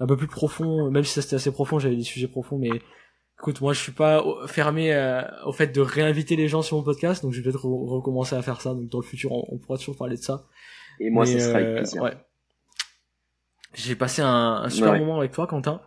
un 0.00 0.06
peu 0.06 0.16
plus 0.16 0.26
profonds, 0.28 0.90
même 0.90 1.02
si 1.04 1.12
ça 1.14 1.22
c'était 1.22 1.36
assez 1.36 1.50
profond, 1.52 1.78
j'avais 1.78 1.96
des 1.96 2.02
sujets 2.04 2.28
profonds, 2.28 2.58
mais 2.58 2.70
écoute, 3.40 3.60
moi 3.60 3.72
je 3.72 3.80
suis 3.80 3.92
pas 3.92 4.22
fermé 4.46 4.92
euh, 4.92 5.22
au 5.46 5.52
fait 5.52 5.68
de 5.68 5.80
réinviter 5.80 6.36
les 6.36 6.48
gens 6.48 6.60
sur 6.62 6.76
mon 6.76 6.82
podcast, 6.82 7.22
donc 7.22 7.32
je 7.32 7.40
vais 7.40 7.50
peut-être 7.50 7.64
re- 7.64 7.88
recommencer 7.88 8.36
à 8.36 8.42
faire 8.42 8.60
ça. 8.60 8.74
Donc 8.74 8.88
dans 8.90 8.98
le 9.00 9.04
futur, 9.06 9.32
on, 9.32 9.44
on 9.48 9.58
pourra 9.58 9.78
toujours 9.78 9.96
parler 9.96 10.16
de 10.16 10.22
ça. 10.22 10.44
Et 11.00 11.08
moi, 11.10 11.24
Mais, 11.24 11.38
ça 11.38 11.46
sera 11.48 11.58
avec 11.58 11.76
plaisir. 11.76 12.02
ouais. 12.02 12.12
J'ai 13.74 13.94
passé 13.96 14.22
un, 14.22 14.28
un 14.64 14.68
super 14.70 14.92
Ouais. 14.92 14.98
moment 15.00 15.18
avec 15.18 15.32
toi, 15.32 15.46
Quentin. 15.46 15.80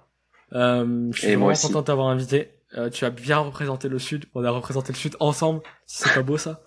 Euh, 0.54 1.10
je 1.14 1.20
suis 1.20 1.28
Et 1.30 1.36
vraiment 1.36 1.54
content 1.56 1.82
de 1.82 1.86
t'avoir 1.86 2.08
invité. 2.08 2.52
Euh, 2.78 2.90
tu 2.90 3.04
as 3.06 3.10
bien 3.10 3.38
représenté 3.40 3.90
le 3.90 4.00
Sud. 4.00 4.26
On 4.34 4.44
a 4.44 4.50
représenté 4.52 4.94
le 4.94 4.98
Sud 4.98 5.16
ensemble. 5.20 5.62
C'est 5.86 6.14
pas 6.14 6.24
beau 6.24 6.38
ça? 6.38 6.62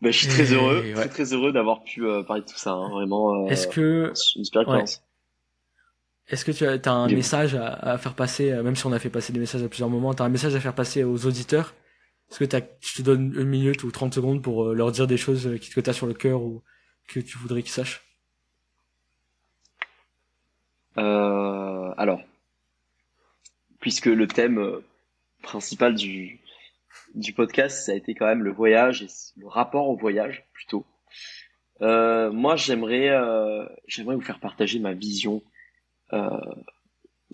Bah, 0.00 0.10
je 0.10 0.18
suis 0.18 0.28
très 0.28 0.52
Et- 0.52 0.54
heureux, 0.56 0.80
ouais. 0.80 0.92
très 0.94 1.08
très 1.08 1.32
heureux 1.32 1.52
d'avoir 1.52 1.82
pu 1.82 2.06
euh, 2.06 2.22
parler 2.22 2.42
de 2.42 2.46
tout 2.46 2.56
ça. 2.58 2.72
hein. 2.72 2.88
Vraiment, 2.90 3.46
Est-ce 3.48 3.66
que 3.68 4.12
une 4.36 4.44
super 4.44 4.62
expérience. 4.62 5.02
est-ce 6.28 6.44
que 6.44 6.52
tu 6.52 6.66
as, 6.66 6.92
un 6.92 7.08
message 7.08 7.54
à, 7.54 7.68
à 7.74 7.98
faire 7.98 8.14
passer, 8.14 8.50
même 8.62 8.76
si 8.76 8.86
on 8.86 8.92
a 8.92 8.98
fait 8.98 9.10
passer 9.10 9.32
des 9.32 9.40
messages 9.40 9.62
à 9.62 9.68
plusieurs 9.68 9.88
moments, 9.90 10.12
t'as 10.14 10.24
un 10.24 10.28
message 10.28 10.54
à 10.54 10.60
faire 10.60 10.74
passer 10.74 11.04
aux 11.04 11.26
auditeurs? 11.26 11.74
Est-ce 12.30 12.44
que 12.44 12.58
je 12.80 12.96
te 12.96 13.02
donne 13.02 13.34
une 13.36 13.44
minute 13.48 13.82
ou 13.84 13.90
30 13.90 14.14
secondes 14.14 14.42
pour 14.42 14.72
leur 14.72 14.92
dire 14.92 15.06
des 15.06 15.16
choses 15.18 15.48
que 15.74 15.80
t'as 15.80 15.92
sur 15.92 16.06
le 16.06 16.14
cœur 16.14 16.42
ou 16.42 16.62
que 17.08 17.20
tu 17.20 17.36
voudrais 17.38 17.62
qu'ils 17.62 17.72
sachent? 17.72 18.02
Alors, 21.02 22.22
puisque 23.84 24.06
le 24.06 24.26
thème 24.26 24.58
euh, 24.58 24.82
principal 25.42 25.94
du, 25.94 26.40
du 27.14 27.34
podcast, 27.34 27.84
ça 27.84 27.92
a 27.92 27.94
été 27.94 28.14
quand 28.14 28.26
même 28.26 28.42
le 28.42 28.50
voyage 28.50 29.02
et 29.02 29.08
le 29.36 29.46
rapport 29.46 29.88
au 29.90 29.96
voyage 29.96 30.42
plutôt. 30.54 30.86
Euh, 31.82 32.32
moi, 32.32 32.56
j'aimerais, 32.56 33.10
euh, 33.10 33.66
j'aimerais 33.86 34.14
vous 34.14 34.22
faire 34.22 34.40
partager 34.40 34.78
ma 34.78 34.94
vision 34.94 35.42
euh, 36.14 36.30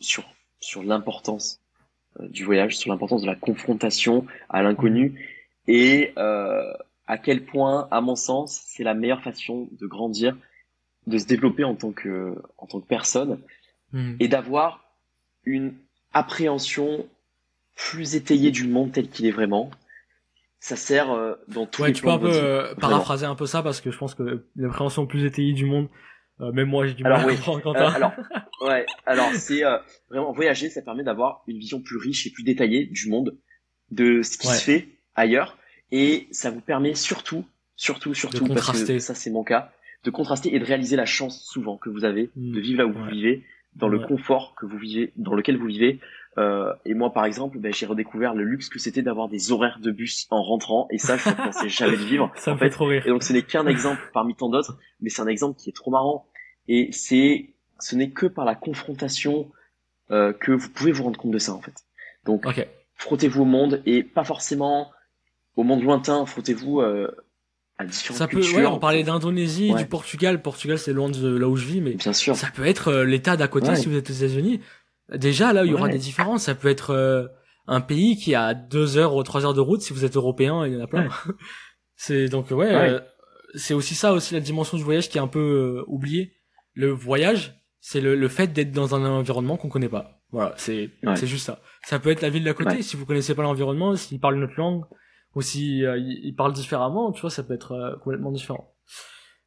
sur 0.00 0.24
sur 0.58 0.82
l'importance 0.82 1.60
euh, 2.18 2.28
du 2.28 2.44
voyage, 2.44 2.76
sur 2.76 2.90
l'importance 2.90 3.22
de 3.22 3.28
la 3.28 3.36
confrontation 3.36 4.26
à 4.48 4.62
l'inconnu 4.62 5.48
et 5.68 6.12
euh, 6.18 6.72
à 7.06 7.16
quel 7.16 7.44
point, 7.44 7.86
à 7.92 8.00
mon 8.00 8.16
sens, 8.16 8.60
c'est 8.66 8.82
la 8.82 8.94
meilleure 8.94 9.22
façon 9.22 9.68
de 9.70 9.86
grandir, 9.86 10.36
de 11.06 11.18
se 11.18 11.26
développer 11.26 11.64
en 11.64 11.74
tant 11.74 11.92
que 11.92 12.36
en 12.58 12.66
tant 12.66 12.80
que 12.80 12.86
personne 12.86 13.40
Hmm. 13.92 14.14
et 14.20 14.28
d'avoir 14.28 14.84
une 15.44 15.74
appréhension 16.12 17.08
plus 17.76 18.14
étayée 18.14 18.50
du 18.52 18.68
monde 18.68 18.92
tel 18.92 19.08
qu'il 19.08 19.26
est 19.26 19.32
vraiment. 19.32 19.70
Ça 20.60 20.76
sert 20.76 21.10
euh, 21.10 21.34
dans 21.48 21.66
tous 21.66 21.82
Ouais, 21.82 21.88
les 21.88 21.94
tu 21.94 22.02
peux 22.02 22.10
un 22.10 22.18
peu 22.18 22.26
euh, 22.30 22.74
paraphraser 22.76 23.26
un 23.26 23.34
peu 23.34 23.46
ça 23.46 23.62
parce 23.62 23.80
que 23.80 23.90
je 23.90 23.98
pense 23.98 24.14
que 24.14 24.46
l'appréhension 24.56 25.06
plus 25.06 25.24
étayée 25.24 25.54
du 25.54 25.64
monde, 25.64 25.88
euh, 26.40 26.52
même 26.52 26.68
moi 26.68 26.86
j'ai 26.86 26.94
du 26.94 27.02
mal 27.02 27.14
à 27.14 27.24
comprendre 27.34 27.58
Euh, 27.58 27.62
Quentin. 27.62 27.92
alors, 27.94 28.12
ouais, 28.60 28.86
alors 29.06 29.32
c'est 29.34 29.64
euh, 29.64 29.78
vraiment 30.10 30.32
voyager, 30.32 30.68
ça 30.68 30.82
permet 30.82 31.02
d'avoir 31.02 31.42
une 31.46 31.58
vision 31.58 31.80
plus 31.80 31.96
riche 31.96 32.26
et 32.26 32.30
plus 32.30 32.42
détaillée 32.44 32.86
du 32.86 33.08
monde, 33.08 33.38
de 33.90 34.22
ce 34.22 34.36
qui 34.36 34.46
Ouais. 34.46 34.54
se 34.54 34.62
fait 34.62 34.88
ailleurs, 35.14 35.56
et 35.90 36.28
ça 36.30 36.50
vous 36.50 36.60
permet 36.60 36.94
surtout, 36.94 37.44
surtout, 37.76 38.12
surtout, 38.14 38.44
parce 38.46 38.66
contraster. 38.66 38.94
que 38.94 38.98
ça 39.00 39.14
c'est 39.14 39.30
mon 39.30 39.42
cas, 39.44 39.72
de 40.04 40.10
contraster 40.10 40.54
et 40.54 40.58
de 40.58 40.64
réaliser 40.64 40.96
la 40.96 41.06
chance 41.06 41.42
souvent 41.44 41.76
que 41.76 41.90
vous 41.90 42.04
avez 42.04 42.30
de 42.36 42.60
vivre 42.60 42.78
là 42.78 42.86
où 42.86 42.92
vous 42.92 43.04
vivez, 43.06 43.44
dans 43.76 43.88
le 43.88 43.98
confort 44.00 44.54
que 44.58 44.66
vous 44.66 44.78
vivez, 44.78 45.12
dans 45.16 45.34
lequel 45.34 45.56
vous 45.56 45.66
vivez. 45.66 46.00
Euh, 46.38 46.72
et 46.84 46.94
moi, 46.94 47.12
par 47.12 47.24
exemple, 47.24 47.58
ben, 47.58 47.72
j'ai 47.72 47.86
redécouvert 47.86 48.34
le 48.34 48.44
luxe 48.44 48.68
que 48.68 48.78
c'était 48.78 49.02
d'avoir 49.02 49.28
des 49.28 49.52
horaires 49.52 49.78
de 49.80 49.90
bus 49.90 50.26
en 50.30 50.42
rentrant, 50.42 50.86
et 50.90 50.98
ça, 50.98 51.16
je 51.16 51.28
ne 51.28 51.34
pensais 51.34 51.68
jamais 51.78 51.96
le 51.96 52.04
vivre. 52.04 52.32
ça 52.36 52.52
en 52.52 52.54
me 52.54 52.58
fait, 52.58 52.66
fait 52.66 52.70
trop 52.70 52.86
rire. 52.86 53.06
et 53.06 53.10
donc 53.10 53.22
ce 53.22 53.32
n'est 53.32 53.42
qu'un 53.42 53.66
exemple 53.66 54.00
parmi 54.12 54.34
tant 54.34 54.48
d'autres, 54.48 54.78
mais 55.00 55.10
c'est 55.10 55.22
un 55.22 55.26
exemple 55.26 55.58
qui 55.58 55.70
est 55.70 55.74
trop 55.74 55.90
marrant. 55.90 56.26
Et 56.68 56.88
c'est, 56.92 57.50
ce 57.80 57.96
n'est 57.96 58.10
que 58.10 58.26
par 58.26 58.44
la 58.44 58.54
confrontation 58.54 59.50
euh, 60.12 60.32
que 60.32 60.52
vous 60.52 60.70
pouvez 60.70 60.92
vous 60.92 61.04
rendre 61.04 61.18
compte 61.18 61.32
de 61.32 61.38
ça 61.38 61.52
en 61.52 61.60
fait. 61.60 61.74
Donc 62.24 62.46
Ok. 62.46 62.66
frottez-vous 62.94 63.42
au 63.42 63.46
monde 63.46 63.82
et 63.86 64.02
pas 64.04 64.24
forcément 64.24 64.90
au 65.56 65.62
monde 65.64 65.82
lointain. 65.82 66.26
Frottez-vous 66.26 66.80
euh, 66.80 67.10
à 67.80 67.84
différentes 67.84 68.18
Ça 68.18 68.28
peut, 68.28 68.40
cultures. 68.40 68.58
ouais, 68.58 68.66
on 68.66 68.78
parlait 68.78 69.02
d'Indonésie, 69.02 69.72
Ouais. 69.72 69.78
du 69.82 69.86
Portugal. 69.86 70.42
Portugal, 70.42 70.78
c'est 70.78 70.92
loin 70.92 71.08
de 71.08 71.36
là 71.36 71.48
où 71.48 71.56
je 71.56 71.64
vis, 71.66 71.80
mais 71.80 71.94
Bien 71.94 72.12
sûr. 72.12 72.36
ça 72.36 72.48
peut 72.54 72.66
être 72.66 72.88
euh, 72.88 73.04
l'État 73.04 73.36
d'à 73.36 73.48
côté 73.48 73.68
Ouais. 73.68 73.76
si 73.76 73.88
vous 73.88 73.96
êtes 73.96 74.10
aux 74.10 74.14
États-Unis. 74.14 74.60
Déjà, 75.14 75.52
là, 75.52 75.64
il 75.64 75.70
y 75.70 75.74
aura 75.74 75.88
des 75.88 75.98
différences. 75.98 76.44
Ça 76.44 76.54
peut 76.54 76.68
être 76.68 76.90
euh, 76.90 77.26
un 77.66 77.80
pays 77.80 78.16
qui 78.16 78.34
a 78.34 78.54
deux 78.54 78.96
heures 78.96 79.14
ou 79.16 79.22
trois 79.22 79.44
heures 79.44 79.54
de 79.54 79.60
route 79.60 79.80
si 79.82 79.92
vous 79.92 80.04
êtes 80.04 80.16
européen. 80.16 80.66
Il 80.66 80.74
y 80.74 80.76
en 80.76 80.80
a 80.84 80.86
plein. 80.86 81.08
c'est 81.96 82.28
donc 82.28 82.50
ouais, 82.50 82.72
euh, 82.72 83.00
c'est 83.54 83.74
aussi 83.74 83.94
ça 83.94 84.12
aussi 84.12 84.34
la 84.34 84.40
dimension 84.40 84.76
du 84.76 84.82
voyage 84.84 85.08
qui 85.08 85.18
est 85.18 85.20
un 85.20 85.26
peu 85.28 85.40
euh, 85.80 85.84
oubliée. 85.88 86.32
Le 86.74 86.90
voyage, 86.90 87.54
c'est 87.80 88.00
le, 88.00 88.14
le 88.14 88.28
fait 88.28 88.52
d'être 88.52 88.70
dans 88.72 88.94
un 88.94 89.04
environnement 89.04 89.56
qu'on 89.56 89.68
connaît 89.68 89.88
pas. 89.88 90.20
Voilà, 90.32 90.54
c'est 90.56 90.90
c'est 91.16 91.26
juste 91.26 91.46
ça. 91.46 91.60
Ça 91.84 91.98
peut 91.98 92.10
être 92.10 92.22
la 92.22 92.30
ville 92.30 92.44
d'à 92.44 92.52
côté 92.54 92.82
si 92.82 92.96
vous 92.96 93.04
connaissez 93.04 93.34
pas 93.34 93.42
l'environnement, 93.42 93.96
s'ils 93.96 94.20
parlent 94.20 94.38
notre 94.38 94.54
langue 94.56 94.84
ou 95.34 95.42
si 95.42 95.84
euh, 95.84 95.98
ils 95.98 96.34
parlent 96.34 96.52
différemment, 96.52 97.12
tu 97.12 97.20
vois, 97.20 97.30
ça 97.30 97.42
peut 97.42 97.54
être 97.54 97.72
euh, 97.72 97.96
complètement 97.96 98.32
différent. 98.32 98.74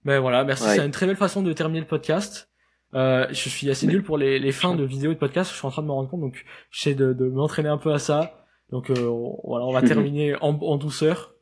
Mais 0.04 0.20
voilà, 0.20 0.44
merci. 0.44 0.64
Ouais. 0.66 0.76
C'est 0.76 0.86
une 0.86 0.92
très 0.92 1.06
belle 1.06 1.16
façon 1.16 1.42
de 1.42 1.54
terminer 1.54 1.82
le 1.82 1.88
podcast. 1.88 2.50
Euh, 2.94 3.26
je 3.30 3.50
suis 3.50 3.70
assez 3.70 3.88
nul 3.88 4.04
pour 4.04 4.18
les, 4.18 4.38
les 4.40 4.52
fins 4.52 4.76
de 4.76 4.84
vidéos 4.84 5.12
et 5.12 5.16
de 5.16 5.20
podcasts. 5.20 5.52
Je 5.52 5.58
suis 5.58 5.66
en 5.66 5.72
train 5.72 5.82
de 5.82 5.88
me 5.88 5.94
rendre 5.94 6.10
compte, 6.10 6.22
donc 6.22 6.46
j'essaie 6.72 6.94
de, 6.94 7.14
de 7.14 7.26
m'entraîner 7.28 7.70
un 7.70 7.78
peu 7.78 7.92
à 7.92 8.00
ça. 8.00 8.46
Donc 8.70 8.90
euh, 8.90 9.10
voilà, 9.44 9.66
on 9.66 9.72
va 9.72 9.82
terminer 9.88 10.36
en, 10.42 10.50
en 10.60 10.78
douceur. 10.78 11.34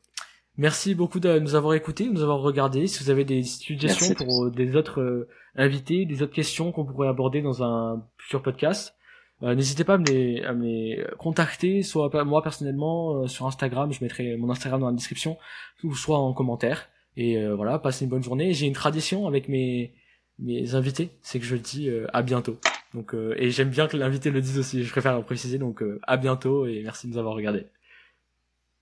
Merci 0.58 0.94
beaucoup 0.94 1.18
de 1.18 1.38
nous 1.38 1.54
avoir 1.54 1.74
écoutés, 1.74 2.06
de 2.06 2.12
nous 2.12 2.22
avoir 2.22 2.40
regardés. 2.40 2.86
Si 2.86 3.02
vous 3.02 3.10
avez 3.10 3.24
des 3.24 3.42
suggestions 3.42 4.14
pour 4.14 4.44
euh, 4.44 4.50
des 4.50 4.76
autres 4.76 5.00
euh, 5.00 5.28
invités, 5.56 6.04
des 6.04 6.22
autres 6.22 6.34
questions 6.34 6.72
qu'on 6.72 6.84
pourrait 6.84 7.08
aborder 7.08 7.40
dans 7.40 7.62
un 7.62 8.06
futur 8.18 8.42
podcast, 8.42 8.94
euh, 9.42 9.54
n'hésitez 9.54 9.84
pas 9.84 9.94
à 9.94 9.98
me, 9.98 10.04
les, 10.04 10.42
à 10.42 10.52
me 10.52 10.64
les 10.64 11.06
contacter, 11.18 11.82
soit 11.82 12.24
moi 12.24 12.42
personnellement 12.42 13.22
euh, 13.22 13.26
sur 13.26 13.46
Instagram, 13.46 13.92
je 13.92 14.02
mettrai 14.02 14.36
mon 14.36 14.50
Instagram 14.50 14.80
dans 14.80 14.88
la 14.88 14.92
description, 14.92 15.38
ou 15.82 15.94
soit 15.94 16.18
en 16.18 16.32
commentaire. 16.32 16.88
Et 17.16 17.38
euh, 17.38 17.54
voilà, 17.54 17.78
passez 17.78 18.04
une 18.04 18.10
bonne 18.10 18.22
journée. 18.22 18.52
J'ai 18.52 18.66
une 18.66 18.72
tradition 18.72 19.26
avec 19.26 19.48
mes 19.48 19.92
mes 20.38 20.74
invités, 20.74 21.10
c'est 21.22 21.38
que 21.38 21.44
je 21.44 21.56
dis 21.56 21.88
euh, 21.88 22.06
à 22.12 22.22
bientôt. 22.22 22.58
Donc 22.94 23.14
euh, 23.14 23.34
et 23.38 23.50
j'aime 23.50 23.70
bien 23.70 23.86
que 23.86 23.96
l'invité 23.96 24.30
le 24.30 24.40
dise 24.40 24.58
aussi. 24.58 24.84
Je 24.84 24.90
préfère 24.90 25.16
le 25.16 25.24
préciser. 25.24 25.58
Donc 25.58 25.82
euh, 25.82 26.00
à 26.02 26.16
bientôt 26.16 26.66
et 26.66 26.82
merci 26.82 27.06
de 27.06 27.12
nous 27.12 27.18
avoir 27.18 27.34
regardé. 27.34 27.66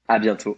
À 0.09 0.19
bientôt. 0.19 0.57